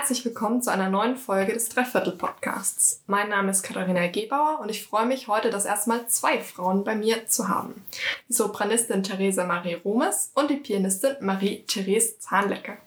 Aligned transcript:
Herzlich 0.00 0.24
willkommen 0.24 0.62
zu 0.62 0.72
einer 0.72 0.88
neuen 0.88 1.18
Folge 1.18 1.52
des 1.52 1.68
Dreiviertel 1.68 2.12
Podcasts. 2.12 3.02
Mein 3.06 3.28
Name 3.28 3.50
ist 3.50 3.62
Katharina 3.62 4.06
Gebauer 4.06 4.60
und 4.62 4.70
ich 4.70 4.82
freue 4.82 5.04
mich 5.04 5.28
heute 5.28 5.50
das 5.50 5.66
erste 5.66 5.90
Mal 5.90 6.08
zwei 6.08 6.40
Frauen 6.40 6.84
bei 6.84 6.94
mir 6.94 7.26
zu 7.26 7.48
haben. 7.48 7.84
Die 8.26 8.32
Sopranistin 8.32 9.02
Theresa 9.02 9.44
Marie 9.44 9.74
Romes 9.74 10.32
und 10.34 10.48
die 10.48 10.56
Pianistin 10.56 11.16
Marie-Therese 11.20 12.18
Zahnlecker. 12.18 12.78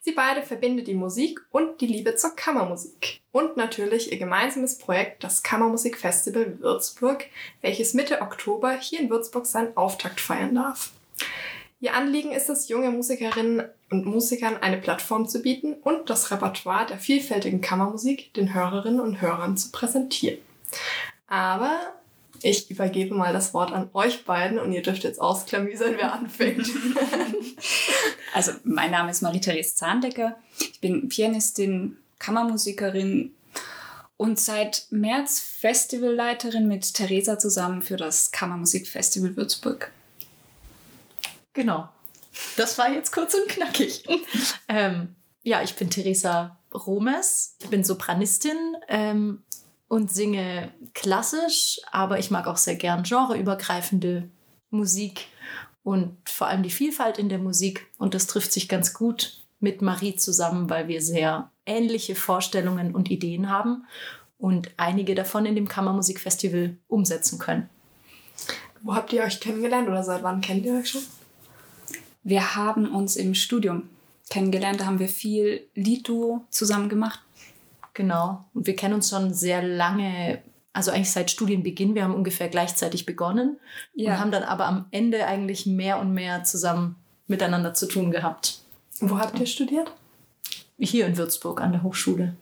Sie 0.00 0.10
beide 0.10 0.42
verbindet 0.42 0.88
die 0.88 0.94
Musik 0.94 1.40
und 1.52 1.80
die 1.80 1.86
Liebe 1.86 2.16
zur 2.16 2.34
Kammermusik. 2.34 3.20
Und 3.30 3.56
natürlich 3.56 4.10
ihr 4.10 4.18
gemeinsames 4.18 4.78
Projekt, 4.78 5.22
das 5.22 5.44
Kammermusikfestival 5.44 6.58
Würzburg, 6.58 7.26
welches 7.60 7.94
Mitte 7.94 8.20
Oktober 8.20 8.72
hier 8.72 8.98
in 8.98 9.10
Würzburg 9.10 9.46
seinen 9.46 9.76
Auftakt 9.76 10.20
feiern 10.20 10.56
darf. 10.56 10.90
Ihr 11.80 11.94
Anliegen 11.94 12.32
ist 12.32 12.48
es, 12.48 12.68
junge 12.68 12.90
Musikerinnen 12.90 13.62
und 13.90 14.04
Musikern 14.04 14.56
eine 14.56 14.78
Plattform 14.78 15.28
zu 15.28 15.40
bieten 15.40 15.74
und 15.74 16.10
das 16.10 16.30
Repertoire 16.32 16.86
der 16.86 16.98
vielfältigen 16.98 17.60
Kammermusik 17.60 18.34
den 18.34 18.52
Hörerinnen 18.52 19.00
und 19.00 19.20
Hörern 19.20 19.56
zu 19.56 19.70
präsentieren. 19.70 20.38
Aber 21.28 21.78
ich 22.42 22.70
übergebe 22.70 23.14
mal 23.14 23.32
das 23.32 23.54
Wort 23.54 23.72
an 23.72 23.90
euch 23.94 24.24
beiden 24.24 24.58
und 24.58 24.72
ihr 24.72 24.82
dürft 24.82 25.04
jetzt 25.04 25.20
ausklamüsern, 25.20 25.94
wer 25.96 26.12
anfängt. 26.12 26.68
also, 28.34 28.52
mein 28.64 28.90
Name 28.90 29.10
ist 29.10 29.22
Marie-Therese 29.22 29.76
Zahndecker. 29.76 30.36
Ich 30.58 30.80
bin 30.80 31.08
Pianistin, 31.08 31.96
Kammermusikerin 32.18 33.34
und 34.16 34.40
seit 34.40 34.86
März 34.90 35.40
Festivalleiterin 35.40 36.66
mit 36.66 36.94
Theresa 36.94 37.38
zusammen 37.38 37.82
für 37.82 37.96
das 37.96 38.32
Kammermusikfestival 38.32 39.36
Würzburg. 39.36 39.92
Genau. 41.52 41.88
Das 42.56 42.78
war 42.78 42.90
jetzt 42.90 43.12
kurz 43.12 43.34
und 43.34 43.48
knackig. 43.48 44.04
ähm, 44.68 45.16
ja, 45.42 45.62
ich 45.62 45.74
bin 45.76 45.90
Theresa 45.90 46.58
Romes, 46.72 47.56
ich 47.62 47.68
bin 47.68 47.84
Sopranistin 47.84 48.76
ähm, 48.88 49.42
und 49.88 50.12
singe 50.12 50.72
klassisch, 50.94 51.80
aber 51.90 52.18
ich 52.18 52.30
mag 52.30 52.46
auch 52.46 52.58
sehr 52.58 52.76
gern 52.76 53.02
genreübergreifende 53.02 54.28
Musik 54.70 55.26
und 55.82 56.16
vor 56.28 56.48
allem 56.48 56.62
die 56.62 56.70
Vielfalt 56.70 57.18
in 57.18 57.28
der 57.28 57.38
Musik. 57.38 57.86
Und 57.98 58.14
das 58.14 58.26
trifft 58.26 58.52
sich 58.52 58.68
ganz 58.68 58.92
gut 58.92 59.42
mit 59.60 59.82
Marie 59.82 60.16
zusammen, 60.16 60.68
weil 60.68 60.86
wir 60.86 61.00
sehr 61.00 61.50
ähnliche 61.66 62.14
Vorstellungen 62.14 62.94
und 62.94 63.10
Ideen 63.10 63.48
haben 63.48 63.86
und 64.36 64.70
einige 64.76 65.14
davon 65.14 65.46
in 65.46 65.54
dem 65.54 65.68
Kammermusikfestival 65.68 66.76
umsetzen 66.86 67.38
können. 67.38 67.68
Wo 68.82 68.94
habt 68.94 69.12
ihr 69.12 69.22
euch 69.22 69.40
kennengelernt 69.40 69.88
oder 69.88 70.04
seit 70.04 70.22
wann 70.22 70.40
kennt 70.40 70.64
ihr 70.64 70.74
euch 70.74 70.90
schon? 70.90 71.02
Wir 72.28 72.56
haben 72.56 72.94
uns 72.94 73.16
im 73.16 73.34
Studium 73.34 73.88
kennengelernt, 74.28 74.82
da 74.82 74.84
haben 74.84 74.98
wir 74.98 75.08
viel 75.08 75.66
Liedduo 75.74 76.44
zusammen 76.50 76.90
gemacht. 76.90 77.20
Genau. 77.94 78.44
Und 78.52 78.66
wir 78.66 78.76
kennen 78.76 78.92
uns 78.92 79.08
schon 79.08 79.32
sehr 79.32 79.62
lange, 79.62 80.42
also 80.74 80.90
eigentlich 80.90 81.10
seit 81.10 81.30
Studienbeginn. 81.30 81.94
Wir 81.94 82.04
haben 82.04 82.14
ungefähr 82.14 82.50
gleichzeitig 82.50 83.06
begonnen 83.06 83.56
ja. 83.94 84.12
und 84.12 84.20
haben 84.20 84.30
dann 84.30 84.42
aber 84.42 84.66
am 84.66 84.84
Ende 84.90 85.26
eigentlich 85.26 85.64
mehr 85.64 85.98
und 85.98 86.12
mehr 86.12 86.44
zusammen 86.44 86.96
miteinander 87.28 87.72
zu 87.72 87.88
tun 87.88 88.10
gehabt. 88.10 88.60
Wo 89.00 89.18
habt 89.18 89.40
ihr 89.40 89.46
studiert? 89.46 89.90
Hier 90.78 91.06
in 91.06 91.16
Würzburg 91.16 91.62
an 91.62 91.72
der 91.72 91.82
Hochschule. 91.82 92.36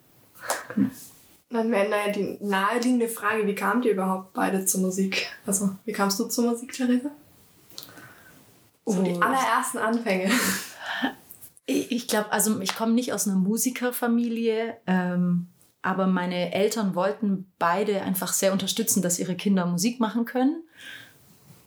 Dann 1.48 1.70
wäre 1.70 1.88
naja 1.88 2.12
die 2.12 2.38
naheliegende 2.40 3.06
Frage, 3.06 3.46
wie 3.46 3.54
kamt 3.54 3.84
ihr 3.84 3.92
überhaupt 3.92 4.32
beide 4.32 4.66
zur 4.66 4.80
Musik? 4.80 5.28
Also, 5.46 5.70
wie 5.84 5.92
kamst 5.92 6.18
du 6.18 6.24
zur 6.24 6.50
Musik, 6.50 6.72
Theresa? 6.72 7.12
So 8.86 9.02
die 9.02 9.20
allerersten 9.20 9.78
Anfänge. 9.78 10.30
Ich 11.68 12.06
glaube, 12.06 12.30
also 12.30 12.60
ich 12.60 12.76
komme 12.76 12.92
nicht 12.92 13.12
aus 13.12 13.26
einer 13.26 13.34
Musikerfamilie, 13.34 14.76
ähm, 14.86 15.48
aber 15.82 16.06
meine 16.06 16.52
Eltern 16.52 16.94
wollten 16.94 17.52
beide 17.58 18.02
einfach 18.02 18.32
sehr 18.32 18.52
unterstützen, 18.52 19.02
dass 19.02 19.18
ihre 19.18 19.34
Kinder 19.34 19.66
Musik 19.66 19.98
machen 19.98 20.26
können. 20.26 20.62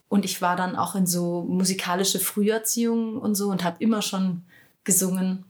Und 0.08 0.24
ich 0.24 0.42
war 0.42 0.56
dann 0.56 0.78
auch 0.78 0.96
in 0.96 1.06
so 1.06 1.44
musikalische 1.44 2.20
Früherziehung 2.20 3.18
und 3.18 3.36
so 3.36 3.50
und 3.50 3.66
habe 3.66 3.76
immer 3.80 4.02
schon 4.02 4.44
gesungen. 4.86 5.44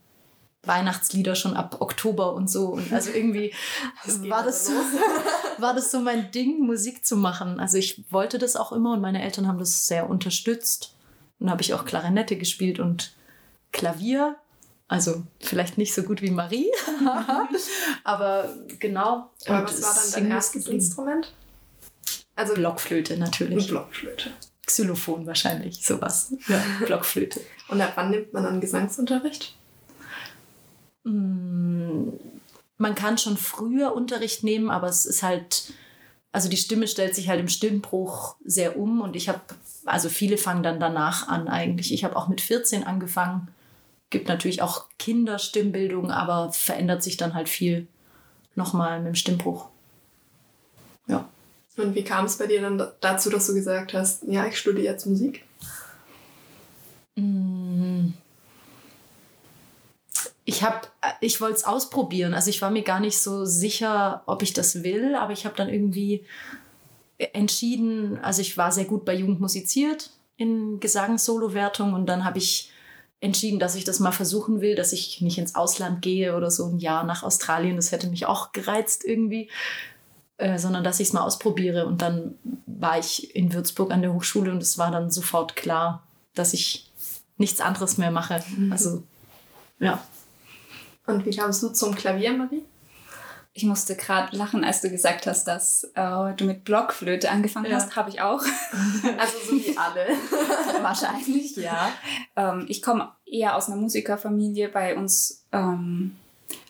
Weihnachtslieder 0.63 1.36
schon 1.36 1.56
ab 1.56 1.78
Oktober 1.80 2.34
und 2.34 2.50
so. 2.50 2.69
Und 2.69 2.91
also 2.91 3.12
irgendwie 3.12 3.53
war 4.28 4.44
das, 4.44 4.66
so, 4.66 4.74
war 5.59 5.75
das 5.75 5.91
so 5.91 6.00
mein 6.00 6.31
Ding, 6.31 6.59
Musik 6.66 7.06
zu 7.06 7.16
machen. 7.16 7.59
Also 7.59 7.78
ich 7.78 8.03
wollte 8.12 8.40
das 8.40 8.56
auch 8.56 8.72
immer 8.72 8.94
und 8.94 9.01
meine 9.01 9.22
Eltern 9.22 9.47
haben 9.47 9.59
das 9.59 9.88
sehr 9.88 10.09
unterstützt. 10.09 10.96
Und 11.39 11.50
habe 11.50 11.61
ich 11.61 11.73
auch 11.73 11.85
Klarinette 11.85 12.35
gespielt 12.35 12.79
und 12.79 13.13
Klavier. 13.72 14.35
Also 14.88 15.23
vielleicht 15.39 15.77
nicht 15.77 15.94
so 15.94 16.01
gut 16.01 16.22
wie 16.22 16.31
Marie, 16.31 16.72
aber 18.03 18.50
genau. 18.79 19.29
Aber 19.45 19.63
was 19.63 19.81
war 19.83 19.94
dann 19.94 20.23
dein 20.23 20.31
erstes 20.31 20.67
Instrument? 20.67 21.31
Also 22.35 22.55
Blockflöte 22.55 23.17
natürlich. 23.17 23.67
Blockflöte. 23.67 24.31
Xylophon 24.66 25.27
wahrscheinlich, 25.27 25.85
sowas. 25.85 26.33
Ja, 26.47 26.63
Blockflöte. 26.85 27.41
Und 27.67 27.81
ab 27.81 27.94
wann 27.95 28.11
nimmt 28.11 28.33
man 28.33 28.44
dann 28.44 28.61
Gesangsunterricht? 28.61 29.56
Mm, 31.03 32.09
man 32.77 32.95
kann 32.95 33.17
schon 33.17 33.38
früher 33.38 33.94
Unterricht 33.94 34.44
nehmen, 34.44 34.69
aber 34.69 34.88
es 34.88 35.06
ist 35.06 35.21
halt, 35.21 35.73
also 36.31 36.50
die 36.50 36.57
Stimme 36.57 36.88
stellt 36.88 37.13
sich 37.13 37.29
halt 37.29 37.39
im 37.39 37.50
Stimmbruch 37.50 38.38
sehr 38.44 38.77
um 38.77 39.01
und 39.01 39.16
ich 39.16 39.27
habe 39.27 39.41
also 39.89 40.09
viele 40.09 40.38
fangen 40.38 40.63
dann 40.63 40.79
danach 40.79 41.27
an 41.27 41.47
eigentlich. 41.47 41.94
Ich 41.94 42.03
habe 42.03 42.16
auch 42.16 42.27
mit 42.27 42.41
14 42.41 42.83
angefangen. 42.83 43.50
Gibt 44.09 44.27
natürlich 44.27 44.61
auch 44.61 44.85
Kinderstimmbildung, 44.97 46.11
aber 46.11 46.51
verändert 46.51 47.03
sich 47.03 47.17
dann 47.17 47.33
halt 47.33 47.50
viel 47.50 47.88
nochmal 48.55 49.00
mit 49.00 49.07
dem 49.07 49.16
Stimmbruch. 49.16 49.69
Ja. 51.07 51.27
Und 51.77 51.95
wie 51.95 52.03
kam 52.03 52.25
es 52.25 52.38
bei 52.38 52.47
dir 52.47 52.61
dann 52.61 52.81
dazu, 53.00 53.29
dass 53.29 53.47
du 53.47 53.53
gesagt 53.53 53.94
hast, 53.94 54.23
ja, 54.27 54.45
ich 54.45 54.57
studiere 54.57 54.85
jetzt 54.85 55.05
Musik? 55.05 55.44
Mm. 57.16 58.09
Ich 60.45 60.63
habe, 60.63 60.88
ich 61.21 61.39
wollte 61.41 61.57
es 61.57 61.63
ausprobieren. 61.63 62.33
Also 62.33 62.50
ich 62.50 62.61
war 62.61 62.71
mir 62.71 62.81
gar 62.81 63.00
nicht 63.00 63.19
so 63.19 63.45
sicher, 63.45 64.23
ob 64.25 64.41
ich 64.41 64.53
das 64.53 64.83
will, 64.83 65.16
aber 65.16 65.31
ich 65.31 65.45
habe 65.45 65.56
dann 65.56 65.69
irgendwie 65.69 66.25
entschieden, 67.19 68.18
also 68.19 68.41
ich 68.41 68.57
war 68.57 68.72
sehr 68.72 68.85
gut 68.85 69.06
bei 69.06 69.13
Jugend 69.13 69.40
musiziert 69.40 70.12
in 70.38 70.80
Gesangssolo-Wertung 70.80 71.94
und 71.94 72.06
dann 72.07 72.24
habe 72.24 72.38
ich 72.38 72.72
entschieden, 73.22 73.59
dass 73.59 73.75
ich 73.75 73.84
das 73.84 74.00
mal 74.00 74.13
versuchen 74.13 74.62
will, 74.62 74.75
dass 74.75 74.94
ich 74.94 75.19
nicht 75.22 75.38
ins 75.38 75.56
Ausland 75.56 76.02
gehe 76.02 76.35
oder 76.35 76.50
so 76.50 76.68
ein 76.68 76.80
Jahr 76.80 77.03
nach 77.03 77.24
Australien. 77.24 77.75
Das 77.75 77.91
hätte 77.91 78.07
mich 78.07 78.25
auch 78.25 78.53
gereizt 78.53 79.03
irgendwie, 79.03 79.50
äh, 80.38 80.57
sondern 80.57 80.85
dass 80.85 81.02
ich 81.02 81.09
es 81.09 81.13
mal 81.13 81.24
ausprobiere. 81.24 81.85
Und 81.85 82.02
dann 82.02 82.35
war 82.66 82.97
ich 82.97 83.36
in 83.36 83.53
Würzburg 83.53 83.91
an 83.91 84.01
der 84.01 84.13
Hochschule 84.13 84.51
und 84.51 84.63
es 84.63 84.78
war 84.78 84.91
dann 84.91 85.12
sofort 85.12 85.57
klar, 85.57 86.07
dass 86.34 86.53
ich 86.53 86.90
nichts 87.38 87.59
anderes 87.59 87.97
mehr 87.97 88.12
mache. 88.12 88.41
Mhm. 88.56 88.72
Also, 88.72 89.03
ja. 89.80 90.01
Und 91.06 91.25
wie 91.25 91.36
kamst 91.36 91.62
du 91.62 91.69
zum 91.69 91.96
Klavier, 91.96 92.31
Marie? 92.31 92.63
Ich 93.59 93.66
musste 93.66 93.97
gerade 93.97 94.38
lachen, 94.38 94.64
als 94.64 94.80
du 94.80 94.90
gesagt 94.90 95.28
hast, 95.28 95.44
dass 95.44 95.84
äh, 95.94 96.34
du 96.38 96.46
mit 96.46 96.64
Blockflöte 96.64 97.30
angefangen 97.30 97.70
ja. 97.70 97.75
hast. 97.75 97.97
Habe 97.97 98.09
ich 98.09 98.22
auch. 98.22 98.42
Also 99.18 99.34
so 99.50 99.52
wie 99.58 99.78
alle. 99.78 100.08
Wahrscheinlich, 100.81 101.58
ja. 101.58 101.92
Ähm, 102.38 102.68
ich 102.69 102.81
komme 102.81 103.12
eher 103.25 103.58
aus 103.58 103.68
einer 103.68 103.75
Musikerfamilie. 103.75 104.69
Bei 104.69 104.96
uns, 104.96 105.46
ähm, 105.52 106.16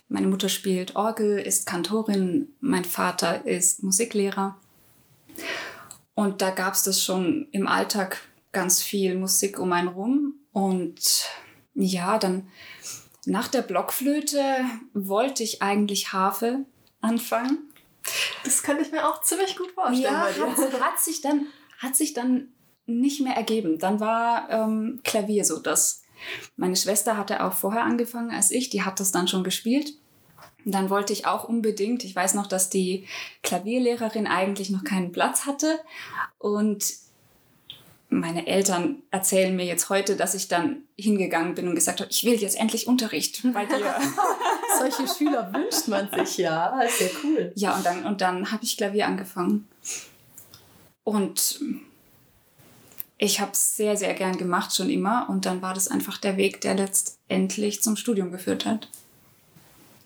meine 0.08 0.26
Mutter 0.26 0.50
spielt 0.50 0.96
Orgel, 0.96 1.38
ist 1.38 1.68
Kantorin, 1.68 2.56
mein 2.60 2.86
Vater 2.86 3.46
ist 3.46 3.84
Musiklehrer. 3.84 4.58
Und 6.16 6.42
da 6.42 6.50
gab 6.50 6.74
es 6.74 6.82
das 6.82 7.04
schon 7.04 7.50
im 7.52 7.68
Alltag 7.68 8.18
ganz 8.52 8.82
viel 8.82 9.14
Musik 9.14 9.60
um 9.60 9.72
einen 9.74 9.90
rum. 9.90 10.40
Und 10.54 11.28
ja, 11.76 12.18
dann 12.18 12.48
nach 13.28 13.48
der 13.48 13.62
Blockflöte 13.62 14.42
wollte 14.96 15.44
ich 15.44 15.62
eigentlich 15.62 16.14
Harfe 16.14 16.66
anfangen. 17.02 17.72
Das 18.44 18.64
könnte 18.64 18.84
ich 18.84 18.92
mir 18.92 19.08
auch 19.08 19.22
ziemlich 19.22 19.58
gut 19.58 19.72
vorstellen. 19.72 20.04
Ja, 20.04 20.22
hat, 20.22 20.82
hat, 20.82 21.00
sich 21.00 21.22
dann, 21.22 21.48
hat 21.80 21.96
sich 21.96 22.14
dann 22.14 22.50
nicht 22.86 23.22
mehr 23.22 23.36
ergeben. 23.36 23.78
Dann 23.78 24.00
war 24.00 24.50
ähm, 24.50 25.02
Klavier 25.04 25.46
so 25.46 25.60
das. 25.60 26.04
Meine 26.56 26.76
Schwester 26.76 27.18
hatte 27.18 27.44
auch 27.44 27.54
vorher 27.54 27.84
angefangen 27.84 28.32
als 28.32 28.52
ich, 28.52 28.70
die 28.70 28.84
hat 28.84 29.00
das 29.00 29.12
dann 29.12 29.28
schon 29.28 29.44
gespielt. 29.44 29.94
Und 30.66 30.74
dann 30.74 30.90
wollte 30.90 31.14
ich 31.14 31.26
auch 31.26 31.46
unbedingt, 31.46 32.04
ich 32.04 32.16
weiß 32.16 32.34
noch, 32.34 32.48
dass 32.48 32.70
die 32.70 33.08
Klavierlehrerin 33.44 34.28
eigentlich 34.28 34.70
noch 34.70 34.84
keinen 34.84 35.12
Platz 35.12 35.46
hatte 35.46 35.80
und 36.38 36.84
meine 38.10 38.48
Eltern 38.48 39.04
erzählen 39.12 39.56
mir 39.56 39.66
jetzt 39.66 39.90
heute, 39.90 40.16
dass 40.16 40.34
ich 40.34 40.48
dann 40.48 40.84
hingegangen 40.98 41.54
bin 41.56 41.68
und 41.68 41.76
gesagt 41.76 42.02
habe, 42.02 42.10
ich 42.10 42.24
will 42.24 42.34
jetzt 42.34 42.58
endlich 42.60 42.88
Unterricht 42.88 43.42
bei 43.54 43.66
dir. 43.66 43.96
Solche 44.80 45.08
Schüler 45.08 45.54
wünscht 45.54 45.88
man 45.88 46.10
sich 46.12 46.38
ja. 46.38 46.76
Das 46.82 47.00
ist 47.00 47.02
ja 47.02 47.08
cool. 47.24 47.52
Ja, 47.56 47.76
und 47.76 47.86
dann, 47.86 48.06
und 48.06 48.22
dann 48.22 48.52
habe 48.52 48.64
ich 48.64 48.78
Klavier 48.78 49.06
angefangen. 49.06 49.68
Und 51.04 51.60
ich 53.18 53.40
habe 53.40 53.52
es 53.52 53.76
sehr, 53.76 53.96
sehr 53.96 54.14
gern 54.16 54.38
gemacht, 54.38 54.76
schon 54.76 54.90
immer. 54.90 55.28
Und 55.30 55.46
dann 55.46 55.62
war 55.62 55.74
das 55.74 55.88
einfach 55.88 56.18
der 56.18 56.38
Weg, 56.38 56.62
der 56.62 56.76
letztendlich 56.76 57.84
zum 57.84 57.96
Studium 57.96 58.32
geführt 58.32 58.66
hat. 58.66 58.90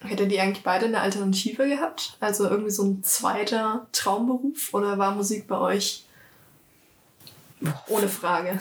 Hättet 0.02 0.32
ihr 0.34 0.42
eigentlich 0.42 0.64
beide 0.64 0.88
eine 0.88 1.00
Alternative 1.00 1.70
gehabt? 1.70 2.18
Also 2.20 2.50
irgendwie 2.50 2.72
so 2.72 2.84
ein 2.84 3.04
zweiter 3.04 3.88
Traumberuf? 3.94 4.74
Oder 4.74 4.98
war 4.98 5.16
Musik 5.16 5.48
bei 5.48 5.58
euch 5.58 6.04
ohne 7.88 8.08
Frage? 8.08 8.60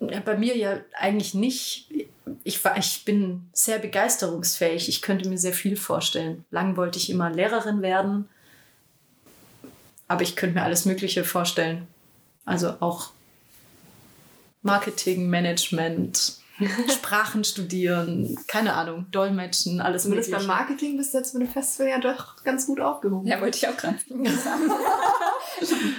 Ja, 0.00 0.20
bei 0.20 0.36
mir 0.36 0.56
ja 0.56 0.78
eigentlich 0.98 1.34
nicht. 1.34 1.88
Ich, 2.44 2.64
war, 2.64 2.76
ich 2.76 3.04
bin 3.04 3.48
sehr 3.52 3.78
begeisterungsfähig. 3.78 4.88
Ich 4.88 5.02
könnte 5.02 5.28
mir 5.28 5.38
sehr 5.38 5.52
viel 5.52 5.76
vorstellen. 5.76 6.44
Lang 6.50 6.76
wollte 6.76 6.98
ich 6.98 7.10
immer 7.10 7.30
Lehrerin 7.30 7.82
werden. 7.82 8.28
Aber 10.08 10.22
ich 10.22 10.36
könnte 10.36 10.56
mir 10.56 10.64
alles 10.64 10.86
Mögliche 10.86 11.24
vorstellen. 11.24 11.86
Also 12.44 12.76
auch 12.80 13.10
Marketing, 14.62 15.28
Management, 15.28 16.40
Sprachen 16.92 17.44
studieren, 17.44 18.36
keine 18.46 18.74
Ahnung, 18.74 19.06
Dolmetschen, 19.10 19.80
alles 19.80 20.02
Zumindest 20.02 20.30
beim 20.30 20.46
Marketing 20.46 20.96
bist 20.96 21.14
du 21.14 21.18
jetzt 21.18 21.34
mit 21.34 21.46
dem 21.46 21.52
Festival 21.52 21.88
ja 21.88 21.98
doch 21.98 22.42
ganz 22.44 22.66
gut 22.66 22.80
aufgehoben. 22.80 23.26
Ja, 23.26 23.40
wollte 23.40 23.58
ich 23.58 23.68
auch 23.68 23.76
gerade 23.76 23.98
sagen. 24.36 24.70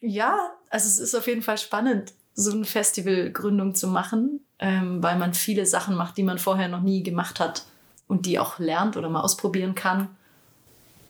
ja, 0.00 0.52
also 0.72 0.88
es 0.88 0.98
ist 0.98 1.14
auf 1.14 1.26
jeden 1.26 1.42
Fall 1.42 1.58
spannend, 1.58 2.14
so 2.34 2.50
eine 2.50 2.64
Festivalgründung 2.64 3.74
zu 3.74 3.86
machen, 3.88 4.40
ähm, 4.58 5.02
weil 5.02 5.18
man 5.18 5.34
viele 5.34 5.66
Sachen 5.66 5.94
macht, 5.94 6.16
die 6.16 6.22
man 6.22 6.38
vorher 6.38 6.68
noch 6.68 6.80
nie 6.80 7.02
gemacht 7.02 7.40
hat 7.40 7.66
und 8.08 8.24
die 8.24 8.38
auch 8.38 8.58
lernt 8.58 8.96
oder 8.96 9.10
mal 9.10 9.20
ausprobieren 9.20 9.74
kann. 9.74 10.08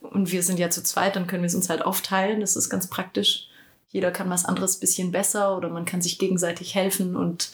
Und 0.00 0.32
wir 0.32 0.42
sind 0.42 0.58
ja 0.58 0.68
zu 0.68 0.82
zweit, 0.82 1.14
dann 1.14 1.28
können 1.28 1.44
wir 1.44 1.46
es 1.46 1.54
uns 1.54 1.70
halt 1.70 1.82
aufteilen. 1.82 2.40
Das 2.40 2.56
ist 2.56 2.70
ganz 2.70 2.88
praktisch. 2.88 3.48
Jeder 3.90 4.10
kann 4.10 4.28
was 4.30 4.44
anderes 4.44 4.78
bisschen 4.78 5.12
besser 5.12 5.56
oder 5.56 5.68
man 5.68 5.84
kann 5.84 6.02
sich 6.02 6.18
gegenseitig 6.18 6.74
helfen 6.74 7.14
und 7.14 7.52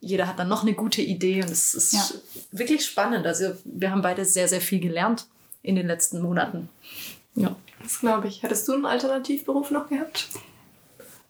jeder 0.00 0.26
hat 0.26 0.38
dann 0.40 0.48
noch 0.48 0.62
eine 0.62 0.74
gute 0.74 1.02
Idee 1.02 1.42
und 1.42 1.50
es 1.50 1.74
ist 1.74 1.92
ja. 1.92 2.08
wirklich 2.50 2.84
spannend. 2.84 3.24
Also 3.24 3.52
wir 3.64 3.92
haben 3.92 4.02
beide 4.02 4.24
sehr, 4.24 4.48
sehr 4.48 4.60
viel 4.60 4.80
gelernt 4.80 5.26
in 5.62 5.76
den 5.76 5.86
letzten 5.86 6.20
Monaten. 6.20 6.68
Ja. 7.36 7.54
Das 7.82 8.00
glaube 8.00 8.26
ich. 8.26 8.42
Hättest 8.42 8.66
du 8.66 8.74
einen 8.74 8.86
Alternativberuf 8.86 9.70
noch 9.70 9.88
gehabt? 9.88 10.28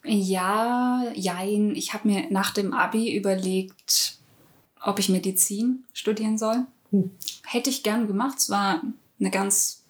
Ja, 0.05 1.05
jein. 1.15 1.75
Ich 1.75 1.93
habe 1.93 2.09
mir 2.09 2.31
nach 2.31 2.53
dem 2.53 2.73
Abi 2.73 3.15
überlegt, 3.15 4.17
ob 4.81 4.99
ich 4.99 5.09
Medizin 5.09 5.85
studieren 5.93 6.39
soll. 6.39 6.67
Hm. 6.91 7.11
Hätte 7.45 7.71
ich 7.71 7.83
gern 7.83 8.07
gemacht. 8.07 8.39
Es 8.39 8.51
war 8.51 8.83
eine 9.19 9.31
ganz 9.31 9.83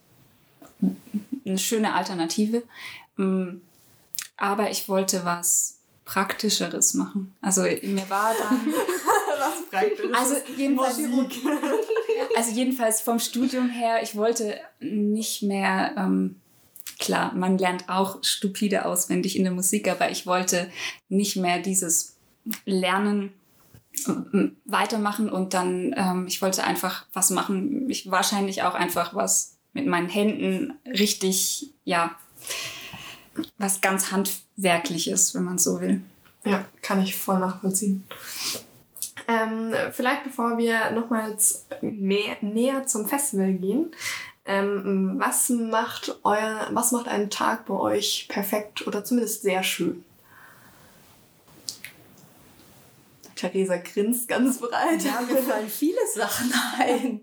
eine 1.45 1.59
schöne 1.59 1.95
Alternative. 1.95 2.63
Mm, 3.17 3.61
aber 4.37 4.71
ich 4.71 4.89
wollte 4.89 5.25
was 5.25 5.79
Praktischeres 6.05 6.95
machen. 6.95 7.35
Also 7.41 7.63
mir 7.63 8.09
war 8.09 8.33
dann. 8.35 8.75
Was 9.39 9.71
Praktisches? 9.71 10.13
Also 10.15 10.35
jedenfalls, 10.57 10.99
also 12.35 12.51
jedenfalls 12.51 13.01
vom 13.01 13.21
Studium 13.21 13.69
her, 13.69 14.03
ich 14.03 14.17
wollte 14.17 14.59
nicht 14.81 15.43
mehr. 15.43 15.95
Ähm, 15.97 16.41
klar, 16.99 17.35
man 17.35 17.59
lernt 17.59 17.89
auch 17.89 18.23
stupide 18.23 18.85
auswendig 18.85 19.37
in 19.37 19.45
der 19.45 19.53
Musik, 19.53 19.89
aber 19.89 20.11
ich 20.11 20.27
wollte 20.27 20.71
nicht 21.09 21.37
mehr 21.37 21.61
dieses 21.61 22.17
Lernen 22.65 23.33
ähm, 24.07 24.57
weitermachen 24.65 25.29
und 25.29 25.55
dann, 25.55 25.95
ähm, 25.97 26.27
ich 26.27 26.43
wollte 26.43 26.65
einfach 26.65 27.07
was 27.13 27.31
machen, 27.31 27.89
ich 27.89 28.11
wahrscheinlich 28.11 28.63
auch 28.63 28.75
einfach 28.75 29.15
was 29.15 29.57
mit 29.73 29.87
meinen 29.87 30.09
Händen 30.09 30.79
richtig, 30.87 31.71
ja, 31.85 32.15
was 33.59 33.81
ganz 33.81 34.11
handwerkliches, 34.11 35.35
wenn 35.35 35.45
man 35.45 35.59
so 35.59 35.81
will. 35.81 36.03
Ja, 36.45 36.65
kann 36.83 37.03
ich 37.03 37.17
voll 37.17 37.39
nachvollziehen. 37.39 38.05
Ähm, 39.27 39.75
vielleicht 39.93 40.25
bevor 40.25 40.57
wir 40.57 40.91
nochmals 40.93 41.67
mehr, 41.83 42.37
näher 42.41 42.87
zum 42.87 43.07
Festival 43.07 43.53
gehen, 43.53 43.91
ähm, 44.49 45.17
was 45.19 45.51
macht 45.51 46.19
euer, 46.25 46.69
was 46.73 46.91
macht 46.91 47.07
einen 47.07 47.29
Tag 47.29 47.67
bei 47.67 47.75
euch 47.75 48.27
perfekt 48.29 48.87
oder 48.87 49.05
zumindest 49.05 49.43
sehr 49.43 49.63
schön? 49.63 50.05
Theresa 53.37 53.77
grinst 53.77 54.27
ganz 54.27 54.59
breit. 54.59 55.05
Ja, 55.05 55.21
mir 55.21 55.43
fallen 55.43 55.69
viele 55.69 56.01
Sachen 56.13 56.53
ein. 56.79 57.21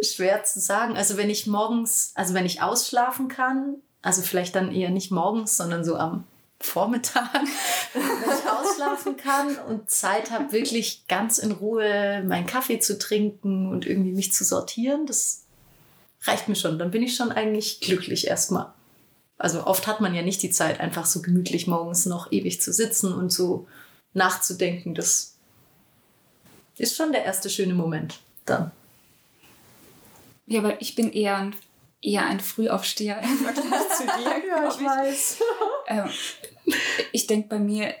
Schwer 0.00 0.44
zu 0.44 0.60
sagen. 0.60 0.96
Also 0.96 1.16
wenn 1.16 1.28
ich 1.28 1.48
morgens, 1.48 2.12
also 2.14 2.34
wenn 2.34 2.46
ich 2.46 2.62
ausschlafen 2.62 3.26
kann, 3.26 3.74
also 4.00 4.22
vielleicht 4.22 4.54
dann 4.54 4.72
eher 4.72 4.90
nicht 4.90 5.10
morgens, 5.10 5.56
sondern 5.56 5.84
so 5.84 5.96
am 5.96 6.24
Vormittag, 6.60 7.32
wenn 7.92 8.02
ich 8.02 8.48
ausschlafen 8.48 9.16
kann 9.16 9.56
und 9.68 9.90
Zeit 9.90 10.30
habe, 10.30 10.52
wirklich 10.52 11.06
ganz 11.08 11.38
in 11.38 11.50
Ruhe 11.50 12.22
meinen 12.24 12.46
Kaffee 12.46 12.78
zu 12.78 12.96
trinken 12.96 13.68
und 13.68 13.86
irgendwie 13.86 14.12
mich 14.12 14.32
zu 14.32 14.44
sortieren, 14.44 15.04
das 15.04 15.47
reicht 16.22 16.48
mir 16.48 16.56
schon. 16.56 16.78
Dann 16.78 16.90
bin 16.90 17.02
ich 17.02 17.16
schon 17.16 17.32
eigentlich 17.32 17.80
glücklich 17.80 18.26
erstmal. 18.26 18.72
Also 19.36 19.66
oft 19.66 19.86
hat 19.86 20.00
man 20.00 20.14
ja 20.14 20.22
nicht 20.22 20.42
die 20.42 20.50
Zeit, 20.50 20.80
einfach 20.80 21.06
so 21.06 21.22
gemütlich 21.22 21.66
morgens 21.66 22.06
noch 22.06 22.32
ewig 22.32 22.60
zu 22.60 22.72
sitzen 22.72 23.12
und 23.12 23.30
so 23.30 23.68
nachzudenken. 24.12 24.94
Das 24.94 25.36
ist 26.76 26.96
schon 26.96 27.12
der 27.12 27.24
erste 27.24 27.48
schöne 27.48 27.74
Moment 27.74 28.18
dann. 28.46 28.72
Ja, 30.46 30.60
aber 30.60 30.80
ich 30.80 30.94
bin 30.94 31.12
eher 31.12 31.36
ein 31.36 31.54
eher 32.00 32.26
ein 32.26 32.40
Frühaufsteher 32.40 33.20
im 33.22 33.38
Vergleich 33.38 33.88
zu 33.96 34.02
dir. 34.18 34.48
ja, 34.48 34.68
ich, 34.68 34.74
ich 34.76 34.86
weiß. 34.86 35.38
Ähm, 35.88 36.10
ich 37.12 37.26
denke, 37.26 37.48
bei 37.48 37.58
mir 37.58 37.94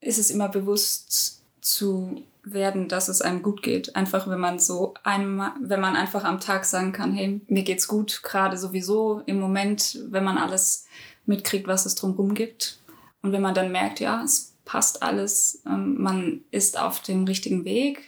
ist 0.00 0.18
es 0.18 0.30
immer 0.30 0.48
bewusst 0.48 1.42
zu 1.60 2.22
werden, 2.44 2.88
dass 2.88 3.08
es 3.08 3.22
einem 3.22 3.42
gut 3.42 3.62
geht. 3.62 3.96
Einfach, 3.96 4.28
wenn 4.28 4.40
man 4.40 4.58
so 4.58 4.94
einmal, 5.02 5.52
wenn 5.60 5.80
man 5.80 5.96
einfach 5.96 6.24
am 6.24 6.40
Tag 6.40 6.64
sagen 6.64 6.92
kann, 6.92 7.12
hey, 7.14 7.40
mir 7.48 7.62
geht's 7.62 7.88
gut, 7.88 8.22
gerade 8.22 8.58
sowieso 8.58 9.22
im 9.26 9.40
Moment, 9.40 9.98
wenn 10.10 10.24
man 10.24 10.38
alles 10.38 10.86
mitkriegt, 11.26 11.66
was 11.66 11.86
es 11.86 11.94
drumherum 11.94 12.34
gibt. 12.34 12.78
Und 13.22 13.32
wenn 13.32 13.42
man 13.42 13.54
dann 13.54 13.72
merkt, 13.72 14.00
ja, 14.00 14.22
es 14.22 14.54
passt 14.64 15.02
alles, 15.02 15.62
ähm, 15.66 16.00
man 16.00 16.40
ist 16.50 16.78
auf 16.78 17.00
dem 17.00 17.24
richtigen 17.24 17.64
Weg. 17.64 18.02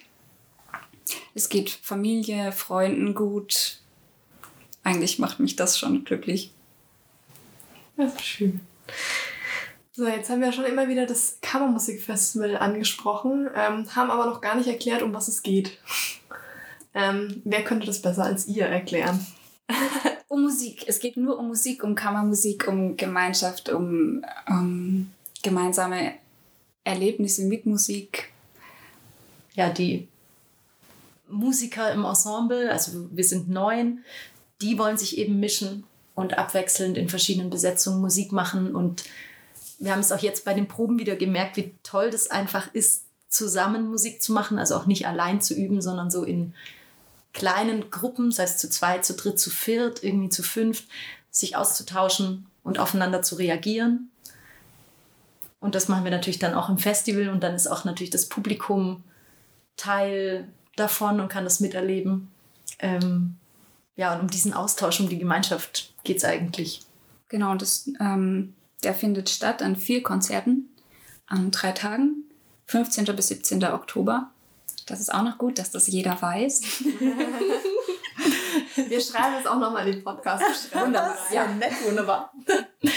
Es 1.35 1.49
geht 1.49 1.71
Familie, 1.71 2.53
Freunden 2.53 3.15
gut, 3.15 3.81
eigentlich 4.83 5.19
macht 5.19 5.41
mich 5.41 5.56
das 5.56 5.79
schon 5.79 6.05
glücklich. 6.05 6.53
Das 7.97 8.15
ist 8.15 8.25
schön. 8.25 8.61
So, 9.97 10.07
jetzt 10.07 10.29
haben 10.29 10.43
wir 10.43 10.53
schon 10.53 10.67
immer 10.67 10.89
wieder 10.89 11.07
das 11.07 11.38
Kammermusikfestival 11.41 12.59
angesprochen, 12.59 13.49
ähm, 13.57 13.97
haben 13.97 14.11
aber 14.11 14.26
noch 14.26 14.43
gar 14.43 14.55
nicht 14.55 14.69
erklärt, 14.69 15.00
um 15.00 15.15
was 15.15 15.26
es 15.26 15.43
geht. 15.43 15.79
Ähm, 16.93 17.41
wer 17.47 17.65
könnte 17.65 17.87
das 17.87 18.03
besser 18.03 18.25
als 18.25 18.47
ihr 18.47 18.67
erklären? 18.67 19.26
um 20.29 20.43
Musik. 20.43 20.85
Es 20.87 20.99
geht 20.99 21.17
nur 21.17 21.38
um 21.38 21.49
Musik, 21.49 21.83
um 21.83 21.95
Kammermusik, 21.95 22.69
um 22.69 22.99
Gemeinschaft, 22.99 23.71
um, 23.71 24.23
um 24.47 25.11
gemeinsame 25.43 26.12
Erlebnisse 26.85 27.47
mit 27.47 27.65
Musik. 27.65 28.35
Ja, 29.55 29.71
die 29.71 30.09
Musiker 31.26 31.91
im 31.93 32.05
Ensemble, 32.05 32.71
also 32.71 33.09
wir 33.12 33.25
sind 33.25 33.49
neun, 33.49 34.05
die 34.61 34.79
wollen 34.79 34.99
sich 34.99 35.17
eben 35.17 35.41
mischen 35.41 35.85
und 36.15 36.37
abwechselnd 36.37 36.99
in 36.99 37.09
verschiedenen 37.09 37.49
Besetzungen 37.49 38.03
Musik 38.03 38.31
machen. 38.31 38.76
Und 38.76 39.05
wir 39.78 39.92
haben 39.92 40.00
es 40.00 40.12
auch 40.12 40.21
jetzt 40.21 40.45
bei 40.45 40.54
den 40.54 40.68
Proben 40.68 40.99
wieder 40.99 41.16
gemerkt, 41.16 41.56
wie 41.56 41.75
toll 41.83 42.11
das 42.11 42.30
einfach 42.30 42.73
ist, 42.75 43.04
zusammen 43.28 43.88
Musik 43.88 44.23
zu 44.23 44.33
machen. 44.33 44.59
Also 44.59 44.76
auch 44.76 44.87
nicht 44.87 45.06
allein 45.06 45.40
zu 45.40 45.54
üben, 45.54 45.83
sondern 45.83 46.11
so 46.11 46.25
in 46.25 46.54
kleinen 47.33 47.90
Gruppen, 47.90 48.33
sei 48.33 48.45
es 48.45 48.56
zu 48.56 48.71
zweit, 48.71 49.04
zu 49.04 49.14
dritt, 49.14 49.38
zu 49.38 49.50
viert, 49.50 50.02
irgendwie 50.02 50.30
zu 50.30 50.42
fünft, 50.42 50.87
sich 51.30 51.56
auszutauschen 51.56 52.47
und 52.62 52.78
aufeinander 52.78 53.23
zu 53.23 53.35
reagieren. 53.35 54.11
Und 55.61 55.75
das 55.75 55.88
machen 55.88 56.04
wir 56.04 56.11
natürlich 56.11 56.38
dann 56.38 56.54
auch 56.54 56.68
im 56.68 56.78
Festival 56.78 57.28
und 57.28 57.42
dann 57.42 57.54
ist 57.54 57.66
auch 57.66 57.85
natürlich 57.85 58.11
das 58.11 58.26
Publikum 58.26 59.04
Teil 59.76 60.49
davon 60.76 61.21
und 61.21 61.28
kann 61.28 61.45
das 61.45 61.61
miterleben. 61.61 62.30
Ähm, 62.78 63.37
ja, 63.97 64.14
und 64.14 64.21
um 64.23 64.28
diesen 64.28 64.54
Austausch, 64.54 65.00
um 65.00 65.09
die 65.09 65.18
Gemeinschaft 65.18 65.92
geht 66.04 66.18
es 66.18 66.25
eigentlich. 66.25 66.83
Genau, 67.28 67.54
das, 67.54 67.90
ähm, 68.00 68.54
der 68.83 68.95
findet 68.95 69.30
statt 69.30 69.62
an 69.62 69.76
vier 69.76 70.02
Konzerten 70.02 70.68
an 71.26 71.50
drei 71.50 71.73
Tagen, 71.73 72.25
15. 72.66 73.04
bis 73.16 73.28
17. 73.28 73.64
Oktober. 73.64 74.30
Das 74.87 75.00
ist 75.00 75.12
auch 75.12 75.23
noch 75.23 75.38
gut, 75.38 75.59
dass 75.59 75.71
das 75.71 75.87
jeder 75.88 76.21
weiß. 76.21 76.62
Wir 78.88 79.00
schreiben 79.00 79.37
es 79.40 79.47
auch 79.47 79.59
nochmal 79.59 79.88
in 79.88 79.97
den 79.97 80.04
Podcast. 80.04 80.73
Wunderbar. 80.75 81.16
Ja, 81.33 81.47
nett, 81.47 81.73
wunderbar. 81.85 82.33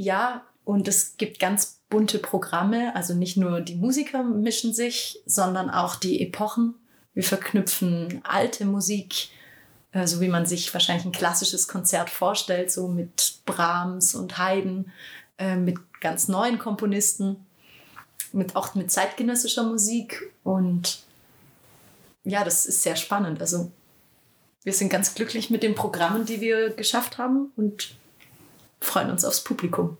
Ja, 0.00 0.44
und 0.64 0.86
es 0.86 1.16
gibt 1.16 1.40
ganz 1.40 1.80
bunte 1.90 2.20
Programme. 2.20 2.94
Also 2.94 3.14
nicht 3.14 3.36
nur 3.36 3.60
die 3.60 3.74
Musiker 3.74 4.22
mischen 4.22 4.72
sich, 4.72 5.20
sondern 5.26 5.70
auch 5.70 5.96
die 5.96 6.22
Epochen. 6.22 6.76
Wir 7.14 7.24
verknüpfen 7.24 8.20
alte 8.22 8.64
Musik 8.64 9.30
äh, 9.92 10.06
so 10.06 10.20
wie 10.20 10.28
man 10.28 10.46
sich 10.46 10.72
wahrscheinlich 10.72 11.04
ein 11.04 11.12
klassisches 11.12 11.68
Konzert 11.68 12.10
vorstellt, 12.10 12.70
so 12.70 12.88
mit 12.88 13.40
Brahms 13.46 14.14
und 14.14 14.38
Haydn, 14.38 14.92
äh, 15.38 15.56
mit 15.56 15.78
ganz 16.00 16.28
neuen 16.28 16.58
Komponisten, 16.58 17.46
mit, 18.32 18.56
auch 18.56 18.74
mit 18.74 18.90
zeitgenössischer 18.90 19.62
Musik. 19.62 20.32
Und 20.44 21.00
ja, 22.24 22.44
das 22.44 22.66
ist 22.66 22.82
sehr 22.82 22.96
spannend. 22.96 23.40
Also 23.40 23.70
wir 24.64 24.72
sind 24.72 24.90
ganz 24.90 25.14
glücklich 25.14 25.50
mit 25.50 25.62
den 25.62 25.74
Programmen, 25.74 26.26
die 26.26 26.40
wir 26.40 26.70
geschafft 26.70 27.18
haben 27.18 27.52
und 27.56 27.94
freuen 28.80 29.10
uns 29.10 29.24
aufs 29.24 29.42
Publikum. 29.42 29.96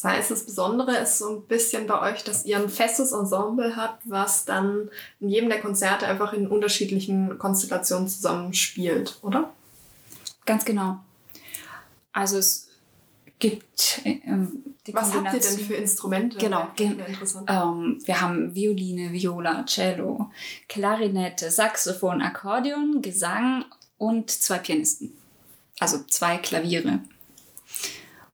Das 0.00 0.12
heißt, 0.12 0.30
das 0.30 0.46
Besondere 0.46 0.96
ist 0.96 1.18
so 1.18 1.28
ein 1.28 1.42
bisschen 1.42 1.88
bei 1.88 2.12
euch, 2.12 2.22
dass 2.22 2.44
ihr 2.44 2.56
ein 2.56 2.68
festes 2.68 3.10
Ensemble 3.10 3.74
habt, 3.74 4.08
was 4.08 4.44
dann 4.44 4.90
in 5.18 5.28
jedem 5.28 5.48
der 5.48 5.60
Konzerte 5.60 6.06
einfach 6.06 6.32
in 6.32 6.46
unterschiedlichen 6.46 7.36
Konstellationen 7.36 8.06
zusammenspielt, 8.06 9.18
oder? 9.22 9.52
Ganz 10.46 10.64
genau. 10.64 11.00
Also 12.12 12.38
es 12.38 12.68
gibt 13.40 14.02
ähm, 14.04 14.62
die 14.86 14.94
Was 14.94 15.12
habt 15.12 15.34
ihr 15.34 15.40
denn 15.40 15.58
für 15.58 15.74
Instrumente? 15.74 16.38
Genau. 16.38 16.68
Ähm, 16.78 17.98
wir 18.04 18.20
haben 18.20 18.54
Violine, 18.54 19.12
Viola, 19.12 19.66
Cello, 19.66 20.30
Klarinette, 20.68 21.50
Saxophon, 21.50 22.22
Akkordeon, 22.22 23.02
Gesang 23.02 23.64
und 23.96 24.30
zwei 24.30 24.58
Pianisten. 24.58 25.12
Also 25.80 26.04
zwei 26.04 26.36
Klaviere. 26.36 27.00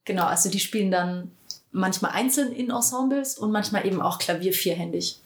Genau, 0.05 0.27
also 0.27 0.51
die 0.51 0.61
spielen 0.61 0.91
dann 0.91 1.33
manchmal 1.75 2.13
einzeln 2.13 2.53
in 2.53 2.71
Ensembles 2.71 3.37
und 3.37 3.51
manchmal 3.51 3.87
eben 3.87 4.01
auch 4.01 4.19
Klavier 4.19 4.53
vierhändig. 4.53 5.21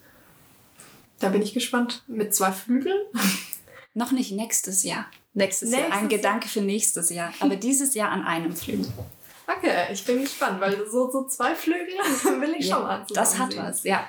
Da 1.20 1.28
bin 1.28 1.42
ich 1.42 1.52
gespannt. 1.52 2.02
Mit 2.06 2.34
zwei 2.34 2.50
Flügeln? 2.52 3.00
Noch 3.94 4.12
nicht 4.12 4.32
nächstes 4.32 4.82
Jahr. 4.82 5.06
Nächstes, 5.34 5.70
nächstes 5.70 5.90
Jahr. 5.90 5.98
Ein 5.98 6.08
Gedanke 6.08 6.48
für 6.48 6.60
nächstes 6.60 7.10
Jahr. 7.10 7.32
Aber 7.40 7.56
dieses 7.56 7.94
Jahr 7.94 8.10
an 8.10 8.24
einem 8.24 8.54
Flügel. 8.56 8.86
Okay, 9.46 9.92
ich 9.92 10.04
bin 10.04 10.22
gespannt, 10.22 10.60
weil 10.60 10.86
so, 10.88 11.10
so 11.10 11.26
zwei 11.26 11.54
Flügel 11.54 11.94
will 12.40 12.54
ich 12.58 12.66
ja, 12.66 12.76
schon 12.76 12.84
mal 12.84 13.06
Das 13.12 13.38
hat 13.38 13.52
sehen. 13.52 13.62
was, 13.62 13.84
ja. 13.84 14.06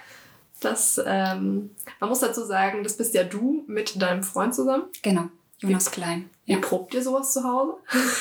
Das, 0.62 1.02
ähm, 1.06 1.72
man 2.00 2.10
muss 2.10 2.20
dazu 2.20 2.46
sagen, 2.46 2.84
das 2.84 2.98
bist 2.98 3.14
ja 3.14 3.24
du 3.24 3.64
mit 3.68 4.02
deinem 4.02 4.24
Freund 4.24 4.54
zusammen. 4.54 4.86
Genau. 5.02 5.30
Jonas 5.60 5.88
Wie, 5.88 5.92
Klein. 5.92 6.30
Ja. 6.50 6.60
probt 6.60 6.94
ihr 6.94 7.04
sowas 7.04 7.32
zu 7.34 7.44
Hause? 7.44 7.78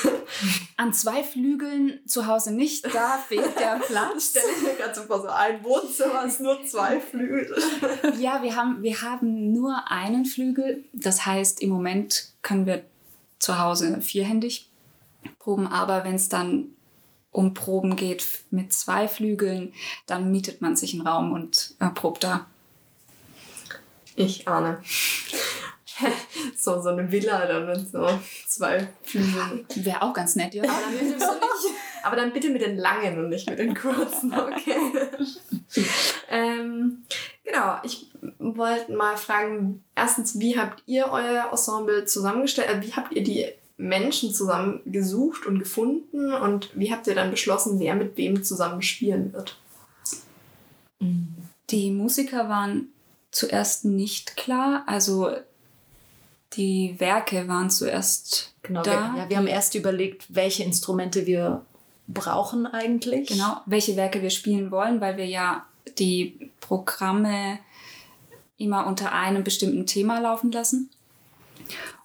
An 0.76 0.92
zwei 0.92 1.22
Flügeln 1.22 2.00
zu 2.06 2.26
Hause 2.26 2.52
nicht, 2.52 2.84
da 2.94 3.16
fehlt 3.16 3.58
der 3.58 3.80
Platz. 3.86 4.30
Stell 4.30 4.42
ich 4.56 4.62
mir 4.62 4.74
gerade 4.74 4.94
so 4.94 5.02
vor, 5.02 5.22
so 5.22 5.28
ein 5.28 5.64
Wohnzimmer 5.64 6.24
ist 6.24 6.40
nur 6.40 6.62
zwei 6.64 7.00
Flügel. 7.00 7.56
ja, 8.18 8.42
wir 8.42 8.54
haben, 8.54 8.82
wir 8.82 9.00
haben 9.00 9.52
nur 9.52 9.90
einen 9.90 10.26
Flügel. 10.26 10.84
Das 10.92 11.24
heißt, 11.24 11.62
im 11.62 11.70
Moment 11.70 12.32
können 12.42 12.66
wir 12.66 12.84
zu 13.38 13.58
Hause 13.58 14.00
vierhändig 14.02 14.68
proben, 15.38 15.66
aber 15.66 16.04
wenn 16.04 16.16
es 16.16 16.28
dann 16.28 16.66
um 17.30 17.54
Proben 17.54 17.96
geht 17.96 18.26
mit 18.50 18.72
zwei 18.72 19.08
Flügeln, 19.08 19.72
dann 20.06 20.30
mietet 20.30 20.60
man 20.60 20.76
sich 20.76 20.92
einen 20.92 21.06
Raum 21.06 21.32
und 21.32 21.74
äh, 21.78 21.88
probt 21.88 22.24
da. 22.24 22.46
Ich 24.16 24.48
ahne. 24.48 24.82
so, 26.56 26.80
so 26.80 26.90
eine 26.90 27.10
Villa 27.10 27.46
dann 27.46 27.66
mit 27.66 27.90
so 27.90 28.08
zwei 28.46 28.88
Flügeln. 29.02 29.66
Wäre 29.76 30.02
auch 30.02 30.12
ganz 30.12 30.36
nett, 30.36 30.54
ja. 30.54 30.62
Aber 30.64 30.72
dann, 30.80 30.98
bitte, 30.98 31.30
aber 32.02 32.16
dann 32.16 32.32
bitte 32.32 32.50
mit 32.50 32.62
den 32.62 32.76
langen 32.76 33.18
und 33.18 33.28
nicht 33.28 33.48
mit 33.48 33.58
den 33.58 33.74
kurzen, 33.74 34.32
okay. 34.32 34.76
ähm, 36.30 37.04
genau, 37.44 37.78
ich 37.82 38.10
wollte 38.38 38.92
mal 38.92 39.16
fragen, 39.16 39.84
erstens, 39.94 40.38
wie 40.38 40.58
habt 40.58 40.82
ihr 40.86 41.08
euer 41.10 41.48
Ensemble 41.50 42.04
zusammengestellt? 42.04 42.68
Äh, 42.68 42.86
wie 42.86 42.92
habt 42.92 43.12
ihr 43.12 43.22
die 43.22 43.46
Menschen 43.76 44.32
zusammengesucht 44.34 45.46
und 45.46 45.60
gefunden 45.60 46.32
und 46.32 46.70
wie 46.74 46.92
habt 46.92 47.06
ihr 47.06 47.14
dann 47.14 47.30
beschlossen, 47.30 47.78
wer 47.78 47.94
mit 47.94 48.16
wem 48.16 48.42
zusammen 48.42 48.82
spielen 48.82 49.32
wird? 49.32 49.56
Die 51.70 51.90
Musiker 51.92 52.48
waren 52.48 52.88
zuerst 53.30 53.84
nicht 53.84 54.36
klar, 54.36 54.82
also 54.86 55.30
die 56.54 56.94
Werke 56.98 57.48
waren 57.48 57.70
zuerst 57.70 58.54
genau, 58.62 58.82
da. 58.82 59.12
Wir, 59.14 59.22
ja, 59.22 59.30
wir 59.30 59.36
haben 59.36 59.46
erst 59.46 59.74
überlegt, 59.74 60.26
welche 60.28 60.64
Instrumente 60.64 61.26
wir 61.26 61.64
brauchen 62.06 62.66
eigentlich. 62.66 63.28
Genau, 63.28 63.60
welche 63.66 63.96
Werke 63.96 64.22
wir 64.22 64.30
spielen 64.30 64.70
wollen, 64.70 65.00
weil 65.00 65.16
wir 65.16 65.26
ja 65.26 65.66
die 65.98 66.50
Programme 66.60 67.58
immer 68.56 68.86
unter 68.86 69.12
einem 69.12 69.44
bestimmten 69.44 69.86
Thema 69.86 70.18
laufen 70.18 70.50
lassen. 70.50 70.90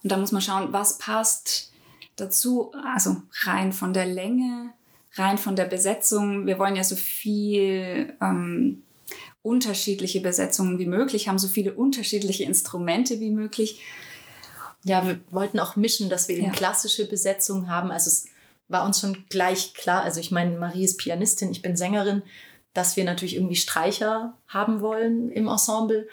Und 0.04 0.12
da 0.12 0.18
muss 0.18 0.32
man 0.32 0.42
schauen, 0.42 0.74
was 0.74 0.98
passt 0.98 1.72
dazu, 2.16 2.72
also 2.86 3.18
rein 3.44 3.74
von 3.74 3.94
der 3.94 4.06
Länge, 4.06 4.74
rein 5.16 5.38
von 5.38 5.56
der 5.56 5.66
Besetzung. 5.66 6.46
Wir 6.46 6.60
wollen 6.60 6.76
ja 6.76 6.84
so 6.84 6.96
viel 6.96 8.14
ähm, 8.22 8.84
unterschiedliche 9.42 10.22
Besetzungen 10.22 10.80
wie 10.80 10.86
möglich, 10.86 11.28
haben 11.28 11.40
so 11.40 11.48
viele 11.48 11.74
unterschiedliche 11.74 12.44
Instrumente 12.44 13.20
wie 13.20 13.32
möglich. 13.32 13.82
Ja, 14.84 15.06
wir 15.08 15.20
wollten 15.32 15.60
auch 15.60 15.76
mischen, 15.76 16.10
dass 16.10 16.28
wir 16.28 16.36
eben 16.36 16.48
ja. 16.48 16.52
klassische 16.52 17.08
Besetzungen 17.08 17.70
haben. 17.70 17.92
Also 17.92 18.10
es 18.10 18.26
war 18.68 18.86
uns 18.86 19.00
schon 19.00 19.26
gleich 19.30 19.74
klar, 19.74 20.04
also 20.04 20.20
ich 20.20 20.32
meine, 20.32 20.58
Marie 20.58 20.84
ist 20.84 20.98
Pianistin, 20.98 21.52
ich 21.52 21.62
bin 21.62 21.78
Sängerin, 21.78 22.24
dass 22.74 22.98
wir 22.98 23.04
natürlich 23.04 23.36
irgendwie 23.36 23.56
Streicher 23.56 24.34
haben 24.48 24.82
wollen 24.82 25.32
im 25.32 25.48
Ensemble. 25.48 26.08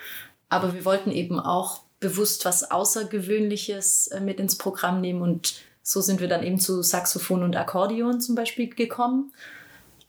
Aber 0.48 0.74
wir 0.74 0.84
wollten 0.84 1.10
eben 1.10 1.40
auch 1.40 1.82
bewusst 2.00 2.44
was 2.44 2.70
Außergewöhnliches 2.70 4.08
äh, 4.08 4.20
mit 4.20 4.40
ins 4.40 4.56
Programm 4.56 5.00
nehmen 5.00 5.22
und 5.22 5.54
so 5.82 6.00
sind 6.00 6.20
wir 6.20 6.28
dann 6.28 6.42
eben 6.42 6.60
zu 6.60 6.82
Saxophon 6.82 7.42
und 7.42 7.56
Akkordeon 7.56 8.20
zum 8.20 8.34
Beispiel 8.34 8.68
gekommen. 8.68 9.32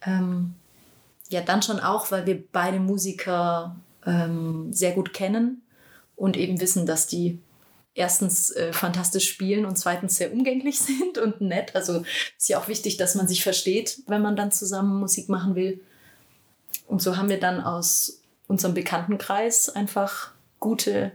Ähm, 0.04 0.54
ja, 1.28 1.40
dann 1.40 1.62
schon 1.62 1.80
auch, 1.80 2.10
weil 2.10 2.26
wir 2.26 2.42
beide 2.52 2.78
Musiker 2.78 3.76
ähm, 4.06 4.72
sehr 4.72 4.92
gut 4.92 5.12
kennen 5.12 5.62
und 6.14 6.36
eben 6.36 6.60
wissen, 6.60 6.86
dass 6.86 7.06
die 7.06 7.40
erstens 7.94 8.50
äh, 8.50 8.72
fantastisch 8.72 9.28
spielen 9.28 9.66
und 9.66 9.76
zweitens 9.76 10.16
sehr 10.16 10.32
umgänglich 10.32 10.80
sind 10.80 11.18
und 11.18 11.40
nett. 11.40 11.74
Also 11.74 12.04
ist 12.36 12.48
ja 12.48 12.58
auch 12.58 12.68
wichtig, 12.68 12.96
dass 12.96 13.14
man 13.14 13.28
sich 13.28 13.42
versteht, 13.42 14.02
wenn 14.06 14.22
man 14.22 14.36
dann 14.36 14.52
zusammen 14.52 14.98
Musik 14.98 15.28
machen 15.28 15.54
will. 15.54 15.80
Und 16.86 17.02
so 17.02 17.16
haben 17.16 17.28
wir 17.28 17.40
dann 17.40 17.60
aus 17.60 18.22
unserem 18.46 18.74
Bekanntenkreis 18.74 19.68
einfach 19.70 20.32
gute 20.60 21.12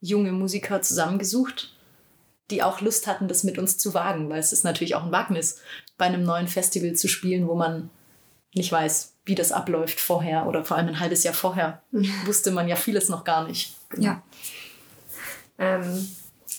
junge 0.00 0.32
Musiker 0.32 0.82
zusammengesucht, 0.82 1.74
die 2.50 2.62
auch 2.62 2.80
Lust 2.80 3.06
hatten, 3.06 3.28
das 3.28 3.44
mit 3.44 3.58
uns 3.58 3.76
zu 3.76 3.94
wagen, 3.94 4.28
weil 4.30 4.38
es 4.38 4.52
ist 4.52 4.64
natürlich 4.64 4.94
auch 4.94 5.04
ein 5.04 5.12
Wagnis, 5.12 5.60
bei 5.98 6.04
einem 6.04 6.22
neuen 6.22 6.48
Festival 6.48 6.94
zu 6.94 7.08
spielen, 7.08 7.48
wo 7.48 7.54
man 7.54 7.90
nicht 8.54 8.70
weiß, 8.70 9.14
wie 9.24 9.34
das 9.34 9.52
abläuft 9.52 10.00
vorher 10.00 10.46
oder 10.46 10.64
vor 10.64 10.76
allem 10.76 10.88
ein 10.88 11.00
halbes 11.00 11.24
Jahr 11.24 11.34
vorher. 11.34 11.82
Wusste 12.24 12.50
man 12.52 12.68
ja 12.68 12.76
vieles 12.76 13.08
noch 13.08 13.24
gar 13.24 13.46
nicht. 13.46 13.74
Genau. 13.90 14.06
Ja. 14.06 14.22
Ähm, 15.58 16.08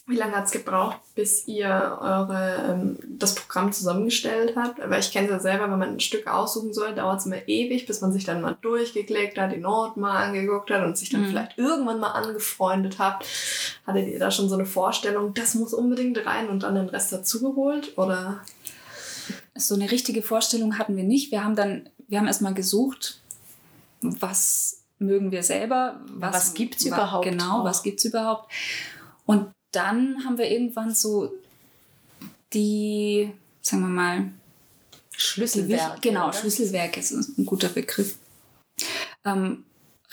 wie 0.06 0.16
lange 0.16 0.36
hat 0.36 0.46
es 0.46 0.52
gebraucht, 0.52 1.00
bis 1.16 1.48
ihr 1.48 1.98
eure, 2.02 2.70
ähm, 2.70 2.98
das 3.08 3.36
Programm 3.36 3.72
zusammengestellt 3.74 4.56
habt? 4.56 4.80
Weil 4.80 5.00
ich 5.02 5.12
kenne 5.12 5.28
es 5.28 5.32
ja 5.32 5.40
selber, 5.40 5.70
wenn 5.70 5.80
man 5.80 5.94
ein 5.94 6.00
Stück 6.00 6.28
aussuchen 6.28 6.74
soll, 6.74 6.96
dauert 6.96 7.20
es 7.20 7.26
immer 7.26 7.48
ewig, 7.48 7.86
bis 7.86 8.02
man 8.02 8.14
sich 8.14 8.24
dann 8.24 8.42
mal 8.42 8.58
durchgeklickt 8.62 9.38
hat, 9.38 9.52
die 9.52 9.58
Noten 9.58 10.00
mal 10.00 10.24
angeguckt 10.24 10.72
hat 10.72 10.86
und 10.86 10.98
sich 10.98 11.10
dann 11.10 11.24
mhm. 11.24 11.28
vielleicht 11.28 11.58
irgendwann 11.58 12.00
mal 12.00 12.12
angefreundet 12.12 13.00
hat. 13.00 13.26
Hattet 13.86 14.08
ihr 14.08 14.20
da 14.20 14.32
schon 14.32 14.48
so 14.48 14.56
eine 14.56 14.66
Vorstellung, 14.66 15.34
das 15.34 15.56
muss 15.56 15.74
unbedingt 15.74 16.26
rein 16.26 16.50
und 16.50 16.64
dann 16.64 16.76
den 16.76 16.90
Rest 16.90 17.12
dazugeholt? 17.12 17.98
Oder? 17.98 18.42
So 19.56 19.76
eine 19.76 19.92
richtige 19.92 20.22
Vorstellung 20.22 20.78
hatten 20.78 20.96
wir 20.96 21.04
nicht. 21.04 21.32
Wir 21.32 21.44
haben 21.44 21.56
dann, 21.56 21.90
wir 22.08 22.20
haben 22.20 22.28
erstmal 22.28 22.54
gesucht, 22.54 23.20
was 24.02 24.84
mögen 25.00 25.32
wir 25.32 25.44
selber, 25.44 26.02
was, 26.08 26.34
was 26.34 26.54
gibt 26.54 26.78
es 26.78 26.86
überhaupt? 26.86 27.26
Genau, 27.26 27.62
auch. 27.62 27.64
was 27.66 27.84
gibt 27.84 28.00
es 28.00 28.06
überhaupt? 28.06 28.52
Und 29.26 29.52
dann 29.72 30.24
haben 30.26 30.38
wir 30.38 30.50
irgendwann 30.50 30.94
so 30.94 31.34
die, 32.54 33.32
sagen 33.62 33.84
wir 33.84 33.90
mal, 33.90 34.32
Schlüsselwerke. 35.16 36.00
Die, 36.02 36.10
genau, 36.10 36.30
oder? 36.30 36.34
Schlüsselwerke 36.34 37.00
ist 37.00 37.12
ein 37.12 37.46
guter 37.46 37.70
Begriff. 37.70 38.18
Ähm, 39.26 39.66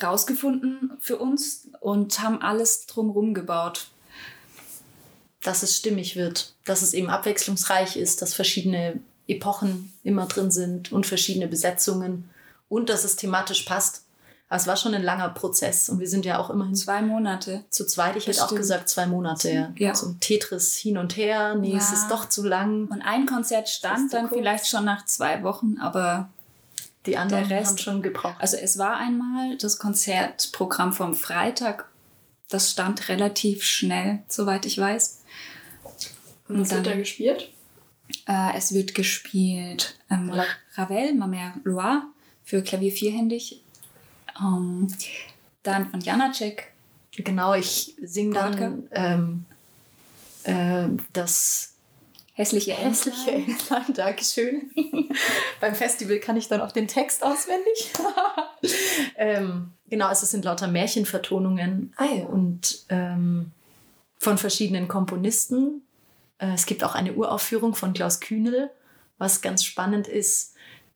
rausgefunden 0.03 0.93
für 0.99 1.19
uns 1.19 1.69
und 1.81 2.21
haben 2.21 2.43
alles 2.43 2.87
drumherum 2.87 3.35
gebaut. 3.35 3.89
Dass 5.43 5.63
es 5.63 5.77
stimmig 5.77 6.17
wird, 6.17 6.55
dass 6.65 6.81
es 6.81 6.95
eben 6.95 7.11
abwechslungsreich 7.11 7.97
ist, 7.97 8.23
dass 8.23 8.33
verschiedene 8.33 9.01
Epochen 9.29 9.93
immer 10.03 10.27
drin 10.27 10.51
sind 10.51 10.91
und 10.91 11.07
verschiedene 11.07 11.49
Besetzungen 11.49 12.31
und 12.69 12.89
dass 12.89 13.05
es 13.05 13.17
thematisch 13.17 13.63
passt. 13.63 14.04
Aber 14.55 14.61
es 14.61 14.69
war 14.69 14.77
schon 14.77 14.95
ein 14.95 15.03
langer 15.03 15.31
Prozess 15.31 15.89
und 15.89 15.99
wir 15.99 16.07
sind 16.07 16.25
ja 16.25 16.39
auch 16.39 16.49
immerhin. 16.49 16.77
Zwei 16.77 17.03
Monate. 17.03 17.65
Zu 17.71 17.89
zweit, 17.89 18.15
ich 18.15 18.29
hätte 18.29 18.45
auch 18.45 18.55
gesagt 18.55 18.89
zwei 18.89 19.05
Monate. 19.05 19.51
Ja. 19.51 19.73
ja. 19.75 19.95
So 19.97 20.11
ein 20.11 20.21
Tetris 20.21 20.77
hin 20.77 20.97
und 20.97 21.17
her, 21.17 21.57
nee, 21.57 21.73
ja. 21.73 21.79
es 21.79 21.91
ist 21.91 22.07
doch 22.09 22.29
zu 22.29 22.47
lang. 22.47 22.87
Und 22.87 23.03
ein 23.03 23.27
Konzert 23.27 23.69
stand 23.69 24.13
dann 24.13 24.29
kurz. 24.29 24.39
vielleicht 24.39 24.69
schon 24.69 24.85
nach 24.85 25.07
zwei 25.07 25.43
Wochen, 25.43 25.79
aber 25.81 26.29
die 27.05 27.17
anderen 27.17 27.49
der 27.49 27.59
Rest, 27.59 27.71
haben 27.71 27.79
schon 27.79 28.03
gebraucht. 28.03 28.37
Also 28.39 28.57
es 28.57 28.79
war 28.79 28.97
einmal 28.97 29.57
das 29.57 29.81
Konzertprogramm 29.81 30.93
vom 30.93 31.17
Freitag, 31.17 31.89
das 32.49 32.71
stand 32.71 33.09
relativ 33.09 33.65
schnell, 33.65 34.23
soweit 34.29 34.67
ich 34.67 34.79
weiß. 34.79 35.23
Und 36.47 36.61
was 36.61 36.71
wird 36.71 36.87
da 36.87 36.95
gespielt? 36.95 37.51
Äh, 38.29 38.57
es 38.57 38.73
wird 38.73 38.95
gespielt 38.95 39.99
ähm, 40.09 40.33
Ravel, 40.77 41.13
Ma 41.15 41.27
Mère 41.27 41.55
Loire 41.65 42.03
für 42.45 42.63
Klavier 42.63 42.93
vierhändig 42.93 43.64
ähm, 44.41 44.89
dann 45.63 45.91
von 45.91 46.01
Janacek. 46.01 46.73
Genau, 47.17 47.55
ich 47.55 47.95
singe 48.03 48.35
dann 48.35 48.89
ähm, 48.93 49.45
äh, 50.45 50.89
das 51.13 51.75
Hässliche 52.37 52.73
Hässliche 52.73 53.31
Entlein, 53.31 53.85
Dankeschön. 53.95 54.71
Beim 55.61 55.75
Festival 55.77 56.19
kann 56.19 56.37
ich 56.37 56.49
dann 56.49 56.61
auch 56.61 56.73
den 56.73 56.89
Text 56.89 57.23
auswendig. 57.23 57.93
ähm, 59.17 59.71
genau, 59.89 60.09
also 60.09 60.25
es 60.25 60.33
sind 60.33 60.45
lauter 60.45 60.67
Märchenvertonungen 60.67 61.93
Ah 61.97 62.07
ja. 62.07 62.25
und 62.25 62.87
ähm, 62.89 63.53
von 64.19 64.37
verschiedenen 64.37 64.89
Komponisten. 64.89 65.83
Äh, 66.39 66.55
es 66.55 66.67
gibt 66.67 66.83
auch 66.83 66.97
eine 66.97 67.13
Uraufführung 67.13 67.77
von 67.77 67.93
Klaus 67.93 68.19
Kühnel, 68.19 68.69
was 69.17 69.41
ganz 69.41 69.65
spannend 69.65 70.09
ist. 70.09 70.55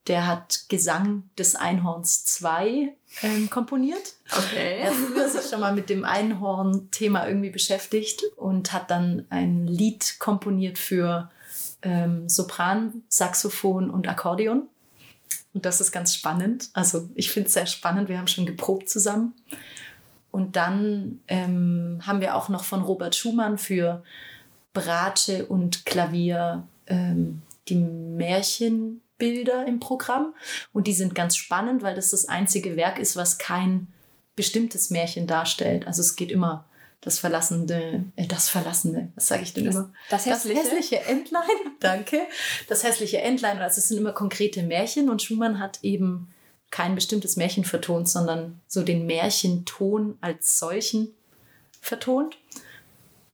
Der 0.09 0.27
hat 0.27 0.65
Gesang 0.69 1.31
des 1.39 1.55
Einhorns 1.55 2.25
2 2.25 2.93
ähm, 3.23 3.51
komponiert. 3.51 4.15
Okay. 4.31 4.81
Er 4.81 4.91
hat 4.91 4.95
früher 4.95 5.29
sich 5.29 5.49
schon 5.49 5.61
mal 5.61 5.75
mit 5.75 5.91
dem 5.91 6.05
Einhorn-Thema 6.05 7.27
irgendwie 7.27 7.51
beschäftigt 7.51 8.23
und 8.37 8.73
hat 8.73 8.91
dann 8.91 9.27
ein 9.31 9.67
Lied 9.67 10.17
komponiert 10.19 10.79
für 10.79 11.31
ähm, 11.83 12.29
Sopran, 12.29 13.03
Saxophon 13.09 13.91
und 13.91 14.09
Akkordeon. 14.09 14.69
Und 15.55 15.65
das 15.65 15.81
ist 15.81 15.93
ganz 15.93 16.15
spannend. 16.15 16.71
Also 16.73 17.09
ich 17.15 17.31
finde 17.31 17.49
es 17.49 17.55
sehr 17.55 17.67
spannend. 17.67 18.09
Wir 18.09 18.19
haben 18.19 18.29
schon 18.29 18.47
geprobt 18.47 18.89
zusammen. 18.89 19.35
Und 20.31 20.57
dann 20.57 21.21
ähm, 21.27 22.01
haben 22.07 22.21
wir 22.21 22.37
auch 22.37 22.49
noch 22.49 22.65
von 22.65 22.83
Robert 22.83 23.17
Schumann 23.17 23.59
für 23.59 24.03
Bratsche 24.73 25.47
und 25.47 25.87
Klavier 25.87 26.65
ähm, 26.87 27.43
die 27.69 27.77
Märchenbilder 29.19 29.67
im 29.67 29.81
Programm. 29.81 30.35
Und 30.73 30.87
die 30.87 30.93
sind 30.93 31.15
ganz 31.15 31.37
spannend, 31.37 31.83
weil 31.83 31.95
das 31.95 32.11
das 32.11 32.27
einzige 32.27 32.77
Werk 32.77 32.99
ist, 32.99 33.17
was 33.17 33.39
kein 33.39 33.89
bestimmtes 34.37 34.91
Märchen 34.91 35.27
darstellt. 35.27 35.87
Also 35.87 36.03
es 36.03 36.17
geht 36.17 36.31
immer 36.31 36.65
das 37.01 37.19
verlassene, 37.19 38.05
äh, 38.17 38.27
das 38.27 38.49
verlassene, 38.49 39.13
was 39.15 39.29
sage 39.29 39.43
ich 39.43 39.55
denn 39.55 39.67
immer? 39.67 39.91
Das 40.11 40.27
Hässliche? 40.27 41.01
Entlein, 41.01 41.43
danke. 41.81 42.23
Das 42.69 42.83
hässliche 42.83 43.19
Entlein, 43.19 43.59
also 43.59 43.79
es 43.79 43.89
sind 43.89 43.99
immer 43.99 44.13
konkrete 44.13 44.63
Märchen 44.63 45.09
und 45.09 45.23
Schumann 45.23 45.61
hat 45.61 45.79
eben 45.83 46.29
kein 46.71 46.95
bestimmtes 46.95 47.37
Märchen 47.37 47.65
vertont, 47.65 48.09
sondern 48.09 48.61
so 48.67 48.83
den 48.83 49.07
Märchenton 49.07 50.19
als 50.21 50.59
solchen 50.59 51.15
vertont. 51.81 52.37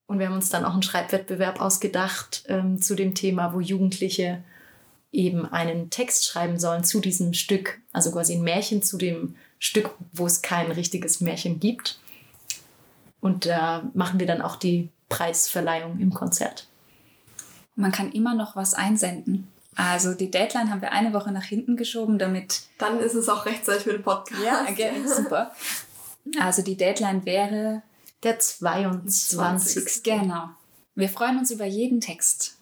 Und 0.06 0.18
wir 0.18 0.26
haben 0.26 0.34
uns 0.34 0.50
dann 0.50 0.66
auch 0.66 0.74
einen 0.74 0.82
Schreibwettbewerb 0.82 1.60
ausgedacht 1.60 2.44
ähm, 2.48 2.80
zu 2.80 2.94
dem 2.94 3.14
Thema, 3.14 3.54
wo 3.54 3.60
Jugendliche 3.60 4.44
eben 5.14 5.46
einen 5.46 5.90
Text 5.90 6.26
schreiben 6.26 6.58
sollen 6.58 6.84
zu 6.84 7.00
diesem 7.00 7.34
Stück, 7.34 7.80
also 7.92 8.10
quasi 8.10 8.34
ein 8.34 8.42
Märchen 8.42 8.82
zu 8.82 8.98
dem 8.98 9.36
Stück, 9.58 9.90
wo 10.12 10.26
es 10.26 10.42
kein 10.42 10.70
richtiges 10.70 11.20
Märchen 11.20 11.60
gibt. 11.60 11.98
Und 13.20 13.46
da 13.46 13.88
machen 13.94 14.20
wir 14.20 14.26
dann 14.26 14.42
auch 14.42 14.56
die 14.56 14.90
Preisverleihung 15.08 15.98
im 16.00 16.12
Konzert. 16.12 16.68
Man 17.76 17.92
kann 17.92 18.12
immer 18.12 18.34
noch 18.34 18.56
was 18.56 18.74
einsenden. 18.74 19.48
Also 19.76 20.14
die 20.14 20.30
Deadline 20.30 20.70
haben 20.70 20.82
wir 20.82 20.92
eine 20.92 21.12
Woche 21.12 21.32
nach 21.32 21.44
hinten 21.44 21.76
geschoben, 21.76 22.18
damit. 22.18 22.62
Dann 22.78 23.00
ist 23.00 23.14
es 23.14 23.28
auch 23.28 23.46
rechtzeitig 23.46 23.84
für 23.84 23.92
den 23.92 24.02
Podcast. 24.02 24.42
super. 25.06 25.52
Also 26.38 26.62
die 26.62 26.76
Deadline 26.76 27.24
wäre. 27.24 27.82
Der 28.22 28.38
22. 28.38 30.02
Genau. 30.02 30.48
Wir 30.94 31.08
freuen 31.08 31.38
uns 31.38 31.50
über 31.50 31.66
jeden 31.66 32.00
Text. 32.00 32.56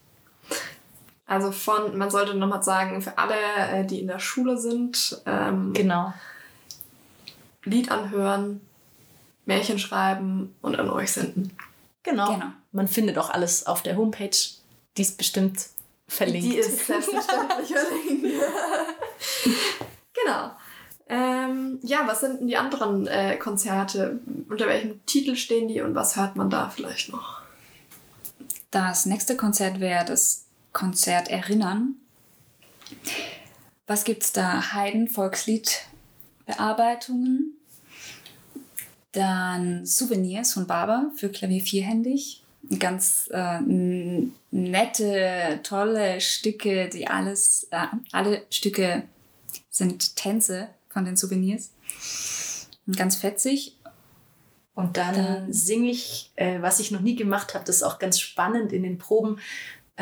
Also 1.33 1.51
von, 1.51 1.97
man 1.97 2.11
sollte 2.11 2.35
nochmal 2.35 2.63
sagen, 2.63 3.01
für 3.01 3.17
alle, 3.17 3.35
äh, 3.71 3.87
die 3.87 4.01
in 4.01 4.07
der 4.07 4.19
Schule 4.19 4.59
sind, 4.59 5.23
ähm, 5.25 5.73
Genau. 5.73 6.13
Lied 7.65 7.91
anhören, 7.91 8.61
Märchen 9.47 9.79
schreiben 9.79 10.55
und 10.61 10.79
an 10.79 10.91
euch 10.91 11.13
senden. 11.13 11.57
Genau. 12.03 12.35
Genau. 12.35 12.49
Man 12.73 12.87
findet 12.87 13.17
auch 13.17 13.31
alles 13.31 13.67
auf 13.67 13.83
der 13.83 13.97
Homepage. 13.97 14.37
Die 14.99 15.01
ist 15.01 15.17
bestimmt 15.17 15.69
verlinkt. 16.07 16.53
Die 16.53 16.57
ist 16.57 16.87
selbstverständlich 16.87 17.69
verlinkt. 17.79 18.27
genau. 20.13 20.51
Ähm, 21.09 21.79
ja, 21.83 22.07
was 22.07 22.21
sind 22.21 22.41
denn 22.41 22.49
die 22.49 22.59
anderen 22.59 23.07
äh, 23.07 23.39
Konzerte? 23.39 24.21
Unter 24.51 24.67
welchem 24.67 25.01
Titel 25.07 25.37
stehen 25.37 25.69
die 25.69 25.81
und 25.81 25.95
was 25.95 26.15
hört 26.17 26.37
man 26.37 26.51
da 26.51 26.69
vielleicht 26.69 27.11
noch? 27.11 27.41
Das 28.71 29.07
nächste 29.07 29.35
Konzert 29.35 29.81
wäre 29.81 30.05
das 30.05 30.43
Konzert 30.73 31.29
Erinnern. 31.29 31.97
Was 33.87 34.05
gibt's 34.05 34.33
da? 34.33 34.73
Haydn, 34.75 35.09
Volkslied, 35.09 35.83
Bearbeitungen. 36.47 37.57
Dann 39.13 39.85
Souvenirs 39.85 40.55
von 40.55 40.67
Barber 40.67 41.11
für 41.17 41.29
Klavier 41.29 41.61
vierhändig. 41.61 42.43
Ganz 42.79 43.29
äh, 43.33 43.61
nette, 44.51 45.61
tolle 45.63 46.21
Stücke, 46.21 46.89
die 46.89 47.09
alles, 47.09 47.67
äh, 47.71 47.87
alle 48.13 48.43
Stücke 48.51 49.03
sind 49.69 50.17
Tänze 50.17 50.69
von 50.89 51.05
den 51.05 51.17
Souvenirs. 51.17 51.73
Ganz 52.97 53.17
fetzig. 53.17 53.77
Und 54.75 54.97
dann, 54.97 55.15
Dann- 55.15 55.53
singe 55.53 55.91
ich, 55.91 56.31
äh, 56.37 56.63
was 56.63 56.81
ich 56.81 56.91
noch 56.91 57.01
nie 57.01 57.17
gemacht 57.17 57.53
habe, 57.55 57.65
das 57.67 57.77
ist 57.77 57.83
auch 57.83 57.99
ganz 57.99 58.19
spannend 58.19 58.73
in 58.73 58.83
den 58.85 58.97
Proben, 58.97 59.39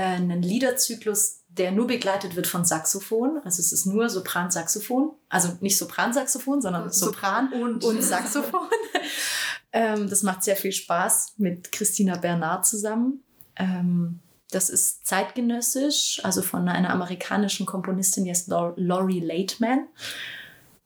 einen 0.05 0.43
Liederzyklus, 0.43 1.41
der 1.49 1.73
nur 1.73 1.87
begleitet 1.87 2.37
wird 2.37 2.47
von 2.47 2.65
Saxophon. 2.65 3.41
Also 3.45 3.61
es 3.61 3.73
ist 3.73 3.87
nur 3.87 4.09
Sopran-Saxophon. 4.09 5.13
Also 5.29 5.57
nicht 5.61 5.77
Sopran-Saxophon, 5.77 6.63
sondern 6.63 6.91
Sopran 6.91 7.53
und- 7.53 7.85
und 7.85 8.03
Saxophon. 8.03 8.69
ähm, 9.73 10.09
das 10.09 10.23
macht 10.23 10.45
sehr 10.45 10.57
viel 10.57 10.73
Spaß 10.73 11.35
mit 11.39 11.73
Christina 11.73 12.17
Bernard 12.17 12.67
zusammen. 12.67 13.25
Ähm, 13.57 14.21
das 14.51 14.69
ist 14.69 15.07
zeitgenössisch, 15.07 16.21
also 16.25 16.43
von 16.43 16.69
einer 16.69 16.91
amerikanischen 16.91 17.67
Komponistin, 17.67 18.25
die 18.25 18.31
heißt 18.31 18.49
Lau- 18.49 18.75
Laurie 18.77 19.21
Lateman. 19.21 19.87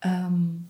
Ähm, 0.03 0.69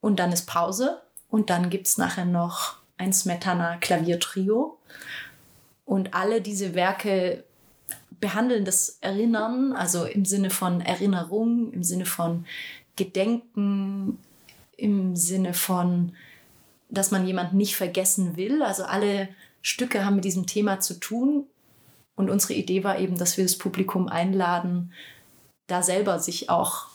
und 0.00 0.18
dann 0.18 0.32
ist 0.32 0.46
Pause 0.46 1.00
und 1.28 1.50
dann 1.50 1.70
gibt 1.70 1.86
es 1.86 1.98
nachher 1.98 2.24
noch 2.24 2.76
ein 2.96 3.12
Smetana 3.12 3.76
Klaviertrio. 3.78 4.78
Und 5.84 6.14
alle 6.14 6.40
diese 6.40 6.74
Werke 6.74 7.44
behandeln 8.20 8.64
das 8.64 8.98
Erinnern, 9.00 9.72
also 9.72 10.04
im 10.04 10.24
Sinne 10.24 10.50
von 10.50 10.80
Erinnerung, 10.80 11.72
im 11.72 11.82
Sinne 11.82 12.06
von 12.06 12.46
Gedenken, 12.96 14.18
im 14.76 15.16
Sinne 15.16 15.52
von, 15.52 16.12
dass 16.88 17.10
man 17.10 17.26
jemanden 17.26 17.56
nicht 17.56 17.76
vergessen 17.76 18.36
will. 18.36 18.62
Also 18.62 18.84
alle 18.84 19.28
Stücke 19.62 20.04
haben 20.04 20.16
mit 20.16 20.24
diesem 20.24 20.46
Thema 20.46 20.80
zu 20.80 20.94
tun. 21.00 21.46
Und 22.16 22.30
unsere 22.30 22.54
Idee 22.54 22.84
war 22.84 22.98
eben, 22.98 23.18
dass 23.18 23.36
wir 23.36 23.44
das 23.44 23.58
Publikum 23.58 24.08
einladen, 24.08 24.92
da 25.66 25.82
selber 25.82 26.18
sich 26.18 26.50
auch 26.50 26.86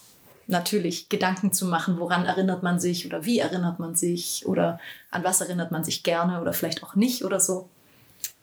natürlich 0.48 1.10
Gedanken 1.10 1.54
zu 1.54 1.66
machen, 1.66 2.00
woran 2.00 2.26
erinnert 2.26 2.64
man 2.64 2.80
sich 2.80 3.06
oder 3.06 3.24
wie 3.26 3.40
erinnert 3.40 3.80
man 3.80 3.96
sich 3.96 4.48
oder 4.48 4.80
an 5.12 5.24
was 5.24 5.42
erinnert 5.42 5.72
man 5.72 5.84
sich 5.84 6.04
gerne 6.04 6.42
oder 6.42 6.54
vielleicht 6.54 6.84
auch 6.84 6.96
nicht 6.96 7.24
oder 7.24 7.40
so. 7.40 7.70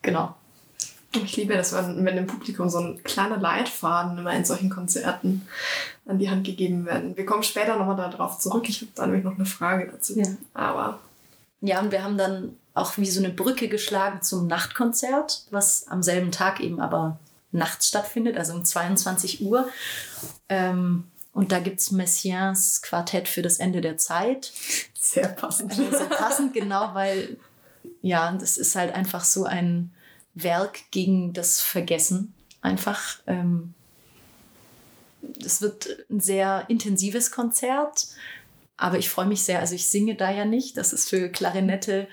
Genau. 0.03 0.35
Ich 1.13 1.37
liebe 1.37 1.55
das, 1.55 1.73
wenn, 1.73 2.05
dem 2.05 2.27
Publikum 2.27 2.69
so 2.69 2.79
ein 2.79 3.03
kleiner 3.03 3.39
Leitfaden 3.39 4.19
immer 4.19 4.35
in 4.35 4.45
solchen 4.45 4.71
Konzerten 4.71 5.47
an 6.07 6.19
die 6.19 6.29
Hand 6.29 6.45
gegeben 6.45 6.85
werden. 6.85 7.17
Wir 7.17 7.25
kommen 7.25 7.43
später 7.43 7.77
nochmal 7.77 7.97
darauf 7.97 8.39
zurück. 8.39 8.69
Ich 8.69 8.83
habe 8.83 8.93
da 8.95 9.07
nämlich 9.07 9.25
noch 9.25 9.35
eine 9.35 9.47
Frage 9.47 9.91
dazu. 9.91 10.19
Ja. 10.19 10.27
Aber 10.55 10.99
Ja, 11.61 11.81
und 11.81 11.91
wir 11.91 12.05
haben 12.05 12.19
dann 12.19 12.57
auch 12.75 12.99
wie 12.99 13.07
so 13.07 13.21
eine 13.21 13.33
Brücke 13.33 13.69
geschlagen 13.69 14.21
zum 14.23 14.47
Nachtkonzert, 14.47 15.47
was 15.51 15.89
am 15.89 16.03
selben 16.03 16.31
Tag 16.31 16.61
eben 16.61 16.81
aber 16.81 17.19
nachts 17.51 17.89
stattfindet, 17.89 18.37
also 18.37 18.53
um 18.53 18.65
22 18.65 19.43
Uhr. 19.43 19.69
Ähm, 20.49 21.05
und 21.33 21.53
da 21.53 21.59
gibt 21.59 21.81
es 21.81 21.91
Messiaens 21.91 22.83
Quartett 22.83 23.29
für 23.29 23.43
das 23.43 23.59
Ende 23.59 23.81
der 23.81 23.97
Zeit. 23.97 24.53
sehr 24.99 25.29
passend. 25.29 25.71
Also 25.71 25.91
sehr 25.91 26.07
passend, 26.07 26.53
genau, 26.55 26.95
weil 26.95 27.37
ja, 28.07 28.31
das 28.33 28.57
ist 28.57 28.77
halt 28.77 28.95
einfach 28.95 29.25
so 29.25 29.45
ein 29.45 29.91
Werk 30.35 30.79
gegen 30.93 31.33
das 31.33 31.61
Vergessen. 31.61 32.35
Einfach. 32.61 33.19
Ähm, 33.27 33.75
es 35.45 35.61
wird 35.61 35.89
ein 36.09 36.21
sehr 36.21 36.67
intensives 36.69 37.33
Konzert, 37.33 38.07
aber 38.77 38.99
ich 38.99 39.09
freue 39.09 39.27
mich 39.27 39.43
sehr. 39.43 39.59
Also 39.59 39.75
ich 39.75 39.91
singe 39.91 40.15
da 40.15 40.31
ja 40.31 40.45
nicht. 40.45 40.77
Das 40.77 40.93
ist 40.93 41.09
für 41.09 41.29
Klarinette, 41.31 42.07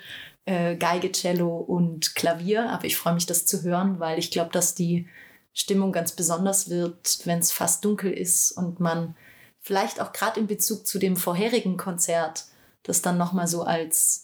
äh, 0.46 0.74
Geige, 0.74 1.12
Cello 1.12 1.58
und 1.58 2.16
Klavier. 2.16 2.70
Aber 2.70 2.86
ich 2.86 2.96
freue 2.96 3.14
mich, 3.14 3.26
das 3.26 3.46
zu 3.46 3.62
hören, 3.62 4.00
weil 4.00 4.18
ich 4.18 4.32
glaube, 4.32 4.50
dass 4.50 4.74
die 4.74 5.06
Stimmung 5.52 5.92
ganz 5.92 6.10
besonders 6.10 6.68
wird, 6.68 7.20
wenn 7.24 7.38
es 7.38 7.52
fast 7.52 7.84
dunkel 7.84 8.12
ist 8.12 8.50
und 8.50 8.80
man 8.80 9.14
vielleicht 9.60 10.00
auch 10.00 10.12
gerade 10.12 10.40
in 10.40 10.48
Bezug 10.48 10.88
zu 10.88 10.98
dem 10.98 11.16
vorherigen 11.16 11.76
Konzert 11.76 12.46
das 12.82 13.00
dann 13.00 13.16
nochmal 13.16 13.46
so 13.46 13.62
als 13.62 14.23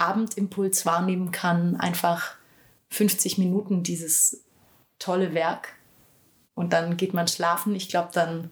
Abendimpuls 0.00 0.86
wahrnehmen 0.86 1.30
kann. 1.30 1.76
Einfach 1.76 2.34
50 2.90 3.38
Minuten 3.38 3.82
dieses 3.82 4.42
tolle 4.98 5.34
Werk 5.34 5.68
und 6.54 6.72
dann 6.72 6.96
geht 6.96 7.14
man 7.14 7.28
schlafen. 7.28 7.74
Ich 7.74 7.88
glaube, 7.88 8.10
dann 8.12 8.50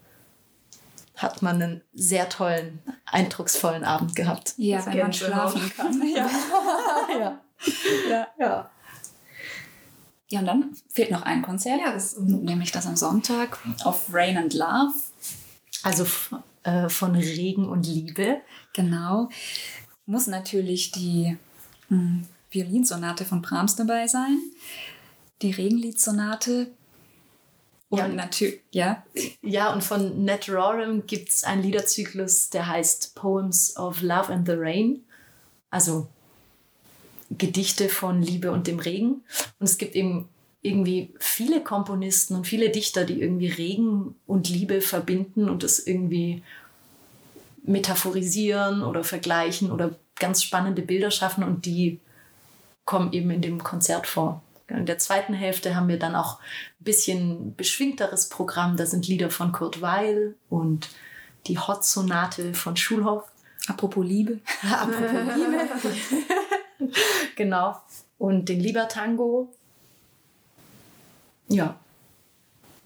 hat 1.17 1.43
man 1.43 1.61
einen 1.61 1.83
sehr 1.93 2.29
tollen, 2.29 2.81
eindrucksvollen 3.05 3.85
Abend 3.85 4.15
gehabt. 4.15 4.55
Ja, 4.57 4.79
Das 4.79 4.87
wenn 4.87 4.99
man 4.99 5.13
schlafen 5.13 5.73
kann. 5.77 6.03
Ja. 6.15 6.31
ja. 7.19 7.41
ja. 8.09 8.27
ja. 8.39 8.71
Ja, 10.31 10.41
und 10.41 10.47
dann 10.47 10.77
fehlt 10.91 11.11
noch 11.11 11.23
ein 11.23 11.41
Konzert, 11.41 11.81
Ja, 11.81 11.93
das 11.93 12.19
nämlich 12.19 12.71
das 12.71 12.87
am 12.87 12.97
Sonntag 12.97 13.59
auf 13.85 14.13
Rain 14.13 14.37
and 14.37 14.53
Love. 14.53 14.93
Also 15.83 16.07
äh, 16.65 16.89
von 16.91 17.15
Regen 17.15 17.67
und 17.69 17.87
Liebe. 17.87 18.43
Genau. 18.75 19.31
Muss 20.09 20.27
natürlich 20.27 20.91
die 20.91 21.37
mh, 21.91 22.23
Violinsonate 22.51 23.27
von 23.27 23.43
Brahms 23.43 23.77
dabei 23.77 24.07
sein, 24.07 24.39
die 25.43 25.51
Regenliedsonate 25.51 26.69
und 27.91 27.99
Ja. 27.99 28.09
natürlich, 28.09 28.61
ja, 28.71 29.05
Ja, 29.43 29.73
und 29.73 29.85
von 29.85 30.25
Ned 30.25 30.49
Rorem 30.49 31.07
gibt 31.07 31.29
es 31.29 31.45
einen 31.45 31.63
Liederzyklus, 31.63 32.49
der 32.49 32.67
heißt 32.69 33.15
Poems 33.15 33.77
of 33.77 34.01
Love 34.01 34.33
and 34.33 34.47
the 34.49 34.55
Rain. 34.57 35.05
Also 35.71 36.09
Gedichte 37.31 37.91
von 37.91 38.23
Liebe 38.23 38.51
und 38.51 38.67
dem 38.67 38.79
Regen. 38.79 39.23
Und 39.59 39.67
es 39.67 39.77
gibt 39.77 39.95
eben 39.95 40.29
irgendwie 40.63 41.13
viele 41.19 41.63
Komponisten 41.63 42.35
und 42.35 42.47
viele 42.47 42.71
Dichter, 42.71 43.05
die 43.05 43.21
irgendwie 43.21 43.49
Regen 43.49 44.15
und 44.27 44.49
Liebe 44.49 44.81
verbinden 44.81 45.51
und 45.51 45.63
das 45.63 45.79
irgendwie 45.79 46.43
metaphorisieren 47.69 48.83
oder 48.83 49.05
vergleichen 49.05 49.71
oder 49.71 49.95
ganz 50.17 50.43
spannende 50.43 50.83
Bilder 50.83 51.11
schaffen 51.11 51.45
und 51.45 51.67
die 51.67 52.01
kommen 52.85 53.13
eben 53.13 53.31
in 53.31 53.43
dem 53.43 53.63
Konzert 53.63 54.07
vor. 54.07 54.43
In 54.69 54.87
der 54.87 54.99
zweiten 54.99 55.35
Hälfte 55.35 55.77
haben 55.77 55.89
wir 55.89 55.99
dann 55.99 56.15
auch 56.15 56.41
ein 56.81 56.85
bisschen 56.85 57.55
beschwingteres 57.55 58.29
Programm. 58.29 58.77
Da 58.77 58.87
sind 58.87 59.07
Lieder 59.07 59.31
von 59.31 59.53
Kurt 59.53 59.81
Weil 59.81 60.35
und 60.49 60.89
die 61.47 61.59
Hot-Sonate 61.59 62.55
von 62.55 62.77
Schulhoff. 62.77 63.25
apropos 63.67 64.05
Liebe. 64.05 64.41
Apropos 64.63 65.37
Liebe. 65.37 66.93
genau. 67.37 67.81
Und 68.19 68.49
den 68.49 68.61
Liebertango. 68.61 69.55
Ja. 71.49 71.79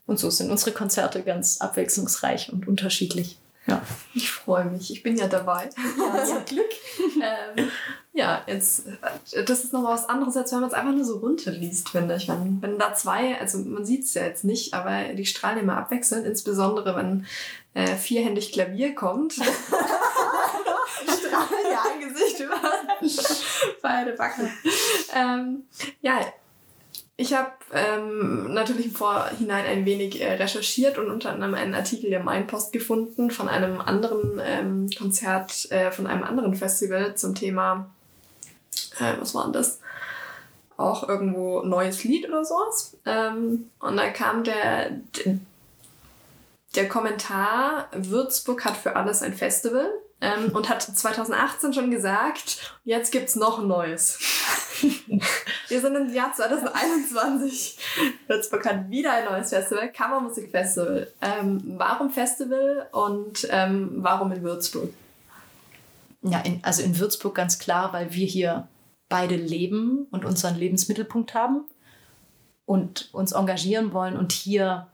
Und 0.07 0.19
so 0.19 0.31
sind 0.31 0.51
unsere 0.51 0.73
Konzerte 0.73 1.23
ganz 1.23 1.61
abwechslungsreich 1.61 2.53
und 2.53 2.69
unterschiedlich. 2.69 3.39
Ja. 3.67 3.81
Ich 4.15 4.31
freue 4.31 4.65
mich. 4.65 4.91
Ich 4.91 5.03
bin 5.03 5.17
ja 5.17 5.29
dabei. 5.29 5.71
Ja, 5.99 6.25
zum 6.25 6.45
Glück. 6.47 6.71
ähm, 7.17 7.71
ja, 8.13 8.43
jetzt, 8.47 8.87
äh, 8.87 9.45
das 9.45 9.65
ist 9.65 9.73
noch 9.73 9.85
was 9.85 10.09
anderes, 10.09 10.37
als 10.37 10.53
wenn 10.53 10.61
man 10.61 10.69
es 10.69 10.75
einfach 10.75 10.93
nur 10.93 11.05
so 11.05 11.19
runterliest, 11.19 11.91
finde 11.91 12.17
ich. 12.17 12.29
Wenn, 12.29 12.61
wenn 12.61 12.79
da 12.79 12.95
zwei, 12.95 13.39
also 13.41 13.59
man 13.59 13.85
sieht 13.85 14.05
es 14.05 14.15
ja 14.15 14.25
jetzt 14.25 14.45
nicht, 14.45 14.75
aber 14.75 15.15
die 15.15 15.27
strahlen 15.27 15.61
immer 15.61 15.77
abwechselnd, 15.77 16.27
insbesondere 16.27 16.97
wenn 16.97 17.27
äh, 17.75 17.97
vierhändig 17.97 18.53
Klavier 18.53 18.95
kommt. 18.95 19.35
strahlen 21.33 21.67
ja 21.71 21.83
Angesicht 21.93 22.41
über 22.41 22.61
beide 23.83 24.13
Backen. 24.13 24.51
Ähm, 25.15 25.65
ja, 26.01 26.21
ich 27.17 27.35
habe 27.35 27.51
ähm, 27.73 28.53
natürlich 28.53 28.87
im 28.87 28.95
Vorhinein 28.95 29.67
ein 29.67 29.85
wenig 29.85 30.21
äh, 30.21 30.33
recherchiert 30.35 30.99
und 30.99 31.11
unter 31.11 31.31
anderem 31.31 31.55
einen 31.55 31.75
Artikel 31.75 32.11
der 32.11 32.23
Mainpost 32.23 32.73
gefunden 32.73 33.31
von 33.31 33.49
einem 33.49 33.81
anderen 33.81 34.41
ähm, 34.45 34.91
Konzert, 34.97 35.71
äh, 35.71 35.91
von 35.93 36.07
einem 36.07 36.25
anderen 36.25 36.55
Festival 36.55 37.15
zum 37.15 37.35
Thema, 37.35 37.91
äh, 38.99 39.13
was 39.21 39.35
war 39.35 39.45
denn 39.45 39.53
das? 39.53 39.81
Auch 40.79 41.09
irgendwo 41.09 41.63
neues 41.63 42.03
Lied 42.03 42.27
oder 42.29 42.45
sowas. 42.45 42.97
Ähm, 43.05 43.71
und 43.79 43.97
da 43.97 44.09
kam 44.09 44.43
der, 44.43 44.91
d- 44.91 45.39
der 46.75 46.89
Kommentar, 46.89 47.89
Würzburg 47.95 48.65
hat 48.65 48.77
für 48.77 48.97
alles 48.97 49.23
ein 49.23 49.35
Festival 49.35 49.89
ähm, 50.23 50.53
und 50.55 50.69
hat 50.69 50.83
2018 50.83 51.75
schon 51.75 51.91
gesagt, 51.91 52.59
jetzt 52.85 53.11
gibt's 53.11 53.35
noch 53.35 53.59
ein 53.59 53.67
neues. 53.67 54.21
Wir 55.69 55.81
sind 55.81 55.97
im 55.97 56.15
Jahr 56.15 56.33
2021. 56.33 57.79
Würzburg 58.29 58.65
hat 58.65 58.89
wieder 58.89 59.13
ein 59.13 59.25
neues 59.25 59.51
Festival, 59.51 59.91
Kammermusikfestival. 59.91 61.09
Ähm, 61.21 61.75
warum 61.77 62.11
Festival 62.11 62.89
und 62.93 63.49
ähm, 63.51 63.91
warum 63.97 64.31
in 64.31 64.43
Würzburg? 64.43 64.95
Ja, 66.23 66.39
in, 66.41 66.61
also 66.63 66.83
in 66.83 66.99
Würzburg 66.99 67.35
ganz 67.35 67.59
klar, 67.59 67.93
weil 67.93 68.15
wir 68.15 68.27
hier 68.27 68.69
beide 69.09 69.35
leben 69.35 70.07
und 70.13 70.25
unseren 70.25 70.57
Lebensmittelpunkt 70.57 71.35
haben 71.35 71.65
und 72.65 73.13
uns 73.13 73.33
engagieren 73.33 73.93
wollen 73.93 74.17
und 74.17 74.31
hier 74.31 74.87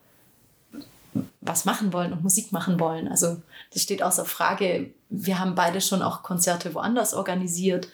was 1.49 1.65
machen 1.65 1.93
wollen 1.93 2.13
und 2.13 2.23
Musik 2.23 2.53
machen 2.53 2.79
wollen. 2.79 3.09
Also 3.09 3.41
das 3.73 3.83
steht 3.83 4.03
außer 4.03 4.25
Frage. 4.25 4.91
Wir 5.09 5.39
haben 5.39 5.55
beide 5.55 5.81
schon 5.81 6.03
auch 6.03 6.23
Konzerte 6.23 6.75
woanders 6.75 7.15
organisiert, 7.15 7.89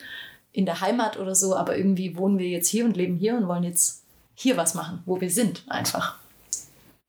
in 0.52 0.66
der 0.66 0.80
Heimat 0.80 1.18
oder 1.18 1.34
so, 1.34 1.56
aber 1.56 1.76
irgendwie 1.76 2.16
wohnen 2.16 2.38
wir 2.38 2.48
jetzt 2.48 2.68
hier 2.68 2.84
und 2.84 2.96
leben 2.96 3.16
hier 3.16 3.36
und 3.36 3.48
wollen 3.48 3.64
jetzt 3.64 4.04
hier 4.34 4.56
was 4.56 4.74
machen, 4.74 5.02
wo 5.04 5.20
wir 5.20 5.30
sind 5.30 5.64
einfach. 5.68 6.16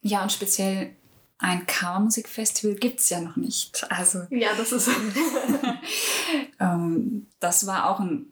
Ja, 0.02 0.24
und 0.24 0.32
speziell 0.32 0.96
ein 1.38 1.66
Kammermusikfestival 1.68 2.76
gibt 2.76 3.00
es 3.02 3.10
ja 3.10 3.22
noch 3.22 3.36
nicht. 3.36 3.86
Also 3.92 4.24
Ja, 4.32 4.50
das 4.58 4.72
ist. 4.72 4.90
ähm, 6.60 7.28
das 7.40 7.68
war 7.68 7.90
auch 7.90 8.00
ein, 8.00 8.28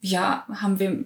ja, 0.00 0.46
haben 0.48 0.78
wir 0.78 1.04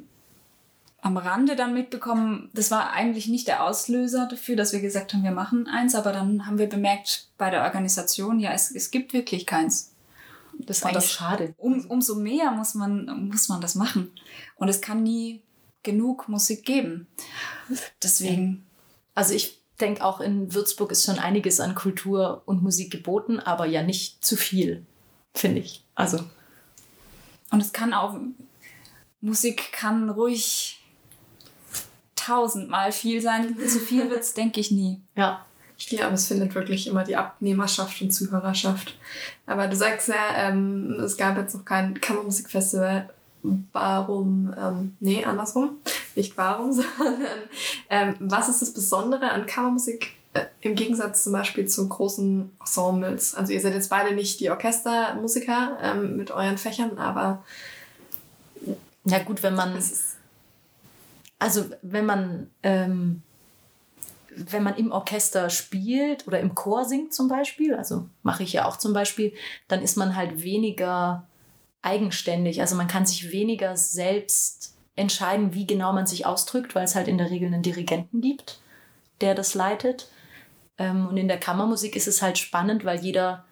am 1.06 1.16
Rande 1.16 1.54
dann 1.54 1.72
mitbekommen, 1.72 2.50
das 2.52 2.72
war 2.72 2.90
eigentlich 2.92 3.28
nicht 3.28 3.46
der 3.46 3.62
Auslöser 3.62 4.26
dafür, 4.28 4.56
dass 4.56 4.72
wir 4.72 4.80
gesagt 4.80 5.14
haben, 5.14 5.22
wir 5.22 5.30
machen 5.30 5.68
eins, 5.68 5.94
aber 5.94 6.12
dann 6.12 6.46
haben 6.46 6.58
wir 6.58 6.68
bemerkt 6.68 7.28
bei 7.38 7.48
der 7.48 7.62
Organisation, 7.62 8.40
ja, 8.40 8.50
es, 8.52 8.72
es 8.74 8.90
gibt 8.90 9.12
wirklich 9.12 9.46
keins. 9.46 9.92
Das 10.58 10.78
ist 10.78 10.82
Und 10.84 10.90
eigentlich 10.90 11.04
das- 11.04 11.12
schade. 11.12 11.54
Um, 11.58 11.84
umso 11.86 12.16
mehr 12.16 12.50
muss 12.50 12.74
man, 12.74 13.28
muss 13.28 13.48
man 13.48 13.60
das 13.60 13.76
machen. 13.76 14.10
Und 14.56 14.68
es 14.68 14.80
kann 14.80 15.04
nie 15.04 15.42
genug 15.84 16.28
Musik 16.28 16.64
geben. 16.64 17.06
Deswegen, 18.02 18.66
Also 19.14 19.32
ich 19.34 19.60
denke 19.80 20.04
auch 20.04 20.20
in 20.20 20.52
Würzburg 20.54 20.90
ist 20.90 21.04
schon 21.04 21.18
einiges 21.20 21.60
an 21.60 21.74
Kultur 21.76 22.42
und 22.46 22.62
Musik 22.64 22.90
geboten, 22.90 23.38
aber 23.38 23.66
ja 23.66 23.82
nicht 23.84 24.24
zu 24.24 24.34
viel, 24.36 24.84
finde 25.34 25.60
ich. 25.60 25.84
Also 25.94 26.18
und 27.52 27.60
es 27.60 27.72
kann 27.72 27.94
auch, 27.94 28.18
Musik 29.20 29.70
kann 29.72 30.10
ruhig 30.10 30.75
tausendmal 32.26 32.92
viel 32.92 33.20
sein. 33.20 33.56
Zu 33.58 33.78
viel 33.78 34.10
wird 34.10 34.20
es, 34.20 34.34
denke 34.34 34.60
ich, 34.60 34.70
nie. 34.70 35.00
ja, 35.14 35.44
Ich 35.78 35.88
glaube, 35.88 36.14
es 36.14 36.28
findet 36.28 36.54
wirklich 36.54 36.86
immer 36.86 37.04
die 37.04 37.16
Abnehmerschaft 37.16 38.00
und 38.02 38.10
Zuhörerschaft. 38.10 38.98
Aber 39.46 39.68
du 39.68 39.76
sagst 39.76 40.08
ja, 40.08 40.14
ähm, 40.36 40.98
es 41.00 41.16
gab 41.16 41.36
jetzt 41.36 41.54
noch 41.54 41.64
kein 41.64 42.00
Kammermusikfestival. 42.00 43.10
Warum, 43.72 44.52
ähm, 44.58 44.96
nee, 44.98 45.24
andersrum. 45.24 45.76
Nicht 46.16 46.36
warum, 46.36 46.72
sondern 46.72 47.22
ähm, 47.90 48.14
was 48.18 48.48
ist 48.48 48.62
das 48.62 48.72
Besondere 48.72 49.30
an 49.30 49.46
Kammermusik 49.46 50.14
äh, 50.34 50.46
im 50.62 50.74
Gegensatz 50.74 51.22
zum 51.22 51.32
Beispiel 51.32 51.66
zu 51.66 51.88
großen 51.88 52.50
Ensembles? 52.58 53.34
Also 53.36 53.52
ihr 53.52 53.60
seid 53.60 53.74
jetzt 53.74 53.90
beide 53.90 54.14
nicht 54.14 54.40
die 54.40 54.50
Orchestermusiker 54.50 55.78
ähm, 55.80 56.16
mit 56.16 56.32
euren 56.32 56.58
Fächern, 56.58 56.98
aber 56.98 57.44
ja 59.04 59.20
gut, 59.20 59.44
wenn 59.44 59.54
man 59.54 59.76
es 59.76 59.92
ist 59.92 60.15
also 61.38 61.64
wenn 61.82 62.06
man 62.06 62.50
ähm, 62.62 63.22
wenn 64.36 64.62
man 64.62 64.76
im 64.76 64.92
Orchester 64.92 65.48
spielt 65.50 66.26
oder 66.26 66.40
im 66.40 66.54
Chor 66.54 66.84
singt 66.84 67.14
zum 67.14 67.28
Beispiel, 67.28 67.74
also 67.74 68.08
mache 68.22 68.42
ich 68.42 68.52
ja 68.52 68.66
auch 68.66 68.76
zum 68.76 68.92
Beispiel, 68.92 69.32
dann 69.66 69.80
ist 69.80 69.96
man 69.96 70.14
halt 70.14 70.42
weniger 70.42 71.26
eigenständig. 71.82 72.60
Also 72.60 72.76
man 72.76 72.88
kann 72.88 73.06
sich 73.06 73.32
weniger 73.32 73.76
selbst 73.76 74.76
entscheiden, 74.94 75.54
wie 75.54 75.66
genau 75.66 75.92
man 75.92 76.06
sich 76.06 76.26
ausdrückt, 76.26 76.74
weil 76.74 76.84
es 76.84 76.94
halt 76.94 77.08
in 77.08 77.18
der 77.18 77.30
Regel 77.30 77.46
einen 77.46 77.62
Dirigenten 77.62 78.20
gibt, 78.20 78.60
der 79.20 79.34
das 79.34 79.54
leitet. 79.54 80.08
Ähm, 80.78 81.06
und 81.06 81.16
in 81.16 81.28
der 81.28 81.40
Kammermusik 81.40 81.96
ist 81.96 82.08
es 82.08 82.20
halt 82.20 82.38
spannend, 82.38 82.84
weil 82.84 83.00
jeder 83.00 83.44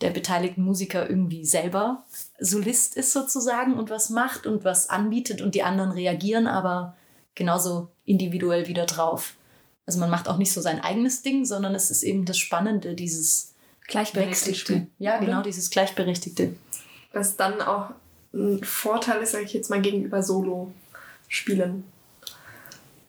der 0.00 0.10
beteiligten 0.10 0.64
Musiker 0.64 1.08
irgendwie 1.08 1.44
selber 1.44 2.04
Solist 2.40 2.96
ist 2.96 3.12
sozusagen 3.12 3.74
und 3.74 3.90
was 3.90 4.10
macht 4.10 4.46
und 4.46 4.64
was 4.64 4.90
anbietet 4.90 5.40
und 5.40 5.54
die 5.54 5.62
anderen 5.62 5.92
reagieren 5.92 6.48
aber 6.48 6.96
genauso 7.34 7.88
individuell 8.04 8.68
wieder 8.68 8.86
drauf. 8.86 9.34
Also 9.86 9.98
man 9.98 10.10
macht 10.10 10.28
auch 10.28 10.38
nicht 10.38 10.52
so 10.52 10.60
sein 10.60 10.80
eigenes 10.80 11.22
Ding, 11.22 11.44
sondern 11.44 11.74
es 11.74 11.90
ist 11.90 12.02
eben 12.02 12.24
das 12.24 12.38
Spannende, 12.38 12.94
dieses 12.94 13.54
Gleichberechtigte. 13.86 14.86
Ja, 14.98 15.18
Oder? 15.18 15.26
genau, 15.26 15.42
dieses 15.42 15.70
Gleichberechtigte. 15.70 16.54
was 17.12 17.36
dann 17.36 17.60
auch 17.60 17.90
ein 18.32 18.64
Vorteil 18.64 19.22
ist, 19.22 19.32
sage 19.32 19.44
ich 19.44 19.52
jetzt 19.52 19.70
mal, 19.70 19.80
gegenüber 19.80 20.22
Solo-Spielen. 20.22 21.84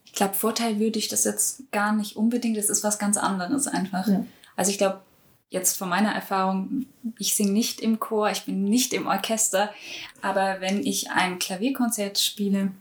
Ich 0.05 0.13
glaube, 0.13 0.33
Vorteil 0.33 0.79
würde 0.79 0.99
ich 0.99 1.07
das 1.07 1.23
jetzt 1.23 1.71
gar 1.71 1.93
nicht 1.93 2.15
unbedingt. 2.15 2.57
Das 2.57 2.69
ist 2.69 2.83
was 2.83 2.99
ganz 2.99 3.17
anderes 3.17 3.67
einfach. 3.67 4.07
Ja. 4.07 4.25
Also 4.55 4.71
ich 4.71 4.77
glaube, 4.77 5.01
jetzt 5.49 5.77
von 5.77 5.89
meiner 5.89 6.13
Erfahrung, 6.13 6.85
ich 7.17 7.35
singe 7.35 7.51
nicht 7.51 7.81
im 7.81 7.99
Chor, 7.99 8.29
ich 8.29 8.45
bin 8.45 8.63
nicht 8.63 8.93
im 8.93 9.07
Orchester, 9.07 9.71
aber 10.21 10.61
wenn 10.61 10.85
ich 10.85 11.11
ein 11.11 11.39
Klavierkonzert 11.39 12.19
spiele, 12.19 12.71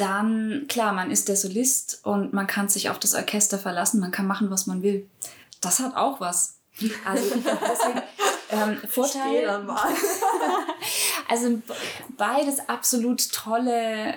dann, 0.00 0.66
klar, 0.68 0.92
man 0.92 1.10
ist 1.10 1.28
der 1.28 1.36
Solist 1.36 2.00
und 2.04 2.32
man 2.32 2.46
kann 2.46 2.68
sich 2.68 2.90
auf 2.90 2.98
das 2.98 3.14
Orchester 3.14 3.58
verlassen, 3.58 4.00
man 4.00 4.10
kann 4.10 4.26
machen, 4.26 4.50
was 4.50 4.66
man 4.66 4.82
will. 4.82 5.08
Das 5.60 5.78
hat 5.78 5.96
auch 5.96 6.20
was. 6.20 6.58
Also 7.04 7.34
deswegen, 7.34 8.02
ähm, 8.50 8.78
Vorteil, 8.88 9.62
mal. 9.64 9.88
also 11.28 11.60
beides 12.16 12.68
absolut 12.68 13.30
tolle 13.32 14.14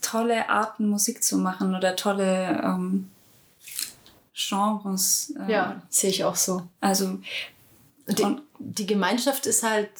tolle 0.00 0.48
Arten 0.48 0.88
Musik 0.88 1.22
zu 1.22 1.36
machen 1.38 1.74
oder 1.74 1.96
tolle 1.96 2.60
ähm, 2.64 3.10
Genres. 4.34 5.32
Ähm, 5.38 5.48
ja, 5.48 5.82
sehe 5.88 6.10
ich 6.10 6.24
auch 6.24 6.36
so. 6.36 6.62
Also 6.80 7.18
die, 8.08 8.36
die 8.58 8.86
Gemeinschaft 8.86 9.46
ist 9.46 9.62
halt, 9.62 9.90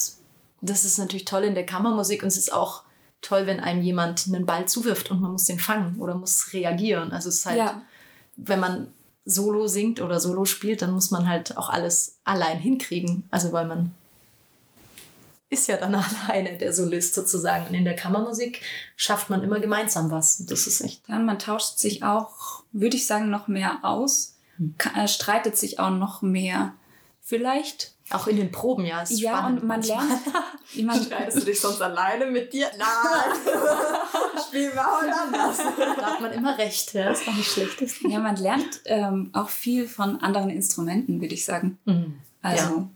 das 0.61 0.85
ist 0.85 0.99
natürlich 0.99 1.25
toll 1.25 1.45
in 1.45 1.55
der 1.55 1.67
Kammermusik 1.67 2.23
und 2.23 2.29
es 2.29 2.37
ist 2.37 2.53
auch 2.53 2.83
toll, 3.27 3.47
wenn 3.47 3.61
einem 3.61 3.83
jemand 3.83 4.27
einen 4.27 4.47
Ball 4.47 4.67
zuwirft 4.67 5.11
und 5.11 5.21
man 5.21 5.33
muss 5.33 5.45
den 5.47 5.59
fangen 5.59 5.97
oder 5.99 6.15
muss 6.15 6.53
reagieren. 6.53 7.13
Also 7.13 7.29
es 7.29 7.37
ist 7.37 7.47
halt, 7.47 7.59
ja. 7.59 7.83
wenn 8.37 8.61
man 8.61 8.89
Solo 9.25 9.67
singt 9.67 10.01
oder 10.01 10.21
Solo 10.21 10.45
spielt, 10.45 10.83
dann 10.83 10.93
muss 10.93 11.11
man 11.11 11.29
halt 11.29 11.57
auch 11.57 11.69
alles 11.69 12.19
allein 12.25 12.59
hinkriegen. 12.59 13.25
Also 13.31 13.53
weil 13.53 13.67
man 13.67 13.93
ist 15.49 15.69
ja 15.69 15.77
dann 15.77 15.95
alleine 16.29 16.57
der 16.57 16.73
Solist 16.73 17.15
sozusagen. 17.15 17.67
Und 17.67 17.75
in 17.75 17.85
der 17.85 17.97
Kammermusik 17.97 18.63
schafft 18.97 19.31
man 19.31 19.43
immer 19.43 19.61
gemeinsam 19.61 20.11
was. 20.11 20.47
Das 20.47 20.67
ist 20.67 20.81
echt. 20.81 21.09
Ja, 21.09 21.19
man 21.19 21.39
tauscht 21.39 21.79
sich 21.79 22.03
auch, 22.03 22.63
würde 22.73 22.97
ich 22.97 23.07
sagen, 23.07 23.31
noch 23.31 23.49
mehr 23.49 23.81
aus, 23.83 24.37
hm. 24.57 24.75
äh, 24.95 25.09
streitet 25.09 25.57
sich 25.57 25.79
auch 25.79 25.91
noch 25.91 26.23
mehr. 26.23 26.75
Vielleicht 27.21 27.96
auch 28.11 28.27
in 28.29 28.37
den 28.37 28.53
Proben, 28.53 28.85
ja. 28.85 29.03
Ist 29.03 29.19
ja, 29.19 29.47
und 29.47 29.65
man 29.65 29.79
manchmal. 29.79 30.07
lernt. 30.07 30.23
Man 30.85 31.03
Streitest 31.03 31.39
du 31.39 31.45
dich 31.45 31.61
sonst 31.61 31.81
alleine 31.81 32.27
mit 32.27 32.53
dir? 32.53 32.67
Nein! 32.79 33.39
Spielen 34.47 34.75
wir 34.75 34.87
auch 34.87 35.01
anders. 35.01 35.59
Da 35.97 36.07
hat 36.07 36.21
man 36.21 36.33
immer 36.33 36.59
recht, 36.59 36.93
ja. 36.93 37.09
Das 37.09 37.21
ist 37.21 37.29
auch 37.29 37.35
nicht 37.35 37.51
schlecht. 37.51 38.03
Ja, 38.03 38.19
man 38.19 38.37
lernt 38.37 38.81
ähm, 38.85 39.31
auch 39.33 39.49
viel 39.49 39.89
von 39.89 40.21
anderen 40.21 40.51
Instrumenten, 40.51 41.21
würde 41.21 41.35
ich 41.35 41.45
sagen. 41.45 41.79
Mhm. 41.85 42.19
Also, 42.43 42.65
ja. 42.65 42.89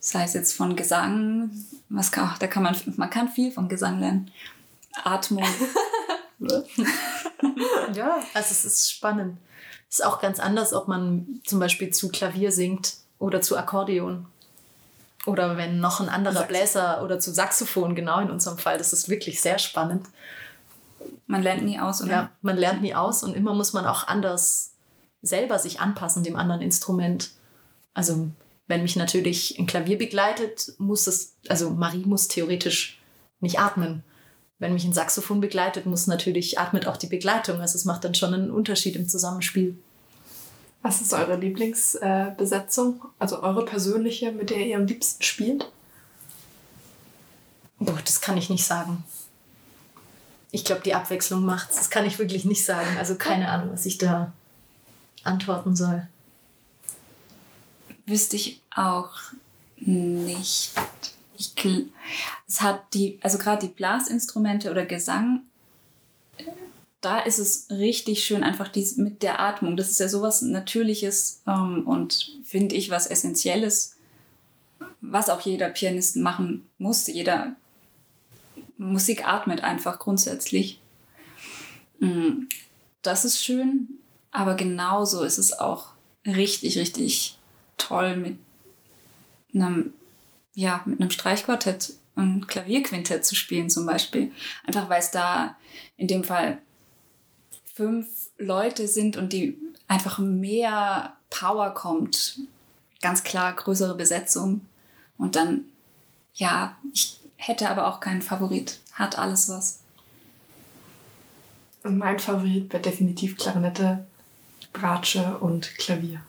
sei 0.00 0.24
es 0.24 0.34
jetzt 0.34 0.52
von 0.52 0.76
Gesang, 0.76 1.50
was 1.88 2.12
kann, 2.12 2.34
da 2.38 2.46
kann 2.46 2.62
man, 2.62 2.76
man 2.96 3.10
kann 3.10 3.28
viel 3.28 3.50
von 3.50 3.68
Gesang 3.68 3.98
lernen. 3.98 4.30
Atmung. 5.04 5.46
ja, 7.94 8.22
also 8.34 8.50
es 8.50 8.64
ist 8.64 8.90
spannend. 8.90 9.38
Es 9.88 10.00
ist 10.00 10.04
auch 10.04 10.20
ganz 10.20 10.38
anders, 10.38 10.72
ob 10.72 10.88
man 10.88 11.40
zum 11.44 11.60
Beispiel 11.60 11.90
zu 11.90 12.08
Klavier 12.10 12.52
singt 12.52 12.94
oder 13.18 13.40
zu 13.40 13.56
Akkordeon. 13.56 14.26
Oder 15.26 15.56
wenn 15.56 15.78
noch 15.78 16.00
ein 16.00 16.08
anderer 16.08 16.34
Saxophon. 16.34 16.48
Bläser 16.48 17.04
oder 17.04 17.20
zu 17.20 17.32
Saxophon, 17.32 17.94
genau 17.94 18.20
in 18.20 18.30
unserem 18.30 18.58
Fall. 18.58 18.78
Das 18.78 18.92
ist 18.92 19.08
wirklich 19.08 19.40
sehr 19.40 19.58
spannend. 19.58 20.06
Man 21.26 21.42
lernt 21.42 21.64
nie 21.64 21.78
aus, 21.78 22.02
oder? 22.02 22.10
Ja, 22.10 22.30
man 22.42 22.56
lernt 22.56 22.82
nie 22.82 22.94
aus 22.94 23.22
und 23.22 23.34
immer 23.34 23.54
muss 23.54 23.72
man 23.72 23.86
auch 23.86 24.06
anders 24.06 24.72
selber 25.22 25.58
sich 25.58 25.80
anpassen 25.80 26.24
dem 26.24 26.36
anderen 26.36 26.60
Instrument. 26.60 27.30
Also 27.94 28.28
wenn 28.66 28.82
mich 28.82 28.96
natürlich 28.96 29.58
ein 29.58 29.66
Klavier 29.66 29.98
begleitet, 29.98 30.74
muss 30.78 31.06
es, 31.06 31.36
also 31.48 31.70
Marie 31.70 32.04
muss 32.04 32.28
theoretisch 32.28 33.00
nicht 33.40 33.60
atmen. 33.60 34.02
Wenn 34.58 34.72
mich 34.72 34.84
ein 34.84 34.92
Saxophon 34.92 35.40
begleitet, 35.40 35.86
muss 35.86 36.06
natürlich, 36.06 36.58
atmet 36.58 36.86
auch 36.86 36.96
die 36.96 37.08
Begleitung. 37.08 37.60
Also 37.60 37.76
es 37.76 37.84
macht 37.84 38.04
dann 38.04 38.14
schon 38.14 38.34
einen 38.34 38.50
Unterschied 38.50 38.96
im 38.96 39.08
Zusammenspiel. 39.08 39.76
Was 40.82 41.00
ist 41.00 41.12
eure 41.12 41.36
Lieblingsbesetzung? 41.36 43.02
Äh, 43.02 43.08
also 43.20 43.42
eure 43.42 43.64
persönliche, 43.64 44.32
mit 44.32 44.50
der 44.50 44.66
ihr 44.66 44.76
am 44.76 44.86
liebsten 44.86 45.22
spielt? 45.22 45.70
Boah, 47.78 47.98
das 48.04 48.20
kann 48.20 48.36
ich 48.36 48.50
nicht 48.50 48.64
sagen. 48.64 49.04
Ich 50.50 50.64
glaube, 50.64 50.82
die 50.82 50.94
Abwechslung 50.94 51.44
macht's. 51.44 51.76
Das 51.76 51.88
kann 51.88 52.04
ich 52.04 52.18
wirklich 52.18 52.44
nicht 52.44 52.64
sagen. 52.64 52.96
Also 52.98 53.14
keine 53.14 53.48
Ahnung, 53.48 53.72
was 53.72 53.86
ich 53.86 53.98
da 53.98 54.32
antworten 55.24 55.76
soll. 55.76 56.06
Wüsste 58.06 58.36
ich 58.36 58.60
auch 58.74 59.12
nicht. 59.76 60.72
Ich, 61.38 61.54
es 62.46 62.60
hat 62.60 62.82
die, 62.92 63.18
also 63.22 63.38
gerade 63.38 63.66
die 63.66 63.72
Blasinstrumente 63.72 64.70
oder 64.70 64.84
Gesang 64.84 65.42
da 67.02 67.18
ist 67.18 67.38
es 67.38 67.66
richtig 67.68 68.24
schön, 68.24 68.44
einfach 68.44 68.68
dies 68.68 68.96
mit 68.96 69.22
der 69.22 69.40
Atmung. 69.40 69.76
Das 69.76 69.90
ist 69.90 70.00
ja 70.00 70.08
sowas 70.08 70.40
Natürliches 70.40 71.42
ähm, 71.46 71.86
und 71.86 72.38
finde 72.44 72.76
ich 72.76 72.90
was 72.90 73.06
Essentielles, 73.06 73.96
was 75.00 75.28
auch 75.28 75.40
jeder 75.40 75.68
Pianist 75.68 76.16
machen 76.16 76.68
muss. 76.78 77.08
Jeder 77.08 77.56
Musik 78.78 79.26
atmet 79.26 79.64
einfach 79.64 79.98
grundsätzlich. 79.98 80.80
Mm, 81.98 82.44
das 83.02 83.24
ist 83.24 83.44
schön, 83.44 83.88
aber 84.30 84.54
genauso 84.54 85.24
ist 85.24 85.38
es 85.38 85.52
auch 85.58 85.88
richtig, 86.24 86.78
richtig 86.78 87.36
toll 87.78 88.16
mit 88.16 88.38
einem, 89.52 89.92
ja, 90.54 90.82
mit 90.84 91.00
einem 91.00 91.10
Streichquartett 91.10 91.94
und 92.14 92.46
Klavierquintett 92.46 93.24
zu 93.24 93.34
spielen 93.34 93.70
zum 93.70 93.86
Beispiel. 93.86 94.30
Einfach 94.64 94.88
weil 94.88 95.00
es 95.00 95.10
da 95.10 95.56
in 95.96 96.06
dem 96.06 96.22
Fall 96.22 96.58
fünf 97.74 98.30
Leute 98.38 98.86
sind 98.88 99.16
und 99.16 99.32
die 99.32 99.58
einfach 99.88 100.18
mehr 100.18 101.16
Power 101.30 101.70
kommt. 101.74 102.40
Ganz 103.00 103.24
klar 103.24 103.54
größere 103.54 103.94
Besetzung. 103.94 104.62
Und 105.18 105.36
dann, 105.36 105.64
ja, 106.34 106.76
ich 106.92 107.20
hätte 107.36 107.68
aber 107.68 107.88
auch 107.88 108.00
keinen 108.00 108.22
Favorit. 108.22 108.80
Hat 108.92 109.18
alles 109.18 109.48
was. 109.48 109.80
Und 111.82 111.98
mein 111.98 112.18
Favorit 112.18 112.72
wäre 112.72 112.82
definitiv 112.82 113.36
Klarinette, 113.36 114.06
Bratsche 114.72 115.38
und 115.38 115.76
Klavier. 115.78 116.20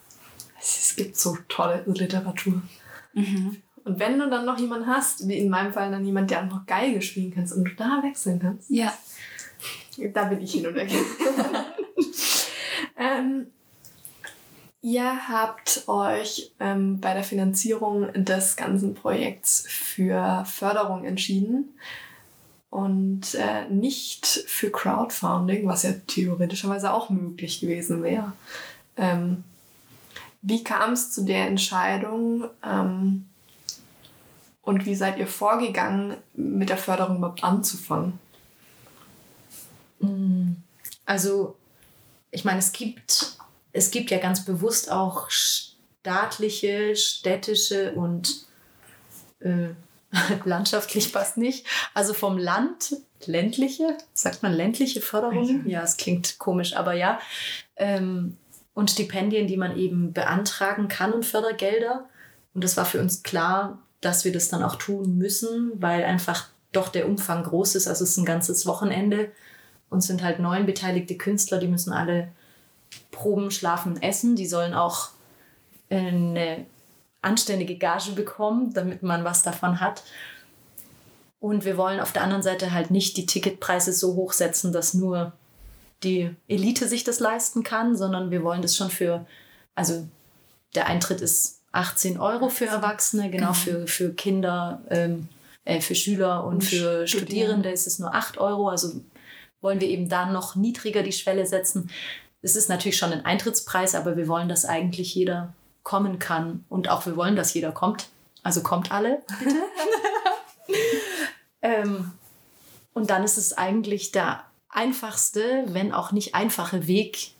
Es 0.60 0.96
gibt 0.96 1.16
so 1.16 1.36
tolle 1.48 1.84
Literatur. 1.86 2.62
Mhm. 3.12 3.62
Und 3.84 3.98
wenn 3.98 4.18
du 4.18 4.30
dann 4.30 4.46
noch 4.46 4.58
jemanden 4.58 4.86
hast, 4.86 5.28
wie 5.28 5.36
in 5.38 5.50
meinem 5.50 5.72
Fall 5.72 5.90
dann 5.90 6.06
jemand, 6.06 6.30
der 6.30 6.40
auch 6.40 6.50
noch 6.50 6.66
Geige 6.66 7.02
spielen 7.02 7.32
kannst 7.34 7.52
und 7.52 7.64
du 7.64 7.74
da 7.74 8.02
wechseln 8.02 8.40
kannst. 8.40 8.70
Ja. 8.70 8.92
Da 9.98 10.24
bin 10.24 10.40
ich 10.40 10.52
hin 10.52 10.66
und 10.66 10.74
weg. 10.74 10.90
ähm, 12.98 13.46
ihr 14.82 15.28
habt 15.28 15.84
euch 15.86 16.52
ähm, 16.60 17.00
bei 17.00 17.14
der 17.14 17.24
Finanzierung 17.24 18.12
des 18.14 18.56
ganzen 18.56 18.94
Projekts 18.94 19.64
für 19.68 20.44
Förderung 20.46 21.04
entschieden 21.04 21.74
und 22.70 23.34
äh, 23.34 23.68
nicht 23.68 24.26
für 24.26 24.70
Crowdfunding, 24.70 25.68
was 25.68 25.84
ja 25.84 25.92
theoretischerweise 26.08 26.92
auch 26.92 27.08
möglich 27.08 27.60
gewesen 27.60 28.02
wäre. 28.02 28.32
Ähm, 28.96 29.44
wie 30.42 30.64
kam 30.64 30.92
es 30.92 31.12
zu 31.12 31.24
der 31.24 31.46
Entscheidung 31.46 32.44
ähm, 32.64 33.26
und 34.62 34.86
wie 34.86 34.94
seid 34.94 35.18
ihr 35.18 35.26
vorgegangen, 35.26 36.16
mit 36.34 36.68
der 36.68 36.76
Förderung 36.76 37.18
überhaupt 37.18 37.44
anzufangen? 37.44 38.18
Mm, 39.98 40.52
also, 41.06 41.56
ich 42.30 42.44
meine, 42.44 42.58
es 42.58 42.72
gibt, 42.72 43.36
es 43.72 43.90
gibt 43.90 44.10
ja 44.10 44.18
ganz 44.18 44.44
bewusst 44.44 44.90
auch 44.90 45.30
staatliche, 45.30 46.96
städtische 46.96 47.92
und 47.92 48.46
äh, 49.40 49.68
landschaftlich 50.44 51.12
passt 51.12 51.36
nicht. 51.36 51.66
Also 51.92 52.14
vom 52.14 52.38
Land, 52.38 52.96
ländliche, 53.26 53.96
sagt 54.12 54.42
man 54.42 54.52
ländliche 54.52 55.00
Förderung? 55.00 55.66
Ja, 55.66 55.82
es 55.82 55.96
klingt 55.96 56.38
komisch, 56.38 56.76
aber 56.76 56.94
ja. 56.94 57.18
Ähm, 57.76 58.36
und 58.74 58.90
Stipendien, 58.90 59.46
die 59.46 59.56
man 59.56 59.76
eben 59.76 60.12
beantragen 60.12 60.88
kann 60.88 61.12
und 61.12 61.24
Fördergelder. 61.24 62.08
Und 62.54 62.64
das 62.64 62.76
war 62.76 62.84
für 62.84 63.00
uns 63.00 63.22
klar, 63.22 63.78
dass 64.00 64.24
wir 64.24 64.32
das 64.32 64.48
dann 64.48 64.62
auch 64.62 64.76
tun 64.76 65.16
müssen, 65.16 65.72
weil 65.76 66.04
einfach 66.04 66.48
doch 66.72 66.88
der 66.88 67.08
Umfang 67.08 67.44
groß 67.44 67.76
ist. 67.76 67.88
Also 67.88 68.04
es 68.04 68.10
ist 68.10 68.16
ein 68.18 68.24
ganzes 68.24 68.66
Wochenende 68.66 69.30
und 69.94 70.00
sind 70.00 70.24
halt 70.24 70.40
neun 70.40 70.66
beteiligte 70.66 71.16
Künstler, 71.16 71.58
die 71.58 71.68
müssen 71.68 71.92
alle 71.92 72.28
proben, 73.12 73.52
schlafen, 73.52 74.02
essen. 74.02 74.34
Die 74.34 74.46
sollen 74.46 74.74
auch 74.74 75.10
eine 75.88 76.66
anständige 77.22 77.78
Gage 77.78 78.12
bekommen, 78.12 78.74
damit 78.74 79.04
man 79.04 79.22
was 79.22 79.42
davon 79.42 79.80
hat. 79.80 80.02
Und 81.38 81.64
wir 81.64 81.76
wollen 81.76 82.00
auf 82.00 82.12
der 82.12 82.22
anderen 82.22 82.42
Seite 82.42 82.72
halt 82.72 82.90
nicht 82.90 83.16
die 83.16 83.26
Ticketpreise 83.26 83.92
so 83.92 84.16
hoch 84.16 84.32
setzen, 84.32 84.72
dass 84.72 84.94
nur 84.94 85.32
die 86.02 86.34
Elite 86.48 86.88
sich 86.88 87.04
das 87.04 87.20
leisten 87.20 87.62
kann, 87.62 87.96
sondern 87.96 88.32
wir 88.32 88.42
wollen 88.42 88.62
das 88.62 88.76
schon 88.76 88.90
für, 88.90 89.24
also 89.76 90.06
der 90.74 90.86
Eintritt 90.86 91.20
ist 91.20 91.60
18 91.70 92.18
Euro 92.18 92.48
für 92.48 92.66
Erwachsene, 92.66 93.30
genau, 93.30 93.52
genau. 93.52 93.52
für, 93.52 93.86
für 93.86 94.12
Kinder, 94.12 94.82
ähm, 94.90 95.28
äh, 95.64 95.80
für 95.80 95.94
Schüler 95.94 96.44
und, 96.44 96.54
und 96.54 96.64
für 96.64 97.06
Studierende. 97.06 97.08
Studierende 97.08 97.70
ist 97.70 97.86
es 97.86 97.98
nur 98.00 98.12
8 98.12 98.38
Euro. 98.38 98.68
Also 98.68 99.00
wollen 99.64 99.80
wir 99.80 99.88
eben 99.88 100.08
da 100.08 100.26
noch 100.26 100.54
niedriger 100.54 101.02
die 101.02 101.12
Schwelle 101.12 101.46
setzen. 101.46 101.90
Es 102.42 102.54
ist 102.54 102.68
natürlich 102.68 102.98
schon 102.98 103.12
ein 103.12 103.24
Eintrittspreis, 103.24 103.94
aber 103.94 104.16
wir 104.16 104.28
wollen, 104.28 104.48
dass 104.48 104.66
eigentlich 104.66 105.14
jeder 105.14 105.54
kommen 105.82 106.18
kann. 106.18 106.64
Und 106.68 106.88
auch 106.88 107.06
wir 107.06 107.16
wollen, 107.16 107.34
dass 107.34 107.54
jeder 107.54 107.72
kommt. 107.72 108.08
Also 108.42 108.62
kommt 108.62 108.92
alle, 108.92 109.22
bitte. 109.38 109.56
ähm, 111.62 112.12
und 112.92 113.08
dann 113.08 113.24
ist 113.24 113.38
es 113.38 113.56
eigentlich 113.56 114.12
der 114.12 114.44
einfachste, 114.68 115.64
wenn 115.68 115.92
auch 115.92 116.12
nicht 116.12 116.34
einfache 116.34 116.86
Weg, 116.86 117.30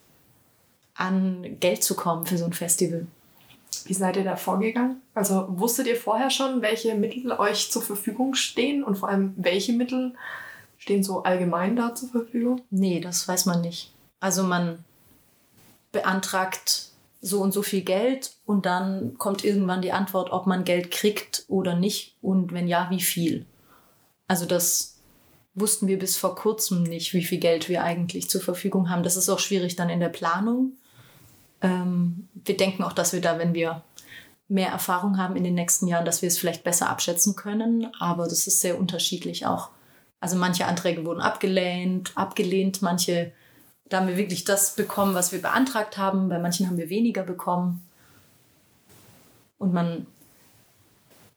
an 0.95 1.59
Geld 1.61 1.83
zu 1.83 1.95
kommen 1.97 2.25
für 2.25 2.39
so 2.39 2.45
ein 2.45 2.53
Festival. 2.53 3.07
Wie 3.85 3.95
seid 3.95 4.17
ihr 4.17 4.25
da 4.25 4.37
vorgegangen? 4.37 5.03
Also 5.13 5.47
wusstet 5.49 5.89
ihr 5.89 5.97
vorher 5.97 6.31
schon, 6.31 6.63
welche 6.63 6.95
Mittel 6.95 7.33
euch 7.33 7.71
zur 7.71 7.83
Verfügung 7.83 8.35
stehen 8.35 8.85
und 8.85 8.97
vor 8.97 9.09
allem 9.09 9.35
welche 9.37 9.73
Mittel 9.73 10.15
stehen 10.85 11.03
so 11.03 11.23
allgemein 11.23 11.77
da 11.77 11.94
zur 11.94 12.11
Verfügung? 12.11 12.61
Nee, 12.68 13.01
das 13.01 13.27
weiß 13.27 13.47
man 13.47 13.62
nicht. 13.62 13.94
Also 14.20 14.42
man 14.42 14.85
beantragt 15.92 16.90
so 17.23 17.40
und 17.40 17.55
so 17.55 17.62
viel 17.62 17.81
Geld 17.81 18.33
und 18.44 18.66
dann 18.66 19.16
kommt 19.16 19.44
irgendwann 19.44 19.81
die 19.81 19.92
Antwort, 19.92 20.31
ob 20.31 20.47
man 20.47 20.64
Geld 20.64 20.90
kriegt 20.90 21.47
oder 21.49 21.75
nicht 21.75 22.18
und 22.20 22.53
wenn 22.53 22.68
ja, 22.68 22.88
wie 22.90 23.01
viel. 23.01 23.47
Also 24.29 24.44
das 24.44 24.99
wussten 25.55 25.87
wir 25.87 25.99
bis 25.99 26.18
vor 26.18 26.35
kurzem 26.35 26.83
nicht, 26.83 27.14
wie 27.14 27.25
viel 27.25 27.38
Geld 27.38 27.70
wir 27.70 27.83
eigentlich 27.83 28.29
zur 28.29 28.42
Verfügung 28.42 28.90
haben. 28.90 29.05
Das 29.05 29.16
ist 29.16 29.31
auch 29.31 29.38
schwierig 29.38 29.77
dann 29.77 29.88
in 29.88 30.01
der 30.01 30.11
Planung. 30.11 30.73
Ähm, 31.62 32.29
wir 32.35 32.59
denken 32.59 32.83
auch, 32.83 32.92
dass 32.92 33.14
wir 33.14 33.23
da, 33.23 33.38
wenn 33.38 33.55
wir 33.55 33.83
mehr 34.49 34.68
Erfahrung 34.68 35.16
haben 35.16 35.35
in 35.35 35.44
den 35.44 35.55
nächsten 35.55 35.87
Jahren, 35.87 36.05
dass 36.05 36.20
wir 36.20 36.27
es 36.27 36.37
vielleicht 36.37 36.62
besser 36.62 36.90
abschätzen 36.90 37.37
können. 37.37 37.90
Aber 37.99 38.25
das 38.25 38.47
ist 38.47 38.61
sehr 38.61 38.79
unterschiedlich 38.79 39.47
auch. 39.47 39.70
Also 40.25 40.37
manche 40.37 40.65
Anträge 40.65 41.05
wurden 41.05 41.21
abgelehnt, 41.21 42.13
abgelehnt, 42.15 42.81
manche, 42.81 43.31
da 43.91 43.99
haben 43.99 44.09
wir 44.09 44.17
wirklich 44.17 44.45
das 44.45 44.75
bekommen, 44.75 45.15
was 45.15 45.33
wir 45.33 45.43
beantragt 45.43 45.99
haben. 45.99 46.31
Bei 46.31 46.39
manchen 46.39 46.67
haben 46.67 46.79
wir 46.79 46.89
weniger 46.89 47.25
bekommen. 47.25 47.87
Und 49.59 49.75
man, 49.75 50.07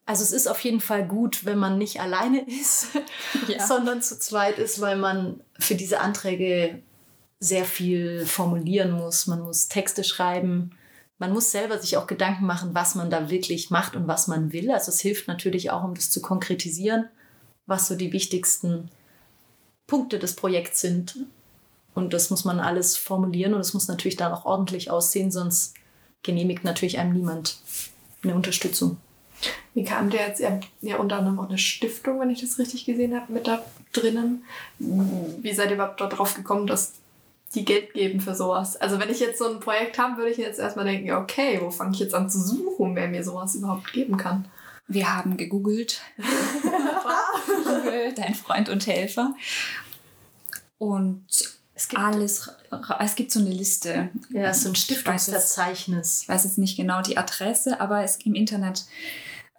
also 0.06 0.24
es 0.24 0.32
ist 0.32 0.48
auf 0.48 0.62
jeden 0.62 0.80
Fall 0.80 1.06
gut, 1.06 1.44
wenn 1.44 1.58
man 1.58 1.78
nicht 1.78 2.00
alleine 2.00 2.48
ist, 2.62 2.88
ja. 3.50 3.68
sondern 3.68 4.02
zu 4.02 4.18
zweit 4.18 4.58
ist, 4.58 4.80
weil 4.80 4.96
man 4.96 5.42
für 5.60 5.76
diese 5.76 6.00
Anträge 6.00 6.82
sehr 7.42 7.66
viel 7.66 8.26
formulieren 8.26 8.92
muss. 8.92 9.28
Man 9.28 9.42
muss 9.42 9.68
Texte 9.68 10.06
schreiben. 10.06 10.78
Man 11.18 11.34
muss 11.34 11.52
selber 11.52 11.78
sich 11.78 11.98
auch 11.98 12.08
Gedanken 12.08 12.46
machen, 12.46 12.70
was 12.72 12.96
man 12.96 13.10
da 13.10 13.30
wirklich 13.30 13.70
macht 13.70 13.98
und 13.98 14.08
was 14.08 14.30
man 14.30 14.54
will. 14.54 14.72
Also 14.72 14.94
es 14.94 15.02
hilft 15.02 15.28
natürlich 15.28 15.72
auch, 15.72 15.84
um 15.84 15.94
das 15.94 16.10
zu 16.10 16.22
konkretisieren, 16.22 17.10
was 17.68 17.88
so 17.88 17.96
die 17.96 18.14
wichtigsten 18.14 18.90
Punkte 19.86 20.20
des 20.20 20.36
Projekts 20.36 20.82
sind. 20.82 21.18
Und 21.94 22.14
das 22.14 22.30
muss 22.30 22.46
man 22.46 22.60
alles 22.60 22.98
formulieren 22.98 23.54
und 23.54 23.62
es 23.62 23.74
muss 23.74 23.88
natürlich 23.88 24.18
dann 24.18 24.32
auch 24.32 24.46
ordentlich 24.46 24.92
aussehen, 24.92 25.32
sonst 25.32 25.74
genehmigt 26.24 26.64
natürlich 26.64 27.00
einem 27.00 27.14
niemand 27.14 27.60
eine 28.24 28.36
Unterstützung. 28.36 28.98
Wie 29.74 29.84
kam 29.84 30.10
der 30.10 30.28
jetzt? 30.28 30.40
Ja, 30.40 30.60
ja 30.82 30.98
unter 30.98 31.18
anderem 31.18 31.40
auch 31.40 31.50
eine 31.50 31.58
Stiftung, 31.58 32.20
wenn 32.20 32.30
ich 32.30 32.42
das 32.42 32.58
richtig 32.58 32.86
gesehen 32.86 33.16
habe, 33.16 33.32
mit 33.32 33.48
da 33.48 33.64
drinnen. 33.94 34.44
Wie 34.80 35.54
seid 35.54 35.70
ihr 35.70 35.76
überhaupt 35.76 36.02
darauf 36.02 36.34
gekommen, 36.34 36.68
dass 36.68 36.94
die 37.56 37.66
Geld 37.66 37.94
geben 37.94 38.20
für 38.20 38.36
sowas. 38.36 38.76
Also 38.76 39.00
wenn 39.00 39.10
ich 39.10 39.20
jetzt 39.20 39.40
so 39.40 39.50
ein 39.50 39.60
Projekt 39.60 39.98
habe, 39.98 40.18
würde 40.18 40.32
ich 40.32 40.38
jetzt 40.38 40.60
erstmal 40.60 40.86
denken, 40.86 41.12
okay, 41.12 41.60
wo 41.62 41.72
fange 41.72 41.94
ich 41.94 42.00
jetzt 42.00 42.14
an 42.14 42.30
zu 42.30 42.40
suchen, 42.40 42.96
wer 42.96 43.08
mir 43.08 43.24
sowas 43.24 43.56
überhaupt 43.56 43.94
geben 43.94 44.18
kann? 44.18 44.46
Wir 44.88 45.14
haben 45.14 45.38
gegoogelt. 45.38 46.02
Google, 47.64 48.14
dein 48.16 48.36
Freund 48.36 48.70
und 48.70 48.88
Helfer. 48.88 49.36
Und 50.78 51.26
es 51.74 51.90
gibt 51.90 52.02
alles, 52.02 52.50
es 53.00 53.16
gibt 53.16 53.32
so 53.32 53.40
eine 53.40 53.50
Liste. 53.50 54.10
Ja, 54.30 54.54
so 54.54 54.70
ein 54.70 54.76
Stiftungsverzeichnis. 54.76 56.24
Ich 56.24 56.30
weiß 56.30 56.46
jetzt 56.46 56.58
nicht 56.58 56.78
genau 56.78 57.02
die 57.02 57.18
Adresse, 57.18 57.80
aber 57.82 58.04
es 58.04 58.18
im 58.26 58.34
Internet. 58.34 58.86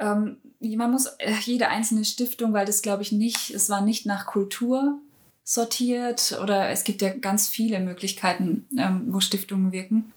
Ähm, 0.01 0.39
man 0.61 0.91
muss 0.91 1.07
äh, 1.19 1.33
jede 1.43 1.69
einzelne 1.69 2.05
Stiftung, 2.05 2.53
weil 2.53 2.67
das 2.67 2.83
glaube 2.83 3.03
ich 3.03 3.13
nicht, 3.13 3.51
es 3.51 3.69
war 3.71 3.83
nicht 3.83 4.07
nach 4.07 4.27
Kultur 4.27 4.99
sortiert 5.45 6.39
oder 6.43 6.71
es 6.71 6.85
gibt 6.85 7.03
ja 7.03 7.11
ganz 7.11 7.49
viele 7.49 7.81
Möglichkeiten, 7.81 8.67
ähm, 8.77 9.05
wo 9.09 9.21
Stiftungen 9.21 9.73
wirken. 9.73 10.13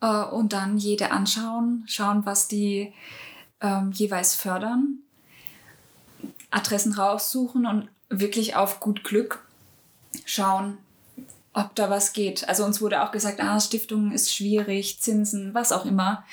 Äh, 0.00 0.24
und 0.24 0.52
dann 0.52 0.76
jede 0.76 1.10
anschauen, 1.10 1.84
schauen, 1.86 2.26
was 2.26 2.48
die 2.48 2.92
ähm, 3.62 3.92
jeweils 3.92 4.34
fördern, 4.34 4.98
Adressen 6.50 6.92
raussuchen 6.92 7.66
und 7.66 7.88
wirklich 8.08 8.56
auf 8.56 8.80
gut 8.80 9.04
Glück 9.04 9.44
schauen, 10.24 10.76
ob 11.54 11.74
da 11.74 11.88
was 11.88 12.12
geht. 12.12 12.48
Also 12.48 12.64
uns 12.64 12.80
wurde 12.80 13.02
auch 13.02 13.12
gesagt, 13.12 13.40
ah, 13.40 13.60
Stiftungen 13.60 14.12
ist 14.12 14.34
schwierig, 14.34 15.00
Zinsen, 15.00 15.54
was 15.54 15.72
auch 15.72 15.86
immer. 15.86 16.24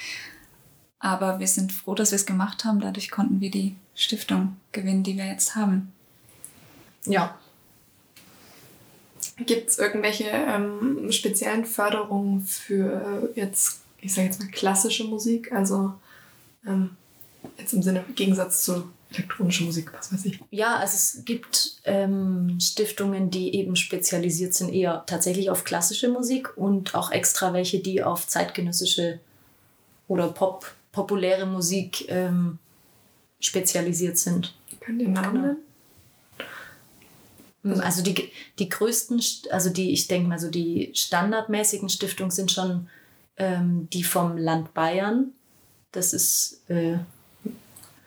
Aber 0.99 1.39
wir 1.39 1.47
sind 1.47 1.71
froh, 1.71 1.95
dass 1.95 2.11
wir 2.11 2.17
es 2.17 2.25
gemacht 2.25 2.65
haben. 2.65 2.81
Dadurch 2.81 3.09
konnten 3.09 3.39
wir 3.39 3.51
die 3.51 3.75
Stiftung 3.95 4.57
gewinnen, 4.71 5.03
die 5.03 5.15
wir 5.15 5.25
jetzt 5.25 5.55
haben. 5.55 5.93
Ja. 7.05 7.37
Gibt 9.37 9.69
es 9.69 9.77
irgendwelche 9.77 10.25
ähm, 10.25 11.11
speziellen 11.11 11.65
Förderungen 11.65 12.41
für 12.41 13.31
jetzt, 13.35 13.81
ich 14.01 14.13
sage 14.13 14.27
jetzt 14.27 14.41
mal 14.41 14.49
klassische 14.49 15.05
Musik? 15.05 15.53
Also 15.53 15.93
ähm, 16.65 16.97
jetzt 17.57 17.73
im 17.73 17.81
Sinne 17.81 18.03
im 18.07 18.15
Gegensatz 18.15 18.63
zu 18.63 18.89
elektronischer 19.11 19.65
Musik, 19.65 19.91
was 19.93 20.13
weiß 20.13 20.25
ich. 20.25 20.39
Ja, 20.51 20.75
also 20.77 20.93
es 20.93 21.25
gibt 21.25 21.81
ähm, 21.85 22.57
Stiftungen, 22.59 23.31
die 23.31 23.55
eben 23.55 23.75
spezialisiert 23.75 24.53
sind 24.53 24.71
eher 24.71 25.03
tatsächlich 25.07 25.49
auf 25.49 25.63
klassische 25.63 26.09
Musik 26.09 26.55
und 26.57 26.93
auch 26.95 27.11
extra 27.11 27.53
welche, 27.53 27.79
die 27.79 28.03
auf 28.03 28.27
zeitgenössische 28.27 29.19
oder 30.07 30.27
Pop, 30.29 30.71
populäre 30.91 31.45
Musik 31.45 32.05
ähm, 32.09 32.59
spezialisiert 33.39 34.17
sind. 34.17 34.53
Könnt 34.79 35.01
ihr 35.01 35.09
Namen 35.09 35.33
genau. 35.33 35.47
nennen? 35.47 35.57
Also, 37.63 37.81
also 37.83 38.03
die, 38.03 38.31
die 38.57 38.69
größten, 38.69 39.21
also 39.51 39.69
die, 39.69 39.91
ich 39.91 40.07
denke 40.07 40.29
mal, 40.29 40.39
so 40.39 40.49
die 40.49 40.91
standardmäßigen 40.93 41.89
Stiftungen 41.89 42.31
sind 42.31 42.51
schon 42.51 42.87
ähm, 43.37 43.87
die 43.91 44.03
vom 44.03 44.37
Land 44.37 44.73
Bayern. 44.73 45.31
Das 45.91 46.13
ist 46.13 46.61
äh, 46.69 46.99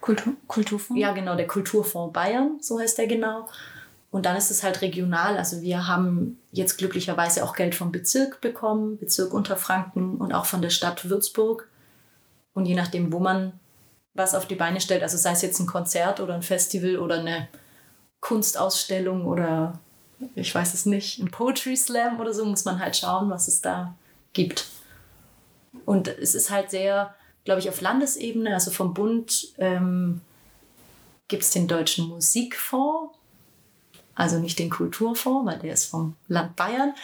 Kultur, 0.03 0.35
Kulturfonds? 0.47 1.01
Ja, 1.01 1.13
genau, 1.13 1.35
der 1.37 1.47
Kulturfonds 1.47 2.13
Bayern, 2.13 2.59
so 2.61 2.79
heißt 2.79 2.99
der 2.99 3.07
genau. 3.07 3.49
Und 4.11 4.27
dann 4.27 4.37
ist 4.37 4.51
es 4.51 4.63
halt 4.63 4.83
regional. 4.83 5.39
Also 5.39 5.63
wir 5.63 5.89
haben 5.89 6.39
jetzt 6.51 6.77
glücklicherweise 6.77 7.43
auch 7.43 7.57
Geld 7.57 7.75
vom 7.75 7.93
Bezirk 7.93 8.43
bekommen, 8.43 8.99
Bezirk 8.99 9.33
Unterfranken 9.33 10.19
und 10.19 10.35
auch 10.35 10.45
von 10.45 10.61
der 10.61 10.69
Stadt 10.69 11.09
Würzburg. 11.09 11.67
Und 12.53 12.67
je 12.67 12.75
nachdem, 12.75 13.11
wo 13.11 13.21
man 13.21 13.59
was 14.13 14.35
auf 14.35 14.47
die 14.47 14.55
Beine 14.55 14.83
stellt, 14.83 15.03
also 15.03 15.17
sei 15.17 15.33
es 15.33 15.41
jetzt 15.41 15.59
ein 15.61 15.67
Konzert 15.67 16.21
oder 16.21 16.35
ein 16.35 16.43
Festival 16.43 16.99
oder 16.99 17.21
eine 17.21 17.49
Kunstausstellung 18.21 19.25
oder 19.25 19.81
ich 20.35 20.55
weiß 20.55 20.75
es 20.75 20.85
nicht, 20.85 21.19
ein 21.19 21.31
Poetry 21.31 21.77
Slam 21.77 22.21
oder 22.21 22.35
so, 22.35 22.45
muss 22.45 22.67
man 22.67 22.81
halt 22.81 22.97
schauen, 22.97 23.31
was 23.31 23.49
es 23.49 23.63
da 23.63 23.95
gibt. 24.35 24.67
Und 25.87 26.09
es 26.09 26.35
ist 26.35 26.51
halt 26.51 26.71
sehr, 26.71 27.15
glaube 27.45 27.61
ich, 27.61 27.69
auf 27.69 27.81
Landesebene, 27.81 28.55
also 28.55 28.71
vom 28.71 28.95
Bund 28.95 29.53
ähm, 29.59 30.21
gibt 31.29 31.43
es 31.43 31.51
den 31.51 31.69
Deutschen 31.69 32.09
Musikfonds, 32.09 33.15
also 34.15 34.39
nicht 34.39 34.59
den 34.59 34.71
Kulturfonds, 34.71 35.51
weil 35.51 35.59
der 35.59 35.73
ist 35.73 35.87
vom 35.87 36.15
Land 36.29 36.55
Bayern. 36.57 36.95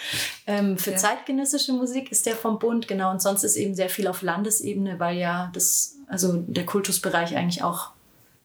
Ähm, 0.46 0.76
für 0.76 0.92
ja. 0.92 0.96
zeitgenössische 0.96 1.72
Musik 1.72 2.12
ist 2.12 2.26
der 2.26 2.36
vom 2.36 2.58
Bund, 2.58 2.86
genau. 2.86 3.10
Und 3.10 3.22
sonst 3.22 3.44
ist 3.44 3.56
eben 3.56 3.74
sehr 3.74 3.88
viel 3.88 4.06
auf 4.06 4.22
Landesebene, 4.22 5.00
weil 5.00 5.16
ja 5.16 5.50
das, 5.54 5.96
also 6.06 6.44
der 6.46 6.66
Kultusbereich 6.66 7.34
eigentlich 7.34 7.62
auch 7.62 7.92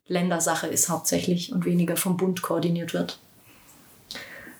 Ländersache 0.07 0.67
ist 0.67 0.89
hauptsächlich 0.89 1.51
und 1.51 1.65
weniger 1.65 1.97
vom 1.97 2.17
Bund 2.17 2.41
koordiniert 2.41 2.93
wird. 2.93 3.19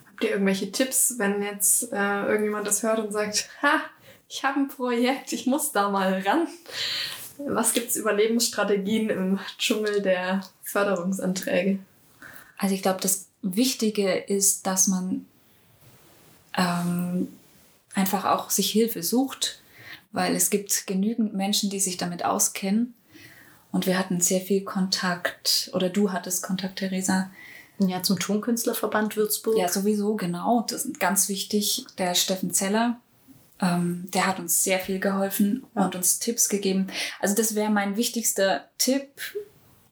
Habt 0.07 0.23
ihr 0.23 0.31
irgendwelche 0.31 0.71
Tipps, 0.71 1.15
wenn 1.17 1.41
jetzt 1.41 1.91
äh, 1.91 2.25
irgendjemand 2.25 2.67
das 2.67 2.83
hört 2.83 2.99
und 2.99 3.11
sagt, 3.11 3.49
ha, 3.61 3.81
ich 4.29 4.43
habe 4.43 4.59
ein 4.59 4.67
Projekt, 4.67 5.31
ich 5.31 5.45
muss 5.45 5.71
da 5.71 5.89
mal 5.89 6.21
ran? 6.25 6.47
Was 7.47 7.73
gibt 7.73 7.89
es 7.89 7.95
Überlebensstrategien 7.95 9.09
im 9.09 9.39
Dschungel 9.57 10.01
der 10.01 10.41
Förderungsanträge? 10.61 11.79
Also 12.57 12.75
ich 12.75 12.81
glaube, 12.81 13.01
das 13.01 13.27
Wichtige 13.41 14.13
ist, 14.13 14.65
dass 14.65 14.87
man 14.87 15.25
ähm, 16.57 17.27
einfach 17.93 18.25
auch 18.25 18.49
sich 18.49 18.71
Hilfe 18.71 19.03
sucht, 19.03 19.61
weil 20.11 20.35
es 20.35 20.49
gibt 20.49 20.87
genügend 20.87 21.33
Menschen, 21.33 21.69
die 21.69 21.79
sich 21.79 21.97
damit 21.97 22.23
auskennen 22.23 22.93
und 23.73 23.87
wir 23.87 23.97
hatten 23.97 24.21
sehr 24.21 24.39
viel 24.39 24.63
Kontakt, 24.63 25.71
oder 25.73 25.89
du 25.89 26.11
hattest 26.11 26.43
Kontakt, 26.43 26.77
Theresa. 26.77 27.31
Ja, 27.79 28.03
zum 28.03 28.19
Tonkünstlerverband 28.19 29.17
Würzburg. 29.17 29.57
Ja, 29.57 29.67
sowieso, 29.67 30.15
genau. 30.15 30.63
Das 30.69 30.85
ist 30.85 30.99
ganz 30.99 31.27
wichtig. 31.27 31.87
Der 31.97 32.13
Steffen 32.13 32.53
Zeller, 32.53 32.99
ähm, 33.63 34.09
der 34.13 34.27
hat 34.27 34.39
uns 34.39 34.63
sehr 34.63 34.79
viel 34.79 34.99
geholfen 34.99 35.65
ja. 35.75 35.85
und 35.85 35.95
uns 35.95 36.19
Tipps 36.19 36.49
gegeben. 36.49 36.87
Also 37.19 37.35
das 37.35 37.55
wäre 37.55 37.71
mein 37.71 37.95
wichtigster 37.95 38.65
Tipp, 38.77 39.21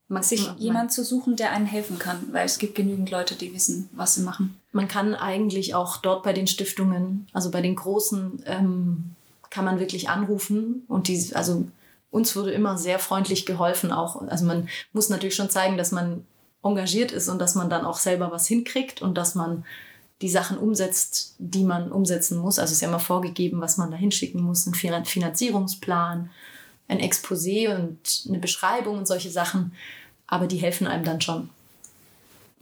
man, 0.07 0.24
sich 0.24 0.45
man, 0.45 0.57
jemand 0.57 0.91
zu 0.91 1.03
suchen, 1.03 1.36
der 1.38 1.51
einen 1.51 1.65
helfen 1.65 1.97
kann, 1.97 2.28
weil 2.32 2.45
es 2.45 2.57
gibt 2.57 2.76
genügend 2.76 3.09
Leute, 3.11 3.36
die 3.36 3.53
wissen, 3.53 3.89
was 3.93 4.15
sie 4.15 4.22
machen. 4.22 4.59
Man 4.74 4.88
kann 4.88 5.15
eigentlich 5.15 5.74
auch 5.74 5.97
dort 5.97 6.24
bei 6.24 6.34
den 6.34 6.47
Stiftungen, 6.47 7.28
also 7.34 7.49
bei 7.49 7.61
den 7.61 7.76
großen, 7.76 8.43
ähm, 8.45 9.15
kann 9.49 9.65
man 9.65 9.80
wirklich 9.80 10.09
anrufen 10.09 10.84
und 10.88 11.07
die, 11.07 11.32
also 11.34 11.65
uns 12.09 12.36
wurde 12.36 12.51
immer 12.51 12.78
sehr 12.78 12.99
freundlich 12.99 13.45
geholfen 13.45 13.91
auch. 13.91 14.22
Also 14.28 14.45
man 14.45 14.69
muss 14.93 15.09
natürlich 15.09 15.36
schon 15.36 15.49
zeigen, 15.49 15.78
dass 15.78 15.91
man 15.91 16.26
engagiert 16.63 17.11
ist 17.11 17.28
und 17.28 17.39
dass 17.39 17.55
man 17.55 17.69
dann 17.69 17.86
auch 17.86 17.97
selber 17.97 18.32
was 18.32 18.47
hinkriegt 18.47 19.01
und 19.01 19.17
dass 19.17 19.36
man 19.36 19.65
die 20.22 20.30
Sachen 20.30 20.57
umsetzt, 20.57 21.36
die 21.39 21.63
man 21.63 21.91
umsetzen 21.91 22.38
muss. 22.38 22.59
Also 22.59 22.72
es 22.72 22.78
ist 22.78 22.82
ja 22.82 22.88
immer 22.88 22.99
vorgegeben, 22.99 23.61
was 23.61 23.78
man 23.78 23.91
da 23.91 23.97
hinschicken 23.97 24.41
muss, 24.41 24.67
ein 24.67 24.74
Finanzierungsplan, 24.76 26.30
ein 26.88 26.99
Exposé 26.99 27.74
und 27.74 28.26
eine 28.28 28.39
Beschreibung 28.39 28.99
und 28.99 29.07
solche 29.07 29.32
Sachen. 29.32 29.74
Aber 30.28 30.47
die 30.47 30.57
helfen 30.57 30.88
einem 30.88 31.03
dann 31.03 31.22
schon. 31.22 31.49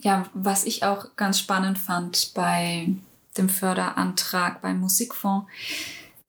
ja, 0.00 0.28
was 0.34 0.64
ich 0.64 0.82
auch 0.82 1.16
ganz 1.16 1.38
spannend 1.38 1.78
fand 1.78 2.32
bei 2.34 2.88
dem 3.36 3.48
Förderantrag 3.48 4.62
beim 4.62 4.80
Musikfonds, 4.80 5.46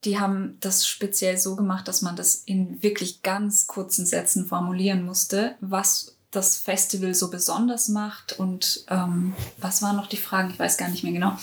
die 0.03 0.19
haben 0.19 0.57
das 0.59 0.87
speziell 0.87 1.37
so 1.37 1.55
gemacht, 1.55 1.87
dass 1.87 2.01
man 2.01 2.15
das 2.15 2.35
in 2.45 2.81
wirklich 2.81 3.21
ganz 3.21 3.67
kurzen 3.67 4.05
Sätzen 4.05 4.47
formulieren 4.47 5.05
musste, 5.05 5.55
was 5.61 6.15
das 6.31 6.57
Festival 6.57 7.13
so 7.13 7.29
besonders 7.29 7.89
macht 7.89 8.39
und 8.39 8.85
ähm, 8.89 9.35
was 9.57 9.81
waren 9.81 9.97
noch 9.97 10.07
die 10.07 10.17
Fragen, 10.17 10.49
ich 10.49 10.59
weiß 10.59 10.77
gar 10.77 10.87
nicht 10.87 11.03
mehr 11.03 11.13
genau. 11.13 11.37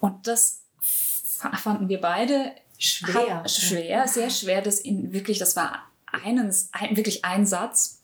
Und 0.00 0.26
das 0.26 0.62
fanden 0.90 1.88
wir 1.88 2.00
beide 2.00 2.52
schwer, 2.78 3.48
schwer, 3.48 4.08
sehr 4.08 4.30
schwer, 4.30 4.62
das 4.62 4.80
in 4.80 5.12
wirklich, 5.12 5.38
das 5.38 5.54
war 5.54 5.84
einen, 6.06 6.52
ein, 6.72 6.96
wirklich 6.96 7.24
ein 7.24 7.46
Satz, 7.46 8.00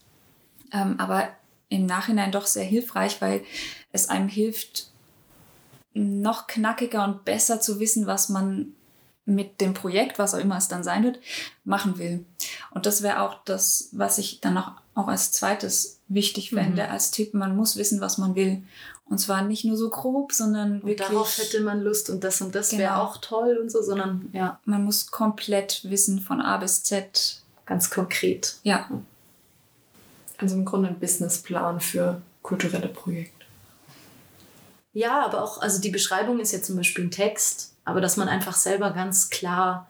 ähm, 0.72 0.98
aber 0.98 1.28
im 1.68 1.86
Nachhinein 1.86 2.30
doch 2.30 2.46
sehr 2.46 2.64
hilfreich, 2.64 3.20
weil 3.20 3.44
es 3.92 4.08
einem 4.08 4.28
hilft, 4.28 4.90
noch 5.94 6.46
knackiger 6.46 7.04
und 7.04 7.24
besser 7.24 7.60
zu 7.60 7.80
wissen, 7.80 8.06
was 8.06 8.28
man 8.28 8.74
mit 9.24 9.60
dem 9.60 9.74
Projekt, 9.74 10.18
was 10.18 10.34
auch 10.34 10.38
immer 10.38 10.56
es 10.56 10.68
dann 10.68 10.84
sein 10.84 11.02
wird, 11.02 11.18
machen 11.64 11.98
will. 11.98 12.24
Und 12.70 12.86
das 12.86 13.02
wäre 13.02 13.22
auch 13.22 13.42
das, 13.44 13.88
was 13.92 14.18
ich 14.18 14.40
dann 14.40 14.56
auch, 14.58 14.72
auch 14.96 15.08
als 15.08 15.30
zweites 15.30 16.00
wichtig 16.08 16.50
fände 16.50 16.82
mhm. 16.82 16.90
als 16.90 17.12
Tipp. 17.12 17.34
Man 17.34 17.54
muss 17.54 17.76
wissen, 17.76 18.00
was 18.00 18.18
man 18.18 18.34
will. 18.34 18.62
Und 19.04 19.18
zwar 19.18 19.42
nicht 19.42 19.64
nur 19.64 19.76
so 19.76 19.88
grob, 19.90 20.32
sondern 20.32 20.80
und 20.80 20.86
wirklich. 20.86 21.06
Darauf 21.06 21.38
hätte 21.38 21.60
man 21.60 21.80
Lust 21.82 22.10
und 22.10 22.24
das 22.24 22.40
und 22.40 22.54
das 22.54 22.70
genau. 22.70 22.82
wäre 22.82 22.96
auch 22.96 23.18
toll 23.18 23.58
und 23.62 23.70
so, 23.70 23.82
sondern 23.82 24.30
ja. 24.32 24.58
Man 24.64 24.84
muss 24.84 25.10
komplett 25.10 25.82
wissen 25.84 26.18
von 26.20 26.40
A 26.40 26.56
bis 26.56 26.82
Z. 26.82 27.42
Ganz 27.66 27.90
konkret. 27.90 28.56
Ja. 28.62 28.88
Also 30.38 30.56
im 30.56 30.64
Grunde 30.64 30.88
ein 30.88 30.98
Businessplan 30.98 31.80
für 31.80 32.20
kulturelle 32.42 32.88
Projekte. 32.88 33.44
Ja, 34.92 35.24
aber 35.24 35.44
auch, 35.44 35.60
also 35.60 35.80
die 35.80 35.90
Beschreibung 35.90 36.40
ist 36.40 36.52
ja 36.52 36.62
zum 36.62 36.76
Beispiel 36.76 37.04
ein 37.04 37.10
Text, 37.10 37.74
aber 37.84 38.00
dass 38.00 38.16
man 38.16 38.28
einfach 38.28 38.54
selber 38.54 38.92
ganz 38.92 39.28
klar, 39.28 39.86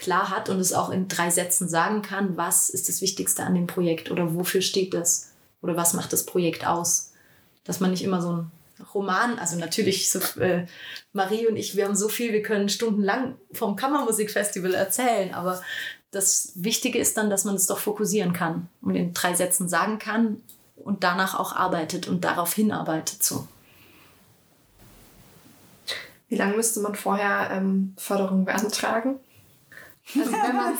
klar 0.00 0.30
hat 0.30 0.48
und 0.48 0.58
es 0.58 0.72
auch 0.72 0.88
in 0.88 1.08
drei 1.08 1.28
Sätzen 1.30 1.68
sagen 1.68 2.00
kann, 2.00 2.36
was 2.36 2.70
ist 2.70 2.88
das 2.88 3.02
Wichtigste 3.02 3.44
an 3.44 3.54
dem 3.54 3.66
Projekt 3.66 4.10
oder 4.10 4.34
wofür 4.34 4.62
steht 4.62 4.94
das 4.94 5.32
oder 5.60 5.76
was 5.76 5.92
macht 5.92 6.12
das 6.12 6.24
Projekt 6.24 6.66
aus. 6.66 7.12
Dass 7.64 7.80
man 7.80 7.90
nicht 7.90 8.02
immer 8.02 8.22
so 8.22 8.32
ein 8.32 8.50
Roman, 8.94 9.38
also 9.38 9.56
natürlich, 9.56 10.10
so, 10.10 10.18
äh, 10.40 10.66
Marie 11.12 11.46
und 11.46 11.56
ich, 11.56 11.76
wir 11.76 11.84
haben 11.84 11.94
so 11.94 12.08
viel, 12.08 12.32
wir 12.32 12.42
können 12.42 12.70
stundenlang 12.70 13.34
vom 13.52 13.76
Kammermusikfestival 13.76 14.72
erzählen, 14.72 15.34
aber 15.34 15.60
das 16.12 16.52
Wichtige 16.54 16.98
ist 16.98 17.18
dann, 17.18 17.28
dass 17.28 17.44
man 17.44 17.54
es 17.54 17.66
doch 17.66 17.78
fokussieren 17.78 18.32
kann 18.32 18.68
und 18.80 18.96
in 18.96 19.12
drei 19.12 19.34
Sätzen 19.34 19.68
sagen 19.68 19.98
kann 19.98 20.40
und 20.76 21.04
danach 21.04 21.38
auch 21.38 21.54
arbeitet 21.54 22.08
und 22.08 22.24
darauf 22.24 22.54
hinarbeitet. 22.54 23.22
So. 23.22 23.46
Wie 26.28 26.36
lange 26.36 26.56
müsste 26.56 26.80
man 26.80 26.94
vorher 26.94 27.50
ähm, 27.52 27.94
Förderung 27.98 28.46
beantragen? 28.46 29.20
Also 30.18 30.32
wenn 30.32 30.56
man 30.56 30.74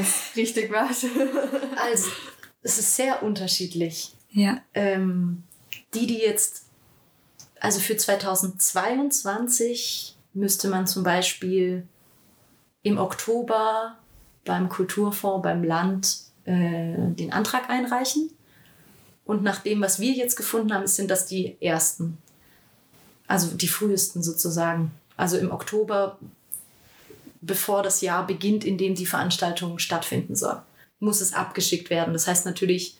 es 0.00 0.30
richtig 0.36 0.70
macht. 0.70 1.04
also 1.76 2.08
es 2.62 2.78
ist 2.78 2.96
sehr 2.96 3.22
unterschiedlich. 3.22 4.14
Ja. 4.30 4.62
Ähm, 4.74 5.44
die, 5.94 6.06
die 6.06 6.18
jetzt, 6.18 6.64
also 7.60 7.80
für 7.80 7.96
2022 7.96 10.16
müsste 10.34 10.68
man 10.68 10.86
zum 10.86 11.02
Beispiel 11.02 11.88
im 12.82 12.98
Oktober 12.98 13.96
beim 14.44 14.68
Kulturfonds, 14.68 15.42
beim 15.42 15.64
Land 15.64 16.18
äh, 16.44 16.94
den 16.96 17.32
Antrag 17.32 17.70
einreichen. 17.70 18.30
Und 19.24 19.42
nach 19.42 19.60
dem, 19.60 19.80
was 19.80 19.98
wir 19.98 20.12
jetzt 20.12 20.36
gefunden 20.36 20.72
haben, 20.72 20.86
sind 20.86 21.10
das 21.10 21.26
die 21.26 21.56
ersten. 21.60 22.18
Also 23.26 23.56
die 23.56 23.68
frühesten 23.68 24.22
sozusagen. 24.22 24.92
Also 25.16 25.36
im 25.36 25.50
Oktober, 25.50 26.18
bevor 27.40 27.82
das 27.82 28.00
Jahr 28.00 28.26
beginnt, 28.26 28.64
in 28.64 28.78
dem 28.78 28.94
die 28.94 29.06
Veranstaltung 29.06 29.78
stattfinden 29.78 30.36
soll, 30.36 30.60
muss 30.98 31.20
es 31.20 31.32
abgeschickt 31.32 31.90
werden. 31.90 32.12
Das 32.12 32.26
heißt 32.26 32.46
natürlich, 32.46 32.98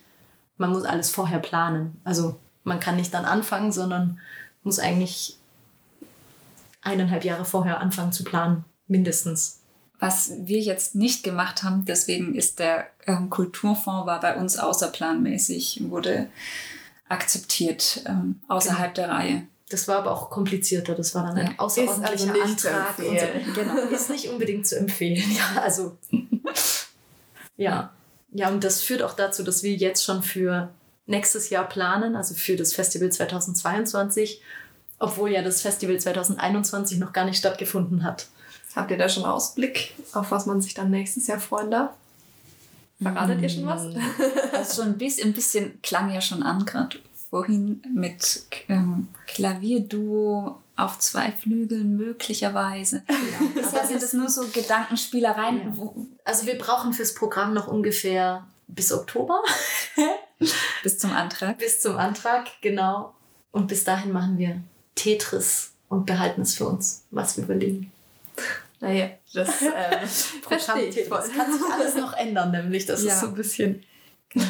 man 0.58 0.70
muss 0.70 0.84
alles 0.84 1.10
vorher 1.10 1.38
planen. 1.38 2.00
Also 2.04 2.38
man 2.64 2.80
kann 2.80 2.96
nicht 2.96 3.12
dann 3.14 3.24
anfangen, 3.24 3.72
sondern 3.72 4.18
muss 4.62 4.78
eigentlich 4.78 5.36
eineinhalb 6.82 7.24
Jahre 7.24 7.44
vorher 7.44 7.80
anfangen 7.80 8.12
zu 8.12 8.24
planen, 8.24 8.64
mindestens 8.86 9.60
was 9.98 10.32
wir 10.38 10.60
jetzt 10.60 10.94
nicht 10.94 11.22
gemacht 11.22 11.62
haben, 11.62 11.84
deswegen 11.86 12.34
ist 12.34 12.58
der 12.58 12.86
ähm, 13.06 13.30
Kulturfonds 13.30 14.06
war 14.06 14.20
bei 14.20 14.36
uns 14.36 14.58
außerplanmäßig, 14.58 15.84
wurde 15.88 16.28
akzeptiert 17.08 18.02
ähm, 18.06 18.40
außerhalb 18.48 18.94
genau. 18.94 19.08
der 19.08 19.16
Reihe. 19.16 19.42
Das 19.68 19.88
war 19.88 19.98
aber 19.98 20.12
auch 20.12 20.30
komplizierter. 20.30 20.94
Das 20.94 21.14
war 21.14 21.24
dann 21.24 21.36
ein 21.36 21.46
ja. 21.46 21.52
außerordentlicher 21.58 22.32
also 22.32 22.42
Antrag. 22.42 22.98
Und 22.98 23.18
so. 23.18 23.60
Genau, 23.60 23.76
ist 23.88 24.10
nicht 24.10 24.28
unbedingt 24.28 24.66
zu 24.66 24.76
empfehlen. 24.76 25.24
Ja, 25.32 25.62
also 25.62 25.96
ja. 27.56 27.92
Ja, 28.32 28.48
und 28.48 28.62
das 28.62 28.82
führt 28.82 29.02
auch 29.02 29.14
dazu, 29.14 29.42
dass 29.42 29.62
wir 29.62 29.74
jetzt 29.74 30.04
schon 30.04 30.22
für 30.22 30.70
nächstes 31.06 31.50
Jahr 31.50 31.68
planen, 31.68 32.16
also 32.16 32.34
für 32.34 32.56
das 32.56 32.74
Festival 32.74 33.10
2022, 33.10 34.42
obwohl 34.98 35.30
ja 35.30 35.42
das 35.42 35.62
Festival 35.62 35.98
2021 35.98 36.98
noch 36.98 37.12
gar 37.12 37.24
nicht 37.24 37.38
stattgefunden 37.38 38.04
hat. 38.04 38.26
Habt 38.74 38.90
ihr 38.90 38.98
da 38.98 39.08
schon 39.08 39.24
Ausblick, 39.24 39.94
auf 40.12 40.30
was 40.30 40.46
man 40.46 40.60
sich 40.60 40.74
dann 40.74 40.90
nächstes 40.90 41.26
Jahr 41.28 41.40
freuen 41.40 41.70
darf? 41.70 41.90
Verratet 43.00 43.40
ihr 43.42 43.48
schon 43.48 43.66
was? 43.66 43.86
Also 44.52 44.82
schon 44.82 44.92
ein 44.92 44.98
bisschen, 44.98 45.30
ein 45.30 45.34
bisschen 45.34 45.80
klang 45.82 46.12
ja 46.12 46.20
schon 46.20 46.42
an, 46.42 46.64
gerade 46.64 46.98
vorhin 47.30 47.82
mit 47.94 48.44
ähm, 48.68 49.08
Klavierduo 49.26 50.60
auf 50.76 50.98
zwei 50.98 51.32
Flügeln 51.32 51.96
möglicherweise. 51.96 53.02
Ja. 53.56 53.68
Aber 53.68 53.86
sind 53.86 54.02
das 54.02 54.12
nur 54.12 54.28
so 54.28 54.46
Gedankenspielereien? 54.46 55.74
Ja. 55.76 55.90
Also 56.24 56.46
wir 56.46 56.56
brauchen 56.56 56.92
fürs 56.92 57.14
Programm 57.14 57.54
noch 57.54 57.66
ungefähr 57.66 58.46
bis 58.68 58.92
Oktober. 58.92 59.42
bis 60.82 60.98
zum 60.98 61.12
Antrag. 61.12 61.58
Bis 61.58 61.80
zum 61.80 61.96
Antrag, 61.96 62.48
genau. 62.60 63.14
Und 63.52 63.68
bis 63.68 63.84
dahin 63.84 64.12
machen 64.12 64.38
wir 64.38 64.62
Tetris 64.94 65.72
und 65.88 66.06
behalten 66.06 66.42
es 66.42 66.54
für 66.54 66.66
uns, 66.66 67.04
was 67.10 67.36
wir 67.36 67.44
überlegen. 67.44 67.92
Naja, 68.80 69.10
das 69.32 69.62
äh, 69.62 70.06
verstehe 70.42 70.88
ich 70.88 71.08
voll. 71.08 71.18
Das 71.18 71.32
kann 71.32 71.52
sich 71.52 71.62
alles 71.72 71.94
noch 71.96 72.12
ändern, 72.14 72.50
nämlich. 72.50 72.86
Das 72.86 73.02
ja. 73.02 73.12
ist 73.12 73.20
so 73.20 73.28
ein 73.28 73.34
bisschen. 73.34 73.84
Genau. 74.28 74.46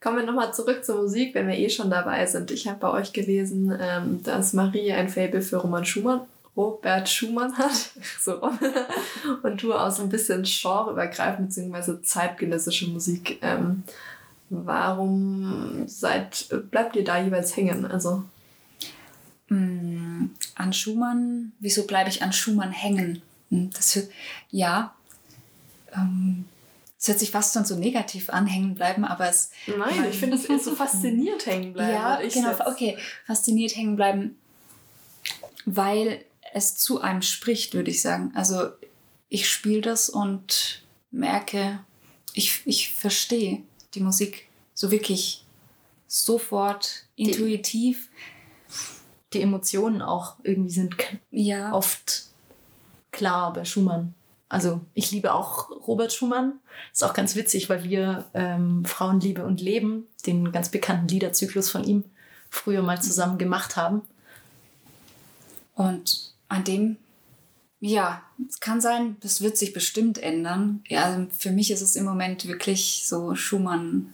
Kommen 0.00 0.16
wir 0.16 0.24
nochmal 0.24 0.54
zurück 0.54 0.84
zur 0.84 1.02
Musik, 1.02 1.34
wenn 1.34 1.46
wir 1.46 1.58
eh 1.58 1.68
schon 1.68 1.90
dabei 1.90 2.24
sind. 2.26 2.50
Ich 2.50 2.66
habe 2.66 2.78
bei 2.78 2.90
euch 2.90 3.12
gelesen, 3.12 3.76
ähm, 3.78 4.22
dass 4.22 4.52
Marie 4.52 4.92
ein 4.92 5.08
Faible 5.08 5.42
für 5.42 5.58
Roman 5.58 5.84
Schumann, 5.84 6.22
Robert 6.56 7.08
Schumann 7.08 7.56
hat. 7.58 7.90
so. 8.20 8.40
Und 9.42 9.62
du 9.62 9.74
auch 9.74 9.90
so 9.90 10.02
ein 10.02 10.08
bisschen 10.08 10.44
genreübergreifend 10.44 11.54
bzw. 11.54 12.02
zeitgenössische 12.02 12.88
Musik. 12.88 13.38
Ähm, 13.42 13.82
warum 14.48 15.84
seid, 15.86 16.48
bleibt 16.70 16.96
ihr 16.96 17.04
da 17.04 17.22
jeweils 17.22 17.56
hängen? 17.56 17.84
Also 17.84 18.24
Mm, 19.50 20.30
an 20.54 20.72
Schumann, 20.72 21.52
wieso 21.58 21.84
bleibe 21.84 22.08
ich 22.08 22.22
an 22.22 22.32
Schumann 22.32 22.70
hängen? 22.70 23.20
Hm, 23.50 23.70
das 23.70 24.06
ja, 24.50 24.94
ähm, 25.92 26.44
es 27.00 27.08
hört 27.08 27.18
sich 27.18 27.30
fast 27.30 27.54
schon 27.54 27.64
so 27.64 27.76
negativ 27.76 28.28
an, 28.28 28.46
hängen 28.46 28.74
bleiben, 28.74 29.04
aber 29.04 29.28
es. 29.28 29.50
Nein, 29.66 30.06
ich 30.10 30.18
finde 30.18 30.36
es 30.36 30.64
so 30.64 30.74
fasziniert 30.76 31.46
hängen 31.46 31.72
bleiben. 31.72 31.92
Ja, 31.92 32.20
genau, 32.20 32.50
jetzt. 32.50 32.66
okay, 32.66 32.98
fasziniert 33.26 33.74
hängen 33.74 33.96
bleiben, 33.96 34.38
weil 35.64 36.24
es 36.52 36.76
zu 36.76 37.00
einem 37.00 37.22
spricht, 37.22 37.74
würde 37.74 37.90
ich 37.90 38.02
sagen. 38.02 38.32
Also 38.34 38.68
ich 39.28 39.48
spiele 39.48 39.80
das 39.80 40.10
und 40.10 40.82
merke, 41.10 41.80
ich, 42.34 42.62
ich 42.66 42.92
verstehe 42.92 43.62
die 43.94 44.00
Musik 44.00 44.48
so 44.74 44.90
wirklich 44.90 45.44
sofort, 46.06 47.04
intuitiv. 47.16 48.08
Die 48.08 48.20
die 49.32 49.42
Emotionen 49.42 50.02
auch 50.02 50.36
irgendwie 50.42 50.70
sind 50.70 50.96
ja. 51.30 51.72
oft 51.72 52.24
klar 53.12 53.52
bei 53.52 53.64
Schumann. 53.64 54.14
Also 54.50 54.80
ich 54.94 55.12
liebe 55.12 55.32
auch 55.32 55.70
Robert 55.86 56.12
Schumann. 56.12 56.54
Ist 56.92 57.04
auch 57.04 57.14
ganz 57.14 57.36
witzig, 57.36 57.70
weil 57.70 57.84
wir 57.84 58.26
ähm, 58.34 58.84
Frauenliebe 58.84 59.46
und 59.46 59.60
Leben, 59.60 60.08
den 60.26 60.50
ganz 60.52 60.68
bekannten 60.68 61.08
Liederzyklus 61.08 61.70
von 61.70 61.84
ihm, 61.84 62.04
früher 62.50 62.82
mal 62.82 63.00
zusammen 63.00 63.38
gemacht 63.38 63.76
haben. 63.76 64.02
Und 65.76 66.34
an 66.48 66.64
dem, 66.64 66.96
ja, 67.78 68.22
es 68.48 68.58
kann 68.58 68.80
sein, 68.80 69.16
das 69.20 69.40
wird 69.40 69.56
sich 69.56 69.72
bestimmt 69.72 70.18
ändern. 70.18 70.82
Ja, 70.88 71.04
also 71.04 71.26
für 71.30 71.52
mich 71.52 71.70
ist 71.70 71.80
es 71.80 71.94
im 71.94 72.04
Moment 72.04 72.46
wirklich 72.48 73.04
so 73.06 73.36
Schumann. 73.36 74.12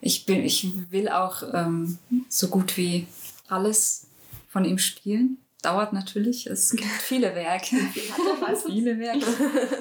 Ich 0.00 0.26
ich 0.28 0.72
will 0.90 1.10
auch 1.10 1.42
ähm, 1.52 1.98
so 2.30 2.48
gut 2.48 2.78
wie 2.78 3.06
alles 3.48 4.06
von 4.48 4.64
ihm 4.64 4.78
spielen. 4.78 5.36
Dauert 5.62 5.92
natürlich. 5.92 6.46
Es 6.46 6.70
gibt 6.76 6.90
viele 6.90 7.34
Werke. 7.34 7.76
viele 8.66 8.98
Werke. 8.98 9.26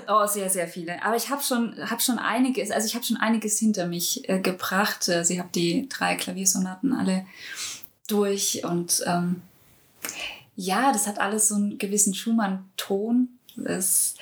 Oh, 0.07 0.25
sehr, 0.25 0.49
sehr 0.49 0.67
viele. 0.67 1.03
Aber 1.03 1.15
ich 1.15 1.29
habe 1.29 1.43
schon, 1.43 1.75
hab 1.89 2.01
schon 2.01 2.19
einiges, 2.19 2.71
also 2.71 2.87
ich 2.87 2.95
habe 2.95 3.05
schon 3.05 3.17
einiges 3.17 3.59
hinter 3.59 3.87
mich 3.87 4.27
äh, 4.29 4.39
gebracht. 4.39 5.07
Äh, 5.09 5.23
sie 5.23 5.39
hat 5.39 5.55
die 5.55 5.87
drei 5.89 6.15
Klaviersonaten 6.15 6.93
alle 6.93 7.25
durch 8.07 8.63
und 8.63 9.03
ähm, 9.05 9.41
ja, 10.55 10.91
das 10.91 11.07
hat 11.07 11.19
alles 11.19 11.49
so 11.49 11.55
einen 11.55 11.77
gewissen 11.77 12.13
Schumann-Ton. 12.13 13.29
Das 13.55 14.15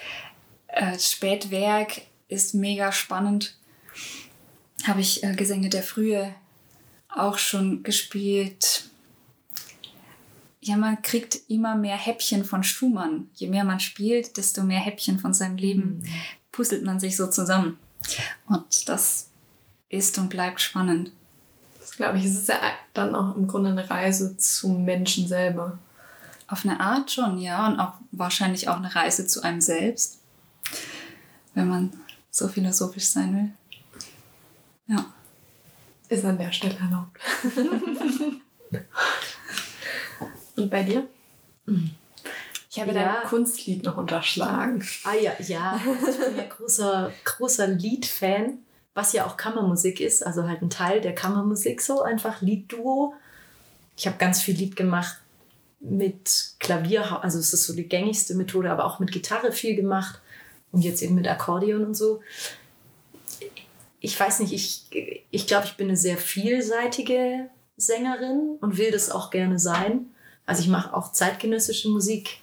äh, 0.67 0.99
Spätwerk 0.99 2.01
ist 2.27 2.53
mega 2.53 2.91
spannend. 2.91 3.57
Habe 4.85 5.01
ich 5.01 5.23
äh, 5.23 5.33
Gesänge 5.35 5.69
der 5.69 5.83
Frühe 5.83 6.33
auch 7.09 7.37
schon 7.37 7.83
gespielt. 7.83 8.89
Ja, 10.65 10.77
man 10.77 10.99
kriegt 11.03 11.41
immer 11.47 11.75
mehr 11.75 11.95
Häppchen 11.95 12.43
von 12.43 12.63
Schumann. 12.63 13.29
Je 13.35 13.47
mehr 13.47 13.63
man 13.63 13.79
spielt, 13.79 14.35
desto 14.35 14.63
mehr 14.63 14.79
Häppchen 14.79 15.19
von 15.19 15.31
seinem 15.31 15.57
Leben 15.57 15.99
mhm. 15.99 16.05
puzzelt 16.51 16.83
man 16.83 16.99
sich 16.99 17.15
so 17.15 17.27
zusammen. 17.27 17.77
Und 18.47 18.89
das 18.89 19.29
ist 19.89 20.17
und 20.17 20.29
bleibt 20.29 20.59
spannend. 20.59 21.11
Das 21.79 21.91
glaube 21.91 22.17
ich, 22.17 22.25
es 22.25 22.33
ist 22.33 22.47
ja 22.49 22.59
dann 22.95 23.13
auch 23.13 23.35
im 23.35 23.47
Grunde 23.47 23.69
eine 23.69 23.87
Reise 23.87 24.37
zum 24.37 24.83
Menschen 24.85 25.27
selber. 25.27 25.77
Auf 26.47 26.65
eine 26.65 26.79
Art 26.79 27.11
schon, 27.11 27.37
ja. 27.37 27.67
Und 27.67 27.79
auch 27.79 27.93
wahrscheinlich 28.11 28.67
auch 28.67 28.77
eine 28.77 28.95
Reise 28.95 29.27
zu 29.27 29.43
einem 29.43 29.61
selbst, 29.61 30.19
wenn 31.53 31.69
man 31.69 31.93
so 32.31 32.47
philosophisch 32.47 33.05
sein 33.05 33.35
will. 33.35 34.95
Ja. 34.97 35.05
Ist 36.09 36.25
an 36.25 36.39
der 36.39 36.51
Stelle 36.51 36.75
erlaubt. 36.79 37.19
Und 40.55 40.69
bei 40.69 40.83
dir? 40.83 41.07
Ich 42.69 42.79
habe 42.79 42.91
ja. 42.91 43.21
dein 43.21 43.29
Kunstlied 43.29 43.83
noch 43.83 43.97
unterschlagen. 43.97 44.85
Ah 45.03 45.13
ja, 45.13 45.31
ja. 45.39 45.79
Ich 46.09 46.17
bin 46.17 46.37
ja 46.37 46.43
großer, 46.43 47.11
großer 47.23 47.67
Liedfan, 47.67 48.59
was 48.93 49.13
ja 49.13 49.25
auch 49.25 49.37
Kammermusik 49.37 49.99
ist, 49.99 50.25
also 50.25 50.47
halt 50.47 50.61
ein 50.61 50.69
Teil 50.69 51.01
der 51.01 51.15
Kammermusik 51.15 51.81
so, 51.81 52.01
einfach 52.01 52.41
Liedduo. 52.41 53.13
Ich 53.97 54.07
habe 54.07 54.17
ganz 54.17 54.41
viel 54.41 54.55
Lied 54.55 54.75
gemacht 54.75 55.17
mit 55.79 56.55
Klavier, 56.59 57.23
also 57.23 57.39
es 57.39 57.53
ist 57.53 57.65
so 57.65 57.73
die 57.73 57.87
gängigste 57.87 58.35
Methode, 58.35 58.71
aber 58.71 58.85
auch 58.85 58.99
mit 58.99 59.11
Gitarre 59.11 59.51
viel 59.51 59.75
gemacht 59.75 60.19
und 60.71 60.81
jetzt 60.81 61.01
eben 61.01 61.15
mit 61.15 61.27
Akkordeon 61.27 61.85
und 61.85 61.93
so. 61.93 62.21
Ich 63.99 64.19
weiß 64.19 64.39
nicht, 64.39 64.53
ich, 64.53 65.23
ich 65.31 65.47
glaube, 65.47 65.65
ich 65.65 65.77
bin 65.77 65.87
eine 65.87 65.97
sehr 65.97 66.17
vielseitige 66.17 67.49
Sängerin 67.77 68.57
und 68.61 68.77
will 68.77 68.91
das 68.91 69.09
auch 69.09 69.29
gerne 69.29 69.59
sein. 69.59 70.09
Also 70.45 70.61
ich 70.61 70.67
mache 70.67 70.93
auch 70.93 71.11
zeitgenössische 71.11 71.89
Musik 71.89 72.39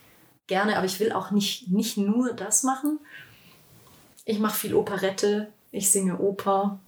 gerne, 0.46 0.76
aber 0.76 0.86
ich 0.86 0.98
will 1.00 1.12
auch 1.12 1.30
nicht, 1.30 1.68
nicht 1.68 1.96
nur 1.96 2.32
das 2.32 2.62
machen. 2.62 2.98
Ich 4.24 4.38
mache 4.38 4.58
viel 4.58 4.74
Operette, 4.74 5.48
ich 5.70 5.90
singe 5.90 6.18
Oper. 6.18 6.80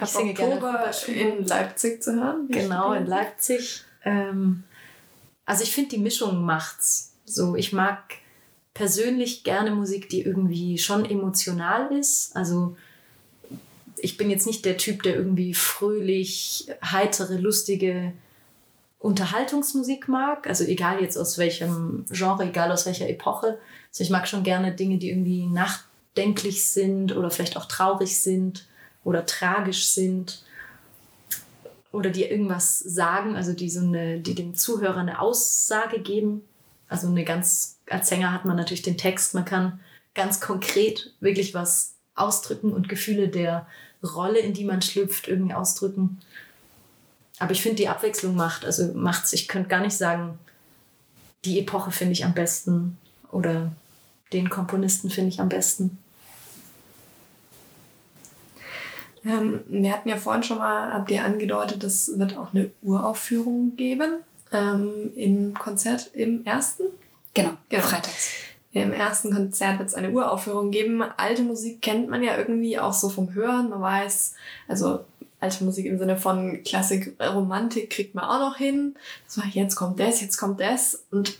Ich 0.00 0.08
singe 0.08 0.30
Oktober 0.30 0.90
gerne 1.06 1.20
in 1.20 1.44
Leipzig 1.46 2.02
zu 2.02 2.14
hören. 2.14 2.48
Genau, 2.48 2.92
in 2.92 3.06
Leipzig. 3.06 3.84
Ähm, 4.04 4.64
also 5.44 5.62
ich 5.62 5.72
finde, 5.72 5.90
die 5.90 5.98
Mischung 5.98 6.44
macht's. 6.44 7.12
So, 7.24 7.54
ich 7.54 7.72
mag 7.72 8.02
persönlich 8.74 9.44
gerne 9.44 9.72
Musik, 9.72 10.08
die 10.08 10.22
irgendwie 10.22 10.78
schon 10.78 11.04
emotional 11.04 11.92
ist. 11.96 12.34
Also 12.34 12.76
ich 13.96 14.16
bin 14.16 14.30
jetzt 14.30 14.46
nicht 14.46 14.64
der 14.64 14.78
Typ, 14.78 15.02
der 15.02 15.16
irgendwie 15.16 15.54
fröhlich, 15.54 16.68
heitere, 16.82 17.36
lustige 17.36 18.12
Unterhaltungsmusik 19.00 20.08
mag. 20.08 20.46
Also 20.46 20.64
egal 20.64 21.00
jetzt 21.00 21.16
aus 21.16 21.38
welchem 21.38 22.04
Genre, 22.10 22.44
egal 22.44 22.70
aus 22.70 22.86
welcher 22.86 23.08
Epoche. 23.08 23.58
Also 23.88 24.04
ich 24.04 24.10
mag 24.10 24.28
schon 24.28 24.44
gerne 24.44 24.72
Dinge, 24.72 24.98
die 24.98 25.08
irgendwie 25.08 25.46
nachdenklich 25.46 26.66
sind 26.66 27.16
oder 27.16 27.30
vielleicht 27.30 27.56
auch 27.56 27.64
traurig 27.64 28.22
sind 28.22 28.68
oder 29.02 29.24
tragisch 29.24 29.86
sind 29.88 30.44
oder 31.92 32.10
die 32.10 32.24
irgendwas 32.24 32.78
sagen, 32.78 33.36
also 33.36 33.54
die 33.54 33.70
so 33.70 33.80
eine, 33.80 34.20
die 34.20 34.34
dem 34.34 34.54
Zuhörer 34.54 34.98
eine 34.98 35.20
Aussage 35.20 36.00
geben. 36.00 36.42
Also 36.86 37.08
eine 37.08 37.24
ganz, 37.24 37.78
als 37.88 38.08
Sänger 38.08 38.32
hat 38.32 38.44
man 38.44 38.56
natürlich 38.56 38.82
den 38.82 38.98
Text, 38.98 39.34
man 39.34 39.46
kann 39.46 39.80
ganz 40.14 40.40
konkret 40.40 41.14
wirklich 41.20 41.54
was 41.54 41.94
ausdrücken 42.14 42.72
und 42.72 42.90
Gefühle 42.90 43.28
der 43.28 43.66
Rolle, 44.02 44.40
in 44.40 44.52
die 44.52 44.64
man 44.64 44.82
schlüpft, 44.82 45.26
irgendwie 45.26 45.54
ausdrücken. 45.54 46.20
Aber 47.40 47.52
ich 47.52 47.62
finde, 47.62 47.76
die 47.76 47.88
Abwechslung 47.88 48.36
macht, 48.36 48.64
also 48.64 48.92
macht's, 48.94 49.32
ich 49.32 49.48
könnte 49.48 49.70
gar 49.70 49.80
nicht 49.80 49.96
sagen, 49.96 50.38
die 51.46 51.58
Epoche 51.58 51.90
finde 51.90 52.12
ich 52.12 52.24
am 52.24 52.34
besten 52.34 52.98
oder 53.32 53.72
den 54.32 54.50
Komponisten 54.50 55.10
finde 55.10 55.30
ich 55.30 55.40
am 55.40 55.48
besten. 55.48 55.98
Ähm, 59.24 59.60
wir 59.68 59.92
hatten 59.92 60.08
ja 60.10 60.18
vorhin 60.18 60.42
schon 60.42 60.58
mal, 60.58 60.92
habt 60.92 61.10
ihr 61.10 61.24
angedeutet, 61.24 61.82
es 61.82 62.18
wird 62.18 62.36
auch 62.36 62.52
eine 62.52 62.70
Uraufführung 62.82 63.74
geben 63.74 64.18
ähm, 64.52 65.10
im 65.16 65.54
Konzert 65.54 66.10
im 66.12 66.44
ersten. 66.44 66.84
Genau, 67.32 67.52
genau. 67.70 67.82
freitags. 67.82 68.32
Im 68.72 68.92
ersten 68.92 69.32
Konzert 69.32 69.78
wird 69.78 69.88
es 69.88 69.94
eine 69.94 70.10
Uraufführung 70.10 70.70
geben. 70.70 71.02
Alte 71.16 71.42
Musik 71.42 71.80
kennt 71.82 72.08
man 72.08 72.22
ja 72.22 72.36
irgendwie 72.36 72.78
auch 72.78 72.92
so 72.92 73.08
vom 73.08 73.34
Hören. 73.34 73.70
Man 73.70 73.80
weiß, 73.80 74.34
also 74.68 75.00
alte 75.40 75.64
Musik 75.64 75.86
im 75.86 75.98
Sinne 75.98 76.16
von 76.16 76.62
Klassik, 76.62 77.16
Romantik 77.20 77.90
kriegt 77.90 78.14
man 78.14 78.24
auch 78.24 78.50
noch 78.50 78.56
hin. 78.56 78.94
So, 79.26 79.42
jetzt 79.42 79.76
kommt 79.76 79.98
das, 79.98 80.20
jetzt 80.20 80.36
kommt 80.36 80.60
das. 80.60 81.04
Und 81.10 81.38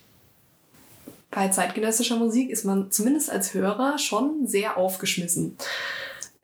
bei 1.31 1.49
zeitgenössischer 1.49 2.17
Musik 2.17 2.51
ist 2.51 2.65
man 2.65 2.91
zumindest 2.91 3.31
als 3.31 3.55
Hörer 3.55 3.99
schon 3.99 4.47
sehr 4.47 4.77
aufgeschmissen. 4.77 5.57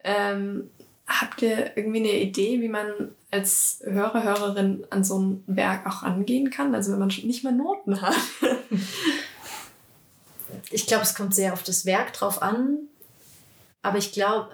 Ähm, 0.05 0.71
Habt 1.09 1.41
ihr 1.41 1.77
irgendwie 1.77 2.01
eine 2.01 2.21
Idee, 2.21 2.61
wie 2.61 2.69
man 2.69 3.15
als 3.31 3.81
Hörer, 3.85 4.25
Hörerin 4.25 4.85
an 4.91 5.05
so 5.05 5.21
ein 5.21 5.45
Werk 5.47 5.87
auch 5.87 6.03
angehen 6.03 6.51
kann? 6.51 6.75
Also 6.75 6.91
wenn 6.91 6.99
man 6.99 7.09
nicht 7.09 7.45
mal 7.45 7.53
Noten 7.53 8.01
hat. 8.01 8.17
ich 10.71 10.87
glaube, 10.89 11.05
es 11.05 11.15
kommt 11.15 11.33
sehr 11.33 11.53
auf 11.53 11.63
das 11.63 11.87
Werk 11.87 12.13
drauf 12.13 12.43
an. 12.43 12.79
Aber 13.83 13.99
ich 13.99 14.11
glaube, 14.11 14.51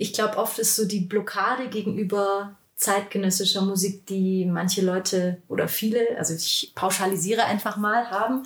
ich 0.00 0.14
glaube, 0.14 0.38
oft 0.38 0.58
ist 0.58 0.76
so 0.76 0.86
die 0.86 1.00
Blockade 1.00 1.68
gegenüber 1.68 2.56
zeitgenössischer 2.74 3.60
Musik, 3.60 4.06
die 4.06 4.46
manche 4.46 4.80
Leute 4.80 5.42
oder 5.46 5.68
viele, 5.68 6.16
also 6.16 6.32
ich 6.32 6.72
pauschalisiere 6.74 7.44
einfach 7.44 7.76
mal, 7.76 8.10
haben, 8.10 8.44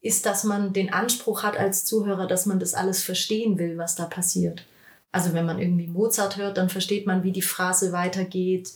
ist, 0.00 0.26
dass 0.26 0.44
man 0.44 0.72
den 0.72 0.92
Anspruch 0.92 1.42
hat 1.42 1.56
als 1.56 1.84
Zuhörer, 1.84 2.28
dass 2.28 2.46
man 2.46 2.60
das 2.60 2.74
alles 2.74 3.02
verstehen 3.02 3.58
will, 3.58 3.76
was 3.78 3.96
da 3.96 4.04
passiert. 4.04 4.64
Also 5.10 5.32
wenn 5.32 5.44
man 5.44 5.58
irgendwie 5.58 5.88
Mozart 5.88 6.36
hört, 6.36 6.56
dann 6.56 6.68
versteht 6.68 7.04
man, 7.04 7.24
wie 7.24 7.32
die 7.32 7.42
Phrase 7.42 7.90
weitergeht. 7.90 8.70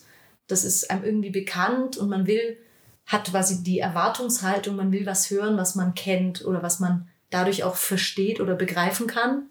Das 0.48 0.64
ist 0.64 0.90
einem 0.90 1.04
irgendwie 1.04 1.30
bekannt 1.30 1.96
und 1.96 2.08
man 2.08 2.26
will, 2.26 2.58
hat 3.06 3.30
quasi 3.30 3.62
die 3.62 3.78
Erwartungshaltung, 3.78 4.74
man 4.74 4.90
will 4.90 5.06
was 5.06 5.30
hören, 5.30 5.56
was 5.56 5.76
man 5.76 5.94
kennt 5.94 6.44
oder 6.44 6.60
was 6.60 6.80
man 6.80 7.08
dadurch 7.30 7.62
auch 7.62 7.76
versteht 7.76 8.40
oder 8.40 8.56
begreifen 8.56 9.06
kann. 9.06 9.44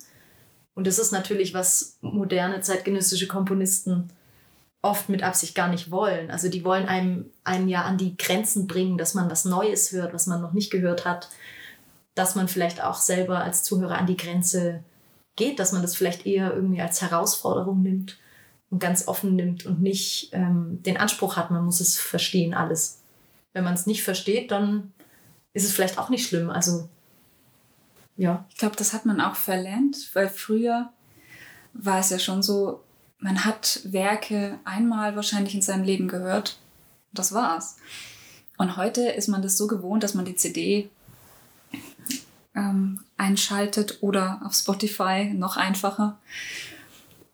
Und 0.79 0.87
das 0.87 0.97
ist 0.97 1.11
natürlich, 1.11 1.53
was 1.53 1.97
moderne 1.99 2.61
zeitgenössische 2.61 3.27
Komponisten 3.27 4.13
oft 4.81 5.09
mit 5.09 5.23
Absicht 5.23 5.53
gar 5.53 5.67
nicht 5.67 5.91
wollen. 5.91 6.31
Also 6.31 6.47
die 6.47 6.63
wollen 6.63 6.85
einem, 6.85 7.25
einem 7.43 7.67
ja 7.67 7.81
an 7.81 7.97
die 7.97 8.15
Grenzen 8.15 8.65
bringen, 8.65 8.97
dass 8.97 9.13
man 9.13 9.29
was 9.29 9.43
Neues 9.43 9.91
hört, 9.91 10.13
was 10.13 10.25
man 10.25 10.41
noch 10.41 10.53
nicht 10.53 10.71
gehört 10.71 11.03
hat, 11.03 11.27
dass 12.15 12.35
man 12.35 12.47
vielleicht 12.47 12.81
auch 12.81 12.95
selber 12.95 13.43
als 13.43 13.63
Zuhörer 13.63 13.97
an 13.97 14.07
die 14.07 14.15
Grenze 14.15 14.81
geht, 15.35 15.59
dass 15.59 15.73
man 15.73 15.81
das 15.81 15.97
vielleicht 15.97 16.25
eher 16.25 16.53
irgendwie 16.53 16.79
als 16.79 17.01
Herausforderung 17.01 17.81
nimmt 17.81 18.17
und 18.69 18.79
ganz 18.79 19.05
offen 19.05 19.35
nimmt 19.35 19.65
und 19.65 19.81
nicht 19.81 20.29
ähm, 20.31 20.81
den 20.83 20.95
Anspruch 20.95 21.35
hat, 21.35 21.51
man 21.51 21.65
muss 21.65 21.81
es 21.81 21.99
verstehen 21.99 22.53
alles. 22.53 23.01
Wenn 23.51 23.65
man 23.65 23.73
es 23.73 23.85
nicht 23.85 24.03
versteht, 24.03 24.49
dann 24.51 24.93
ist 25.51 25.65
es 25.65 25.73
vielleicht 25.73 25.97
auch 25.97 26.07
nicht 26.07 26.25
schlimm. 26.25 26.49
Also 26.49 26.87
ja. 28.19 28.45
Ich 28.49 28.57
glaube, 28.57 28.75
das 28.75 28.91
hat 28.91 29.05
man 29.05 29.21
auch 29.21 29.35
verlernt, 29.35 30.09
weil 30.13 30.27
früher 30.27 30.91
war 31.73 31.99
es 31.99 32.09
ja 32.09 32.19
schon 32.19 32.43
so, 32.43 32.83
man 33.19 33.45
hat 33.45 33.79
Werke 33.85 34.59
einmal 34.65 35.15
wahrscheinlich 35.15 35.55
in 35.55 35.61
seinem 35.61 35.85
Leben 35.85 36.09
gehört. 36.09 36.59
Das 37.13 37.31
war's. 37.31 37.77
Und 38.57 38.75
heute 38.75 39.03
ist 39.07 39.29
man 39.29 39.41
das 39.41 39.57
so 39.57 39.67
gewohnt, 39.67 40.03
dass 40.03 40.15
man 40.15 40.25
die 40.25 40.35
CD 40.35 40.89
ähm, 42.55 42.99
einschaltet 43.15 43.99
oder 44.01 44.41
auf 44.43 44.53
Spotify 44.53 45.31
noch 45.33 45.55
einfacher, 45.55 46.19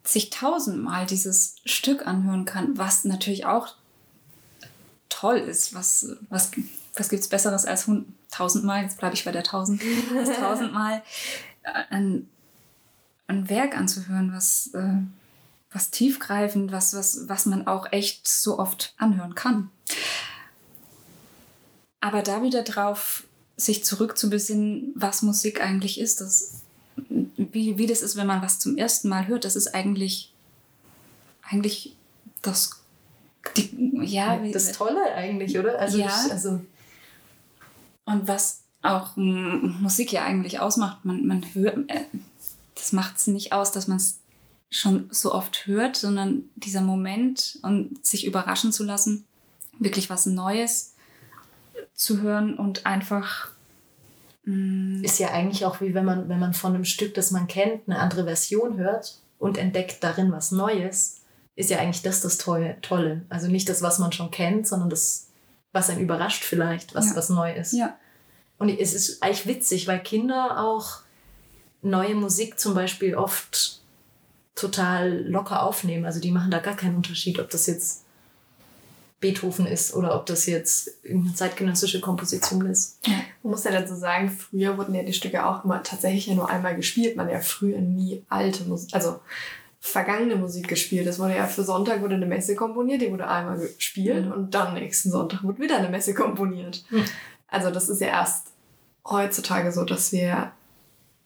sich 0.03 0.29
tausendmal 0.29 1.07
dieses 1.07 1.55
Stück 1.65 2.05
anhören 2.05 2.45
kann, 2.45 2.77
was 2.77 3.05
natürlich 3.05 3.47
auch 3.47 3.69
toll 5.09 5.37
ist. 5.37 5.73
Was, 5.73 6.09
was, 6.29 6.51
was 6.93 7.09
gibt 7.09 7.23
es 7.23 7.29
Besseres 7.29 7.65
als 7.65 7.89
tausendmal, 8.35 8.83
jetzt 8.83 8.97
bleibe 8.97 9.15
ich 9.15 9.25
bei 9.25 9.31
der 9.31 9.43
tausend, 9.43 9.81
tausendmal 10.39 11.01
ein, 11.89 12.29
ein 13.27 13.49
Werk 13.49 13.77
anzuhören, 13.77 14.33
was, 14.33 14.71
äh, 14.73 14.97
was 15.71 15.89
tiefgreifend, 15.91 16.71
was, 16.71 16.93
was, 16.93 17.27
was 17.27 17.45
man 17.45 17.67
auch 17.67 17.91
echt 17.91 18.27
so 18.27 18.59
oft 18.59 18.93
anhören 18.97 19.35
kann. 19.35 19.69
aber 22.01 22.21
da 22.21 22.41
wieder 22.43 22.61
drauf, 22.63 23.23
sich 23.57 23.83
zurückzubesinnen, 23.85 24.91
was 24.95 25.21
Musik 25.21 25.61
eigentlich 25.63 25.99
ist, 25.99 26.21
das, 26.21 26.61
wie, 27.37 27.77
wie 27.77 27.87
das 27.87 28.01
ist, 28.01 28.15
wenn 28.15 28.27
man 28.27 28.41
was 28.41 28.59
zum 28.59 28.77
ersten 28.77 29.09
Mal 29.09 29.27
hört, 29.27 29.45
das 29.45 29.55
ist 29.55 29.73
eigentlich, 29.73 30.33
eigentlich 31.49 31.95
das, 32.41 32.71
die, 33.57 33.69
ja, 34.03 34.37
das 34.51 34.71
Tolle 34.73 35.13
eigentlich, 35.15 35.57
oder? 35.57 35.79
Also, 35.79 35.97
Ja. 35.97 36.07
ich, 36.25 36.31
also 36.31 36.59
Und 38.05 38.27
was 38.27 38.63
auch 38.81 39.15
Musik 39.15 40.11
ja 40.11 40.23
eigentlich 40.23 40.59
ausmacht, 40.59 41.05
man, 41.05 41.25
man 41.25 41.43
hört, 41.53 41.89
äh, 41.89 42.05
das 42.75 42.91
macht 42.91 43.17
es 43.17 43.27
nicht 43.27 43.51
aus, 43.51 43.71
dass 43.71 43.87
man 43.87 43.97
es 43.97 44.19
schon 44.69 45.07
so 45.11 45.33
oft 45.33 45.67
hört, 45.67 45.95
sondern 45.95 46.43
dieser 46.55 46.81
Moment 46.81 47.59
und 47.63 48.05
sich 48.05 48.25
überraschen 48.25 48.71
zu 48.71 48.83
lassen, 48.83 49.25
wirklich 49.79 50.09
was 50.09 50.25
Neues 50.25 50.95
zu 51.93 52.21
hören 52.21 52.57
und 52.57 52.85
einfach 52.85 53.49
mm, 54.43 55.03
ist 55.03 55.19
ja 55.19 55.31
eigentlich 55.31 55.65
auch 55.65 55.81
wie 55.81 55.93
wenn 55.93 56.05
man, 56.05 56.29
wenn 56.29 56.39
man 56.39 56.53
von 56.53 56.75
einem 56.75 56.85
Stück, 56.85 57.13
das 57.13 57.31
man 57.31 57.47
kennt, 57.47 57.87
eine 57.87 57.99
andere 57.99 58.25
Version 58.25 58.77
hört 58.77 59.19
und 59.39 59.57
entdeckt 59.57 60.03
darin 60.03 60.31
was 60.31 60.51
Neues, 60.51 61.21
ist 61.55 61.69
ja 61.69 61.79
eigentlich 61.79 62.01
das 62.01 62.21
das. 62.21 62.37
Tolle. 62.37 63.21
Also 63.29 63.47
nicht 63.47 63.69
das, 63.69 63.81
was 63.81 63.99
man 63.99 64.11
schon 64.11 64.31
kennt, 64.31 64.67
sondern 64.67 64.89
das, 64.89 65.24
was 65.75 65.89
einen 65.91 66.01
überrascht 66.01 66.43
vielleicht, 66.43 66.95
was, 66.95 67.09
Ja. 67.09 67.15
was 67.15 67.29
neu 67.29 67.53
ist. 67.53 67.73
ja, 67.73 67.95
Und 68.57 68.69
es 68.69 68.93
ist 68.93 69.21
eigentlich 69.21 69.45
witzig, 69.45 69.87
weil 69.87 69.99
Kinder 70.01 70.59
auch 70.63 70.99
neue 71.81 72.15
Musik 72.15 72.59
zum 72.59 72.73
Beispiel 72.73 73.15
oft 73.15 73.81
total 74.55 75.23
locker 75.27 75.61
aufnehmen. 75.63 76.05
Also 76.05 76.19
die 76.19 76.31
machen 76.31 76.49
da 76.49 76.59
gar 76.59 76.75
keinen 76.75 76.95
Unterschied, 76.95 77.37
ob 77.39 77.49
das 77.49 77.67
jetzt 77.67 78.03
Beethoven 79.19 79.65
ist 79.65 79.93
oder 79.93 80.15
ob 80.15 80.25
das 80.25 80.45
jetzt 80.45 80.91
irgendeine 81.03 81.35
zeitgenössische 81.35 81.99
Komposition 81.99 82.65
ist. 82.67 82.99
Man 83.07 83.51
muss 83.51 83.63
ja 83.63 83.71
dazu 83.71 83.95
sagen, 83.95 84.29
früher 84.29 84.77
wurden 84.77 84.93
ja 84.95 85.03
die 85.03 85.13
Stücke 85.13 85.45
auch 85.45 85.63
immer 85.65 85.81
tatsächlich 85.83 86.27
ja 86.27 86.35
nur 86.35 86.49
einmal 86.49 86.75
gespielt. 86.75 87.15
Man 87.15 87.29
ja 87.29 87.39
früher 87.39 87.79
nie 87.79 88.23
alte 88.29 88.63
Musik, 88.65 88.93
also 88.93 89.19
vergangene 89.85 90.35
Musik 90.35 90.67
gespielt. 90.67 91.05
Es 91.07 91.19
wurde 91.19 91.35
ja 91.35 91.45
für 91.45 91.63
Sonntag 91.63 92.01
wurde 92.01 92.15
eine 92.15 92.25
Messe 92.25 92.55
komponiert, 92.55 93.01
die 93.01 93.11
wurde 93.11 93.27
einmal 93.27 93.57
gespielt 93.59 94.25
Mhm. 94.25 94.31
und 94.31 94.55
dann 94.55 94.73
nächsten 94.73 95.11
Sonntag 95.11 95.43
wurde 95.43 95.59
wieder 95.61 95.77
eine 95.77 95.89
Messe 95.89 96.13
komponiert. 96.13 96.83
Mhm. 96.89 97.05
Also 97.47 97.69
das 97.71 97.89
ist 97.89 98.01
ja 98.01 98.07
erst 98.07 98.47
heutzutage 99.07 99.71
so, 99.71 99.83
dass 99.83 100.11
wir 100.11 100.51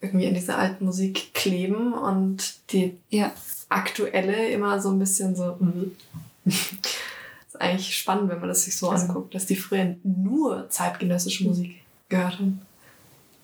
irgendwie 0.01 0.25
in 0.25 0.33
dieser 0.33 0.57
alten 0.57 0.85
Musik 0.85 1.33
kleben 1.33 1.93
und 1.93 2.55
die 2.71 2.97
ja, 3.09 3.31
aktuelle 3.69 4.49
immer 4.49 4.81
so 4.81 4.89
ein 4.91 4.99
bisschen 4.99 5.35
so. 5.35 5.55
mhm. 5.59 5.91
ist 6.45 7.59
eigentlich 7.59 7.95
spannend, 7.97 8.29
wenn 8.29 8.39
man 8.39 8.49
das 8.49 8.63
sich 8.65 8.77
so 8.77 8.89
Also- 8.89 9.07
anguckt, 9.07 9.33
dass 9.35 9.45
die 9.45 9.55
früher 9.55 9.95
nur 10.03 10.69
zeitgenössische 10.69 11.45
Musik 11.45 11.81
gehört 12.09 12.39
haben. 12.39 12.61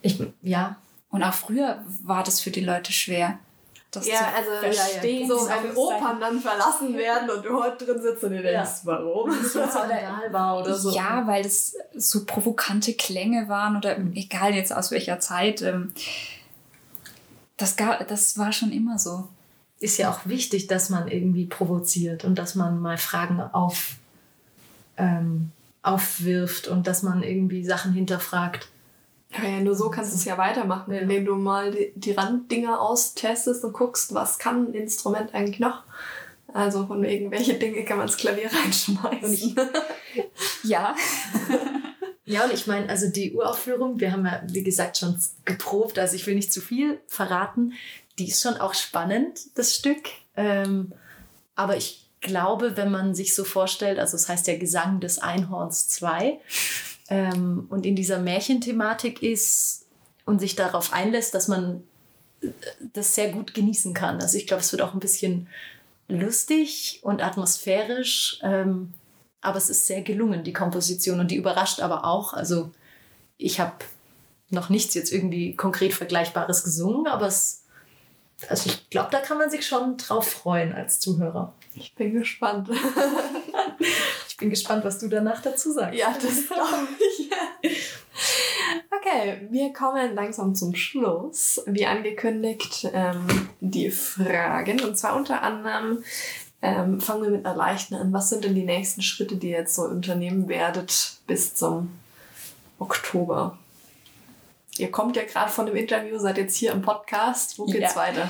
Ich, 0.01 0.21
ja, 0.41 0.75
und 1.09 1.23
auch 1.23 1.33
früher 1.33 1.83
war 2.03 2.23
das 2.23 2.39
für 2.41 2.51
die 2.51 2.61
Leute 2.61 2.91
schwer. 2.93 3.39
Das 3.95 4.07
Ja, 4.07 4.15
zu 4.19 4.25
also 4.35 4.51
verstehen. 4.61 5.27
so 5.27 5.37
in 5.37 5.45
wenn 5.45 5.51
Anführungszeichen. 5.53 5.77
Opern 6.03 6.19
dann 6.19 6.39
verlassen 6.39 6.97
werden 6.97 7.29
und 7.29 7.43
du 7.45 7.61
heute 7.63 7.85
drin 7.85 8.01
sitzt 8.01 8.23
und 8.23 8.31
dir 8.31 8.41
denkst, 8.43 8.69
Ja. 8.69 8.79
warum? 8.83 9.31
Skandal 9.43 10.21
war 10.31 10.59
oder 10.59 10.75
so. 10.75 10.91
Ja, 10.91 11.23
weil 11.27 11.45
es 11.45 11.75
so 11.95 12.25
provokante 12.25 12.93
Klänge 12.93 13.47
waren 13.49 13.75
oder 13.77 13.97
egal 14.15 14.53
jetzt 14.53 14.73
aus 14.73 14.91
welcher 14.91 15.19
Zeit. 15.19 15.61
ähm, 15.61 15.93
Das, 17.57 17.75
ga- 17.77 18.03
das 18.03 18.37
war 18.37 18.51
schon 18.51 18.71
immer 18.71 18.99
so. 18.99 19.27
ist 19.79 19.97
ja 19.97 20.09
auch 20.09 20.25
wichtig, 20.25 20.67
dass 20.67 20.89
man 20.89 21.07
irgendwie 21.09 21.45
provoziert 21.45 22.23
und 22.25 22.35
dass 22.35 22.55
man 22.55 22.79
mal 22.81 22.97
Fragen 22.97 23.39
auf, 23.41 23.95
ähm, 24.97 25.51
aufwirft 25.83 26.67
und 26.67 26.87
dass 26.87 27.03
man 27.03 27.21
irgendwie 27.23 27.63
Sachen 27.63 27.91
hinterfragt. 27.93 28.67
Ja, 29.41 29.49
ja, 29.49 29.59
nur 29.59 29.75
so 29.75 29.89
kannst 29.89 30.13
du 30.13 30.17
es 30.17 30.25
ja 30.25 30.37
weitermachen, 30.37 30.93
Ja. 30.93 31.01
indem 31.01 31.25
du 31.25 31.35
mal 31.35 31.71
die, 31.71 31.91
die 31.95 32.11
Randdinger 32.11 32.79
austestest 32.79 33.63
und 33.63 33.73
guckst, 33.73 34.13
was 34.13 34.39
kann 34.39 34.67
ein 34.69 34.73
Instrument 34.73 35.33
eigentlich 35.33 35.59
noch. 35.59 35.83
Also 36.53 36.85
von 36.87 37.03
irgendwelche 37.03 37.55
Dinge 37.55 37.83
kann 37.83 37.97
man 37.97 38.07
ins 38.07 38.17
Klavier 38.17 38.49
reinschmeißen. 38.63 39.55
Ja. 40.63 40.95
Ja, 42.27 42.45
und 42.45 42.53
ich 42.53 42.65
meine, 42.65 42.89
also 42.89 43.07
die 43.07 43.35
Uraufführung, 43.35 43.99
wir 43.99 44.11
haben 44.11 44.25
ja, 44.25 44.41
wie 44.47 44.63
gesagt, 44.63 44.97
schon 44.97 45.15
geprobt, 45.45 45.99
also 45.99 46.15
ich 46.15 46.25
will 46.25 46.33
nicht 46.33 46.51
zu 46.51 46.59
viel 46.59 46.99
verraten. 47.05 47.73
Die 48.17 48.27
ist 48.29 48.41
schon 48.41 48.55
auch 48.57 48.73
spannend, 48.73 49.41
das 49.53 49.75
Stück. 49.75 50.09
Ähm, 50.35 50.91
aber 51.55 51.77
ich 51.77 52.09
glaube, 52.21 52.77
wenn 52.77 52.89
man 52.89 53.13
sich 53.13 53.35
so 53.35 53.43
vorstellt, 53.43 53.99
also 53.99 54.15
es 54.17 54.27
heißt 54.27 54.47
ja 54.47 54.57
Gesang 54.57 54.99
des 55.01 55.19
Einhorns 55.19 55.87
2, 55.89 56.39
ähm, 57.09 57.67
und 57.69 57.85
in 57.85 57.95
dieser 57.95 58.19
Märchenthematik 58.19 59.21
ist 59.21 59.85
und 60.25 60.39
sich 60.39 60.55
darauf 60.55 60.91
einlässt, 60.93 61.33
dass 61.33 61.47
man 61.47 61.83
äh, 62.41 62.49
das 62.93 63.15
sehr 63.15 63.31
gut 63.31 63.53
genießen 63.53 63.93
kann. 63.93 64.21
Also 64.21 64.37
ich 64.37 64.47
glaube, 64.47 64.61
es 64.61 64.71
wird 64.71 64.81
auch 64.81 64.93
ein 64.93 64.99
bisschen 64.99 65.47
lustig 66.07 66.99
und 67.03 67.23
atmosphärisch. 67.23 68.39
Ähm, 68.43 68.93
aber 69.41 69.57
es 69.57 69.69
ist 69.69 69.85
sehr 69.85 70.01
gelungen, 70.01 70.43
die 70.43 70.53
Komposition. 70.53 71.19
Und 71.19 71.29
die 71.29 71.35
überrascht 71.35 71.79
aber 71.79 72.05
auch. 72.05 72.33
Also 72.33 72.71
ich 73.37 73.59
habe 73.59 73.73
noch 74.49 74.69
nichts 74.69 74.93
jetzt 74.95 75.11
irgendwie 75.11 75.55
konkret 75.55 75.93
Vergleichbares 75.93 76.63
gesungen, 76.63 77.07
aber 77.07 77.27
es, 77.27 77.63
also 78.49 78.69
ich 78.69 78.89
glaube, 78.89 79.09
da 79.11 79.19
kann 79.19 79.37
man 79.37 79.49
sich 79.49 79.67
schon 79.67 79.97
drauf 79.97 80.27
freuen 80.27 80.73
als 80.73 80.99
Zuhörer. 80.99 81.53
Ich 81.75 81.93
bin 81.93 82.13
gespannt. 82.13 82.69
Ich 84.35 84.39
bin 84.39 84.49
gespannt, 84.49 84.83
was 84.83 84.99
du 84.99 85.07
danach 85.07 85.41
dazu 85.41 85.71
sagst. 85.71 85.97
Ja, 85.97 86.13
das 86.21 86.47
glaube 86.47 86.87
ich. 86.99 87.31
Okay, 88.97 89.47
wir 89.49 89.71
kommen 89.71 90.13
langsam 90.13 90.55
zum 90.55 90.75
Schluss. 90.75 91.61
Wie 91.67 91.85
angekündigt, 91.85 92.89
ähm, 92.91 93.49
die 93.61 93.91
Fragen. 93.91 94.81
Und 94.81 94.97
zwar 94.97 95.15
unter 95.15 95.41
anderem 95.41 96.03
ähm, 96.61 96.99
fangen 96.99 97.23
wir 97.23 97.29
mit 97.29 97.45
einer 97.45 97.55
leichten 97.55 97.95
an. 97.95 98.11
Was 98.11 98.29
sind 98.29 98.43
denn 98.43 98.55
die 98.55 98.63
nächsten 98.65 99.01
Schritte, 99.01 99.37
die 99.37 99.51
ihr 99.51 99.59
jetzt 99.59 99.75
so 99.75 99.83
unternehmen 99.83 100.49
werdet 100.49 101.17
bis 101.27 101.55
zum 101.55 101.91
Oktober? 102.79 103.57
Ihr 104.77 104.91
kommt 104.91 105.15
ja 105.15 105.23
gerade 105.23 105.51
von 105.51 105.65
dem 105.67 105.75
Interview, 105.75 106.17
seid 106.17 106.37
jetzt 106.37 106.57
hier 106.57 106.71
im 106.73 106.81
Podcast. 106.81 107.57
Wo 107.59 107.65
geht's 107.65 107.93
Ja. 107.93 108.01
weiter? 108.01 108.29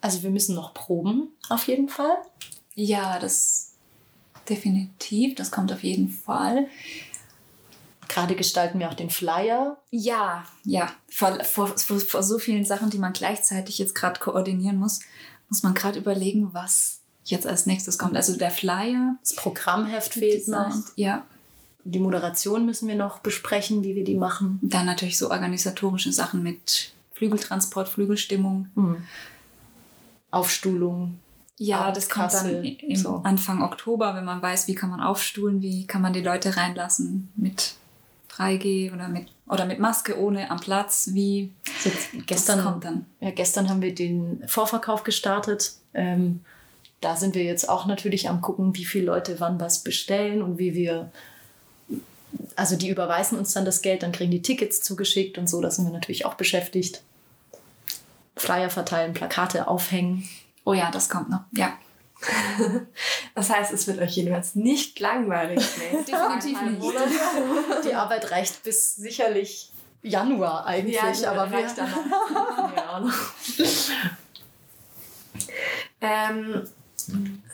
Also 0.00 0.22
wir 0.22 0.30
müssen 0.30 0.54
noch 0.54 0.72
proben, 0.74 1.28
auf 1.48 1.66
jeden 1.66 1.88
Fall. 1.88 2.16
Ja, 2.74 3.18
das 3.18 3.71
definitiv. 4.48 5.34
Das 5.34 5.50
kommt 5.50 5.72
auf 5.72 5.82
jeden 5.82 6.08
Fall. 6.08 6.68
Gerade 8.08 8.34
gestalten 8.34 8.78
wir 8.78 8.90
auch 8.90 8.94
den 8.94 9.10
Flyer. 9.10 9.78
Ja, 9.90 10.44
ja. 10.64 10.90
Vor, 11.08 11.42
vor, 11.44 11.68
vor, 11.76 12.22
so 12.22 12.38
vielen 12.38 12.64
Sachen, 12.64 12.90
die 12.90 12.98
man 12.98 13.12
gleichzeitig 13.12 13.78
jetzt 13.78 13.94
gerade 13.94 14.20
koordinieren 14.20 14.76
muss, 14.76 15.00
muss 15.48 15.62
man 15.62 15.74
gerade 15.74 15.98
überlegen, 15.98 16.52
was 16.52 17.00
jetzt 17.24 17.46
als 17.46 17.66
nächstes 17.66 17.98
kommt. 17.98 18.16
Also 18.16 18.36
der 18.36 18.50
Flyer. 18.50 19.16
Das 19.20 19.34
Programmheft 19.34 20.14
fehlt 20.14 20.48
noch. 20.48 20.74
Ja. 20.96 21.24
Die 21.84 21.98
Moderation 21.98 22.66
müssen 22.66 22.86
wir 22.86 22.94
noch 22.94 23.20
besprechen, 23.20 23.82
wie 23.82 23.94
wir 23.94 24.04
die 24.04 24.16
machen. 24.16 24.58
Dann 24.62 24.86
natürlich 24.86 25.18
so 25.18 25.30
organisatorische 25.30 26.12
Sachen 26.12 26.42
mit 26.42 26.92
Flügeltransport, 27.12 27.88
Flügelstimmung. 27.88 28.68
Hm. 28.74 28.96
Aufstuhlung. 30.30 31.18
Ja, 31.58 31.92
das 31.92 32.08
kommt 32.08 32.32
dann 32.32 32.64
im 32.64 32.96
so. 32.96 33.20
Anfang 33.24 33.62
Oktober, 33.62 34.14
wenn 34.14 34.24
man 34.24 34.42
weiß, 34.42 34.68
wie 34.68 34.74
kann 34.74 34.90
man 34.90 35.00
aufstuhlen, 35.00 35.62
wie 35.62 35.86
kann 35.86 36.02
man 36.02 36.12
die 36.12 36.20
Leute 36.20 36.56
reinlassen 36.56 37.30
mit 37.36 37.74
3G 38.36 38.92
oder 38.92 39.08
mit, 39.08 39.28
oder 39.46 39.66
mit 39.66 39.78
Maske 39.78 40.18
ohne 40.18 40.50
am 40.50 40.58
Platz, 40.58 41.10
wie 41.12 41.52
Jetzt 41.84 42.08
gestern, 42.26 42.58
das 42.58 42.66
kommt 42.66 42.84
dann. 42.84 43.06
Ja, 43.20 43.30
gestern 43.30 43.68
haben 43.68 43.82
wir 43.82 43.94
den 43.94 44.42
Vorverkauf 44.46 45.04
gestartet. 45.04 45.74
Ähm, 45.94 46.40
da 47.00 47.16
sind 47.16 47.34
wir 47.34 47.42
jetzt 47.42 47.68
auch 47.68 47.86
natürlich 47.86 48.28
am 48.28 48.40
gucken, 48.40 48.74
wie 48.76 48.84
viele 48.84 49.06
Leute 49.06 49.40
wann 49.40 49.60
was 49.60 49.80
bestellen 49.80 50.40
und 50.42 50.58
wie 50.58 50.74
wir. 50.74 51.10
Also 52.56 52.76
die 52.76 52.88
überweisen 52.88 53.38
uns 53.38 53.52
dann 53.52 53.64
das 53.64 53.82
Geld, 53.82 54.02
dann 54.02 54.12
kriegen 54.12 54.30
die 54.30 54.42
Tickets 54.42 54.80
zugeschickt 54.80 55.36
und 55.36 55.48
so. 55.48 55.60
Da 55.60 55.70
sind 55.70 55.84
wir 55.84 55.92
natürlich 55.92 56.24
auch 56.24 56.34
beschäftigt. 56.34 57.02
Flyer 58.36 58.70
verteilen, 58.70 59.12
Plakate 59.12 59.68
aufhängen. 59.68 60.28
Oh 60.64 60.72
ja, 60.74 60.90
das 60.90 61.08
kommt 61.08 61.30
noch. 61.30 61.44
Ja. 61.52 61.78
Das 63.34 63.48
heißt, 63.48 63.72
es 63.72 63.86
wird 63.86 63.98
euch 63.98 64.14
jedenfalls 64.14 64.54
nicht 64.54 65.00
langweilig. 65.00 65.58
Nee, 65.78 66.04
Definitiv 66.04 66.60
nicht. 66.62 66.82
Die 67.84 67.94
Arbeit 67.94 68.30
reicht 68.30 68.62
bis 68.62 68.94
sicherlich 68.94 69.72
Januar 70.02 70.66
eigentlich, 70.66 70.94
Ja, 70.96 71.30
aber 71.32 71.50
wir, 71.50 71.58
reicht 71.58 71.78
dann 71.78 71.90
noch. 71.90 72.76
ja, 72.76 73.12
Ähm, 76.00 76.62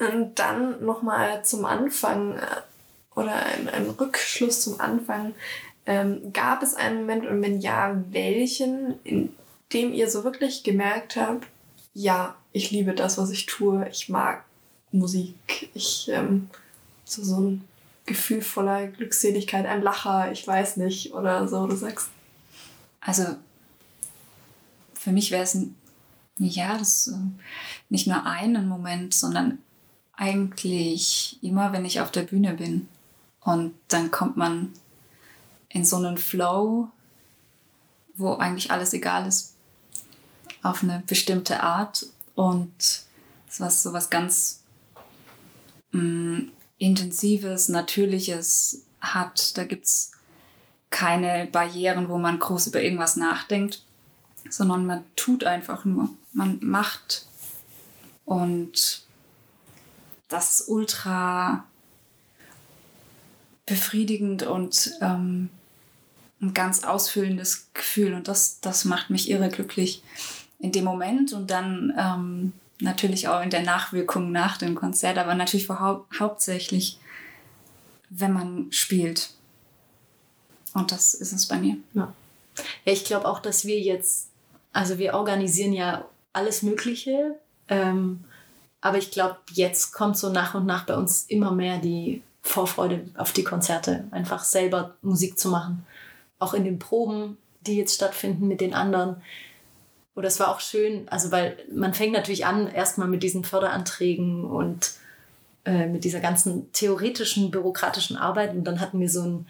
und 0.01 0.39
dann 0.39 0.85
nochmal 0.85 1.45
zum 1.45 1.65
Anfang 1.65 2.37
äh, 2.37 2.47
oder 3.15 3.35
ein, 3.35 3.69
ein 3.69 3.91
Rückschluss 3.91 4.63
zum 4.63 4.81
Anfang. 4.81 5.35
Ähm, 5.87 6.33
gab 6.33 6.63
es 6.63 6.75
einen 6.75 7.01
Moment 7.01 7.27
und 7.27 7.43
wenn 7.43 7.61
ja, 7.61 7.97
welchen, 8.11 9.03
in 9.05 9.35
dem 9.73 9.93
ihr 9.93 10.11
so 10.11 10.25
wirklich 10.25 10.65
gemerkt 10.65 11.17
habt, 11.17 11.47
ja, 11.99 12.37
ich 12.53 12.71
liebe 12.71 12.95
das, 12.95 13.19
was 13.19 13.31
ich 13.31 13.47
tue, 13.47 13.89
ich 13.89 14.09
mag 14.09 14.45
Musik, 14.93 15.69
ich 15.75 16.09
ähm, 16.09 16.49
so, 17.05 17.25
so 17.25 17.41
ein 17.41 17.65
Gefühl 18.07 18.41
voller 18.41 18.87
Glückseligkeit, 18.87 19.67
ein 19.67 19.83
Lacher, 19.83 20.31
ich 20.31 20.47
weiß 20.47 20.77
nicht, 20.77 21.13
oder 21.13 21.49
so, 21.49 21.67
du 21.67 21.75
sagst? 21.75 22.11
Also 23.01 23.25
für 24.95 25.11
mich 25.11 25.33
wäre 25.33 25.43
es 25.43 25.59
ja, 26.39 26.79
das 26.79 27.13
nicht 27.89 28.07
nur 28.07 28.25
einen 28.25 28.69
Moment, 28.69 29.13
sondern 29.13 29.59
eigentlich 30.13 31.39
immer, 31.43 31.73
wenn 31.73 31.85
ich 31.85 32.01
auf 32.01 32.13
der 32.13 32.23
Bühne 32.23 32.55
bin. 32.55 32.87
Und 33.41 33.75
dann 33.89 34.13
kommt 34.13 34.37
man 34.37 34.73
in 35.69 35.85
so 35.85 35.97
einen 35.97 36.17
Flow, 36.17 36.91
wo 38.15 38.35
eigentlich 38.35 38.71
alles 38.71 38.93
egal 38.93 39.27
ist, 39.27 39.58
auf 40.63 40.83
eine 40.83 41.03
bestimmte 41.07 41.63
Art. 41.63 42.07
Und 42.35 43.05
es 43.49 43.61
war 43.61 43.71
so 43.71 43.93
was 43.93 44.11
ganz 44.11 44.63
mh, 45.93 46.03
mm, 46.03 46.53
Intensives, 46.79 47.69
Natürliches 47.69 48.83
hat. 49.01 49.57
Da 49.57 49.65
gibt 49.65 49.87
es 49.87 50.13
keine 50.91 51.47
Barrieren, 51.47 52.09
wo 52.09 52.19
man 52.19 52.39
groß 52.39 52.69
über 52.69 52.83
irgendwas 52.83 53.17
nachdenkt, 53.17 53.83
sondern 54.49 54.87
man 54.87 55.05
tut 55.17 55.45
einfach 55.45 55.85
nur. 55.85 56.09
Man 56.33 56.59
macht. 56.61 57.27
Und 58.25 59.03
das 60.29 60.61
ist 60.61 60.69
ultra 60.69 61.65
befriedigend 63.67 64.45
und 64.45 64.93
ähm, 65.01 65.51
ein 66.41 66.55
ganz 66.55 66.85
ausfüllendes 66.85 67.69
Gefühl. 67.75 68.15
Und 68.15 68.29
das, 68.29 68.61
das 68.61 68.85
macht 68.85 69.11
mich 69.11 69.31
irre 69.31 69.49
glücklich 69.49 70.03
in 70.59 70.73
dem 70.73 70.85
Moment 70.85 71.33
und 71.33 71.51
dann 71.51 71.93
ähm, 71.99 72.53
natürlich 72.81 73.29
auch 73.29 73.43
in 73.43 73.51
der 73.51 73.63
Nachwirkung 73.63 74.33
nach 74.33 74.57
dem 74.57 74.75
Konzert, 74.75 75.19
aber 75.19 75.35
natürlich 75.35 75.69
hau 75.69 76.07
hauptsächlich, 76.19 76.99
wenn 78.11 78.33
man 78.33 78.67
spielt. 78.71 79.31
Und 80.75 80.93
das 80.93 81.15
ist 81.15 81.33
es 81.33 81.47
bei 81.47 81.59
mir. 81.59 81.77
Ja, 81.95 82.13
ja 82.85 82.93
ich 82.93 83.05
glaube 83.05 83.27
auch, 83.27 83.41
dass 83.41 83.65
wir 83.65 83.81
jetzt, 83.81 84.29
also 84.73 84.99
wir 84.99 85.15
organisieren 85.15 85.73
ja 85.73 86.05
alles 86.33 86.63
Mögliche, 86.63 87.37
ähm, 87.69 88.25
aber 88.81 88.99
ich 88.99 89.11
glaube, 89.11 89.37
jetzt 89.51 89.93
kommt 89.93 90.17
so 90.17 90.31
nach 90.31 90.55
und 90.55 90.67
nach 90.67 90.87
bei 90.87 90.97
uns 90.97 91.25
immer 91.29 91.51
mehr 91.51 91.79
die 91.79 92.23
Vorfreude 92.43 93.09
auf 93.17 93.33
die 93.33 93.45
Konzerte, 93.45 94.05
einfach 94.11 94.45
selber 94.45 94.95
Musik 95.03 95.39
zu 95.39 95.49
machen. 95.49 95.85
Auch 96.39 96.55
in 96.55 96.65
den 96.65 96.79
Proben, 96.79 97.37
die 97.67 97.77
jetzt 97.77 97.95
stattfinden 97.95 98.47
mit 98.47 98.61
den 98.61 98.75
anderen. 98.75 99.21
Oder 100.19 100.27
es 100.27 100.41
war 100.41 100.49
auch 100.49 100.59
schön, 100.59 101.09
also 101.09 101.31
weil 101.31 101.57
man 101.73 101.95
fängt 101.95 102.13
natürlich 102.13 102.45
an, 102.45 102.67
erstmal 102.67 103.07
mit 103.07 103.23
diesen 103.23 103.45
Förderanträgen 103.45 104.45
und 104.45 104.91
äh, 105.65 105.87
mit 105.87 106.03
dieser 106.03 106.19
ganzen 106.19 106.73
theoretischen, 106.73 107.53
bürokratischen 107.53 108.17
Arbeit. 108.17 108.53
Und 108.53 108.65
dann 108.65 108.81
hatten 108.81 108.99
wir 108.99 109.09
so 109.09 109.23
ein 109.23 109.47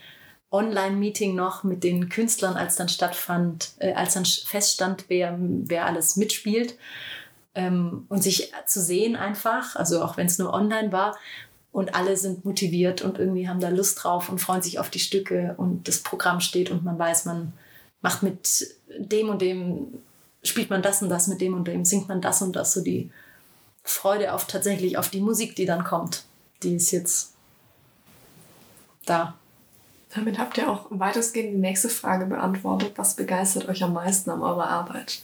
Online-Meeting 0.50 1.34
noch 1.34 1.64
mit 1.64 1.84
den 1.84 2.10
Künstlern, 2.10 2.56
als 2.56 2.76
dann 2.76 2.90
stattfand, 2.90 3.70
äh, 3.78 3.94
als 3.94 4.12
dann 4.12 4.26
feststand, 4.26 5.06
wer, 5.08 5.38
wer 5.38 5.86
alles 5.86 6.16
mitspielt. 6.16 6.76
Ähm, 7.54 8.04
und 8.10 8.22
sich 8.22 8.52
zu 8.66 8.82
sehen 8.82 9.16
einfach, 9.16 9.74
also 9.74 10.02
auch 10.02 10.18
wenn 10.18 10.26
es 10.26 10.38
nur 10.38 10.52
online 10.52 10.92
war, 10.92 11.16
und 11.72 11.94
alle 11.94 12.18
sind 12.18 12.44
motiviert 12.44 13.00
und 13.00 13.18
irgendwie 13.18 13.48
haben 13.48 13.60
da 13.60 13.70
Lust 13.70 14.04
drauf 14.04 14.28
und 14.28 14.38
freuen 14.38 14.60
sich 14.60 14.78
auf 14.78 14.90
die 14.90 14.98
Stücke 14.98 15.54
und 15.56 15.88
das 15.88 16.00
Programm 16.00 16.40
steht 16.40 16.70
und 16.70 16.84
man 16.84 16.98
weiß, 16.98 17.24
man 17.24 17.54
macht 18.02 18.22
mit 18.22 18.66
dem 18.98 19.30
und 19.30 19.40
dem, 19.40 20.02
spielt 20.42 20.70
man 20.70 20.82
das 20.82 21.02
und 21.02 21.08
das 21.08 21.26
mit 21.26 21.40
dem 21.40 21.54
und 21.54 21.66
dem, 21.66 21.84
singt 21.84 22.08
man 22.08 22.20
das 22.20 22.42
und 22.42 22.54
das, 22.54 22.72
so 22.72 22.82
die 22.82 23.10
Freude 23.82 24.32
auf 24.32 24.46
tatsächlich 24.46 24.98
auf 24.98 25.08
die 25.08 25.20
Musik, 25.20 25.56
die 25.56 25.66
dann 25.66 25.84
kommt, 25.84 26.24
die 26.62 26.76
ist 26.76 26.90
jetzt 26.90 27.32
da. 29.06 29.34
Damit 30.14 30.38
habt 30.38 30.56
ihr 30.58 30.70
auch 30.70 30.86
weitestgehend 30.90 31.52
die 31.52 31.58
nächste 31.58 31.88
Frage 31.88 32.26
beantwortet. 32.26 32.92
Was 32.96 33.16
begeistert 33.16 33.68
euch 33.68 33.82
am 33.82 33.92
meisten 33.92 34.30
an 34.30 34.42
eurer 34.42 34.68
Arbeit? 34.68 35.22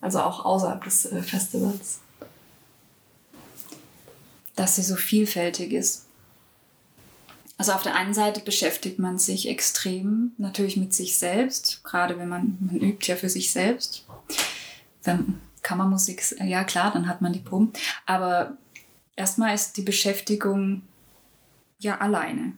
Also 0.00 0.20
auch 0.20 0.44
außerhalb 0.44 0.82
des 0.84 1.06
äh, 1.06 1.22
Festivals. 1.22 2.00
Dass 4.54 4.76
sie 4.76 4.82
so 4.82 4.96
vielfältig 4.96 5.72
ist. 5.72 6.05
Also 7.58 7.72
auf 7.72 7.82
der 7.82 7.94
einen 7.94 8.12
Seite 8.12 8.40
beschäftigt 8.40 8.98
man 8.98 9.18
sich 9.18 9.48
extrem 9.48 10.32
natürlich 10.36 10.76
mit 10.76 10.92
sich 10.92 11.16
selbst, 11.16 11.82
gerade 11.84 12.18
wenn 12.18 12.28
man, 12.28 12.58
man 12.60 12.76
übt 12.76 13.06
ja 13.06 13.16
für 13.16 13.30
sich 13.30 13.50
selbst. 13.50 14.04
Wenn 15.02 15.40
Kammermusik, 15.62 16.22
ja 16.44 16.64
klar, 16.64 16.92
dann 16.92 17.08
hat 17.08 17.22
man 17.22 17.32
die 17.32 17.40
Proben. 17.40 17.72
Aber 18.04 18.56
erstmal 19.16 19.54
ist 19.54 19.76
die 19.76 19.82
Beschäftigung 19.82 20.82
ja 21.78 21.98
alleine. 21.98 22.52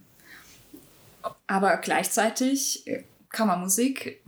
Aber 1.47 1.77
gleichzeitig 1.77 2.85
Kammermusik, 3.31 4.21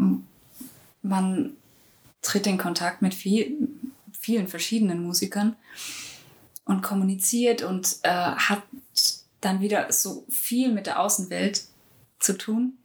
man 1.03 1.57
tritt 2.23 2.47
in 2.47 2.59
Kontakt 2.59 3.03
mit 3.03 3.15
viel, 3.15 3.69
vielen 4.19 4.47
verschiedenen 4.47 5.03
Musikern 5.03 5.57
und 6.65 6.83
kommuniziert 6.83 7.63
und 7.63 7.97
äh, 8.03 8.09
hat 8.09 8.63
dann 9.41 9.61
wieder 9.61 9.93
so 9.93 10.25
viel 10.29 10.73
mit 10.73 10.87
der 10.87 11.01
Außenwelt 11.01 11.65
zu 12.19 12.37
tun. 12.37 12.79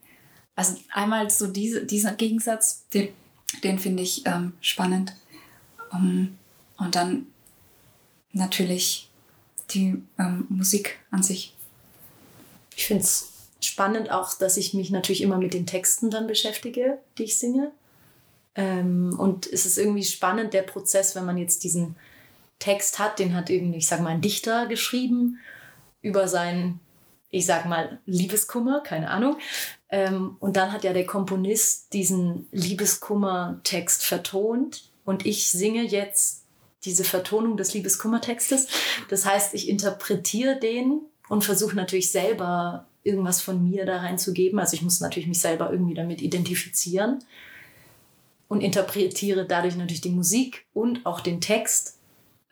Also 0.56 0.78
einmal 0.92 1.30
so 1.30 1.48
diese, 1.48 1.86
dieser 1.86 2.14
Gegensatz, 2.14 2.88
den, 2.94 3.10
den 3.64 3.80
finde 3.80 4.04
ich 4.04 4.26
ähm, 4.26 4.54
spannend. 4.62 5.16
Um, 5.92 6.38
und 6.78 6.96
dann 6.96 7.28
natürlich 8.32 9.10
die 9.72 10.02
ähm, 10.18 10.46
Musik 10.50 11.00
an 11.12 11.24
sich. 11.24 11.54
Ich 12.76 12.86
finde 12.86 13.04
es 13.04 13.32
spannend 13.62 14.12
auch, 14.12 14.34
dass 14.34 14.58
ich 14.58 14.74
mich 14.74 14.92
natürlich 14.92 15.22
immer 15.22 15.38
mit 15.38 15.54
den 15.54 15.66
Texten 15.66 16.10
dann 16.10 16.28
beschäftige, 16.28 17.00
die 17.18 17.24
ich 17.24 17.38
singe. 17.38 17.72
Ähm, 18.56 19.16
und 19.18 19.48
es 19.48 19.66
ist 19.66 19.78
irgendwie 19.78 20.04
spannend, 20.04 20.54
der 20.54 20.62
Prozess, 20.62 21.16
wenn 21.16 21.26
man 21.26 21.38
jetzt 21.38 21.64
diesen 21.64 21.96
Text 22.60 23.00
hat, 23.00 23.20
den 23.20 23.36
hat 23.36 23.50
irgendwie, 23.50 23.80
ich 23.80 23.88
sag 23.88 24.02
mal, 24.02 24.10
ein 24.10 24.22
Dichter 24.22 24.66
geschrieben 24.68 25.40
über 26.06 26.28
seinen, 26.28 26.80
ich 27.32 27.48
sag 27.48 27.66
mal, 27.66 28.00
Liebeskummer, 28.06 28.82
keine 28.82 29.10
Ahnung. 29.10 29.38
Ähm, 29.90 30.38
und 30.40 30.56
dann 30.56 30.72
hat 30.72 30.84
ja 30.84 30.94
der 30.94 31.08
Komponist 31.08 31.94
diesen 31.94 32.48
Liebeskummer-Text 32.52 34.06
vertont 34.06 34.92
und 35.04 35.26
ich 35.26 35.50
singe 35.50 35.82
jetzt 35.82 36.44
diese 36.84 37.04
Vertonung 37.04 37.58
des 37.58 37.74
Liebeskummertextes. 37.74 38.68
Das 39.10 39.26
heißt, 39.26 39.56
ich 39.56 39.68
interpretiere 39.68 40.60
den 40.60 41.02
und 41.28 41.44
versuche 41.44 41.76
natürlich 41.76 42.12
selber 42.12 42.86
irgendwas 43.02 43.42
von 43.42 43.68
mir 43.68 43.86
da 43.86 43.98
reinzugeben. 43.98 44.60
Also 44.60 44.76
ich 44.76 44.84
muss 44.84 45.00
natürlich 45.00 45.28
mich 45.28 45.40
selber 45.40 45.72
irgendwie 45.72 45.96
damit 45.96 46.22
identifizieren 46.22 47.24
und 48.48 48.62
interpretiere 48.62 49.46
dadurch 49.48 49.76
natürlich 49.76 50.02
die 50.02 50.12
Musik 50.12 50.68
und 50.76 51.04
auch 51.08 51.20
den 51.20 51.42
Text. 51.42 51.98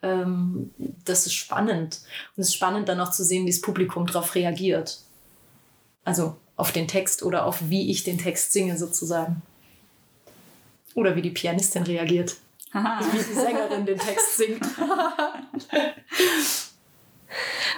Ähm, 0.04 0.72
das 1.06 1.26
ist 1.26 1.34
spannend. 1.34 2.02
Und 2.36 2.42
es 2.42 2.50
ist 2.50 2.56
spannend 2.56 2.90
dann 2.90 3.00
auch 3.00 3.12
zu 3.12 3.24
sehen, 3.24 3.46
wie 3.46 3.52
das 3.52 3.62
Publikum 3.62 4.06
darauf 4.06 4.36
reagiert. 4.36 5.00
Also 6.04 6.36
auf 6.58 6.72
den 6.72 6.88
Text 6.88 7.24
oder 7.24 7.46
auf 7.46 7.70
wie 7.70 7.90
ich 7.90 8.04
den 8.04 8.18
Text 8.18 8.52
singe 8.52 8.78
sozusagen. 8.78 9.42
Oder 10.94 11.16
wie 11.16 11.22
die 11.22 11.32
Pianistin 11.32 11.84
reagiert. 11.84 12.36
wie 12.74 13.18
die 13.18 13.34
Sängerin 13.34 13.86
den 13.86 13.98
Text 13.98 14.38
singt. 14.38 14.66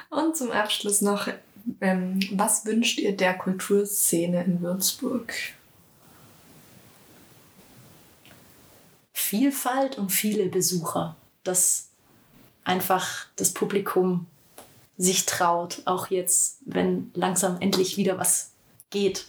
und 0.09 0.35
zum 0.35 0.51
Abschluss 0.51 1.01
noch, 1.01 1.27
ähm, 1.79 2.19
was 2.31 2.65
wünscht 2.65 2.99
ihr 2.99 3.15
der 3.15 3.35
Kulturszene 3.35 4.43
in 4.43 4.61
Würzburg? 4.61 5.33
Vielfalt 9.13 9.97
und 9.97 10.11
viele 10.11 10.47
Besucher. 10.47 11.15
Dass 11.43 11.89
einfach 12.65 13.25
das 13.37 13.53
Publikum 13.53 14.27
sich 14.97 15.25
traut, 15.25 15.81
auch 15.85 16.07
jetzt, 16.07 16.59
wenn 16.65 17.11
langsam 17.13 17.59
endlich 17.61 17.97
wieder 17.97 18.17
was 18.17 18.51
geht, 18.89 19.25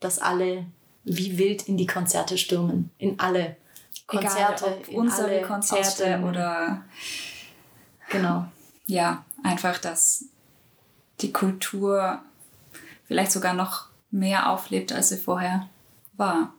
dass 0.00 0.18
alle 0.18 0.66
wie 1.04 1.38
wild 1.38 1.62
in 1.62 1.76
die 1.76 1.86
Konzerte 1.86 2.38
stürmen, 2.38 2.90
in 2.98 3.18
alle 3.18 3.56
Konzerte, 4.06 4.66
Egal, 4.66 4.78
in 4.88 4.98
unsere 4.98 5.42
Konzerte 5.42 6.22
oder 6.26 6.84
genau. 8.08 8.46
Ja, 8.86 9.24
einfach, 9.44 9.78
dass 9.78 10.24
die 11.20 11.32
Kultur 11.32 12.20
vielleicht 13.06 13.32
sogar 13.32 13.54
noch 13.54 13.86
mehr 14.10 14.50
auflebt, 14.50 14.92
als 14.92 15.10
sie 15.10 15.16
vorher 15.16 15.68
war 16.16 16.52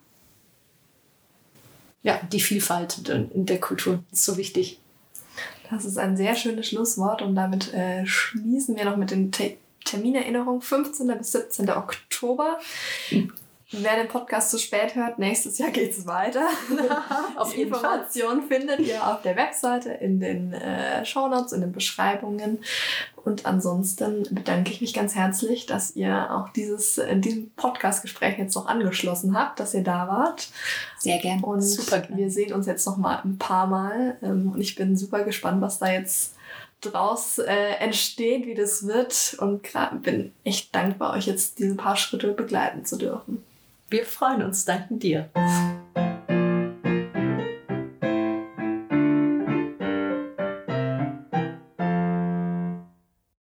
ja, 2.03 2.19
die 2.32 2.39
Vielfalt 2.39 3.07
in 3.07 3.45
der 3.45 3.59
Kultur 3.59 4.03
ist 4.11 4.26
so 4.26 4.38
wichtig. 4.38 4.80
Das 5.72 5.86
ist 5.86 5.97
ein 5.97 6.17
sehr 6.17 6.36
schönes 6.36 6.67
Schlusswort 6.67 7.22
und 7.22 7.34
damit 7.34 7.74
äh, 7.74 8.05
schließen 8.05 8.76
wir 8.76 8.86
noch 8.86 8.97
mit 8.97 9.09
den 9.11 9.32
Te 9.32 9.57
Terminerinnerungen. 9.84 10.61
15. 10.61 11.07
bis 11.17 11.32
17. 11.32 11.69
Oktober. 11.72 12.59
Wer 13.74 13.95
den 13.95 14.09
Podcast 14.09 14.51
zu 14.51 14.57
spät 14.57 14.95
hört, 14.95 15.17
nächstes 15.17 15.57
Jahr 15.57 15.69
geht 15.69 15.91
es 15.91 16.05
weiter. 16.05 16.45
auf 17.38 17.53
Die 17.53 17.61
Informationen 17.61 18.43
findet 18.43 18.82
ihr 18.82 19.07
auf 19.07 19.22
der 19.22 19.38
Webseite, 19.38 19.91
in 19.91 20.19
den 20.19 20.51
äh, 20.51 21.05
Shownotes, 21.05 21.53
in 21.53 21.61
den 21.61 21.72
Beschreibungen. 21.72 22.59
Und 23.24 23.45
ansonsten 23.45 24.28
bedanke 24.30 24.72
ich 24.72 24.82
mich 24.82 24.93
ganz 24.93 25.15
herzlich, 25.15 25.67
dass 25.67 25.95
ihr 25.95 26.32
auch 26.32 26.49
dieses 26.49 26.97
in 26.97 27.22
diesem 27.22 27.51
Podcast-Gespräch 27.51 28.38
jetzt 28.38 28.55
noch 28.55 28.65
angeschlossen 28.65 29.38
habt, 29.38 29.61
dass 29.61 29.74
ihr 29.74 29.84
da 29.84 30.05
wart. 30.09 30.49
Sehr 30.99 31.19
gern. 31.19 31.41
Und 31.41 31.61
super 31.61 32.03
wir 32.09 32.30
sehen 32.30 32.51
uns 32.51 32.67
jetzt 32.67 32.86
noch 32.86 32.97
mal 32.97 33.22
ein 33.24 33.38
paar 33.38 33.67
Mal. 33.67 34.17
Ähm, 34.22 34.51
und 34.53 34.59
ich 34.59 34.76
bin 34.76 34.97
super 34.97 35.24
gespannt, 35.24 35.61
was 35.61 35.80
da 35.80 35.89
jetzt 35.89 36.36
draus 36.82 37.38
äh, 37.38 37.76
entsteht, 37.80 38.45
wie 38.47 38.55
das 38.55 38.86
wird. 38.86 39.38
Und 39.39 39.65
bin 40.01 40.34
echt 40.43 40.76
dankbar, 40.76 41.13
euch 41.13 41.28
jetzt 41.28 41.59
diese 41.59 41.76
paar 41.76 41.95
Schritte 41.95 42.34
begleiten 42.34 42.84
zu 42.84 42.97
dürfen. 42.97 43.41
Wir 43.91 44.05
freuen 44.05 44.41
uns, 44.41 44.63
danken 44.63 44.99
dir. 44.99 45.29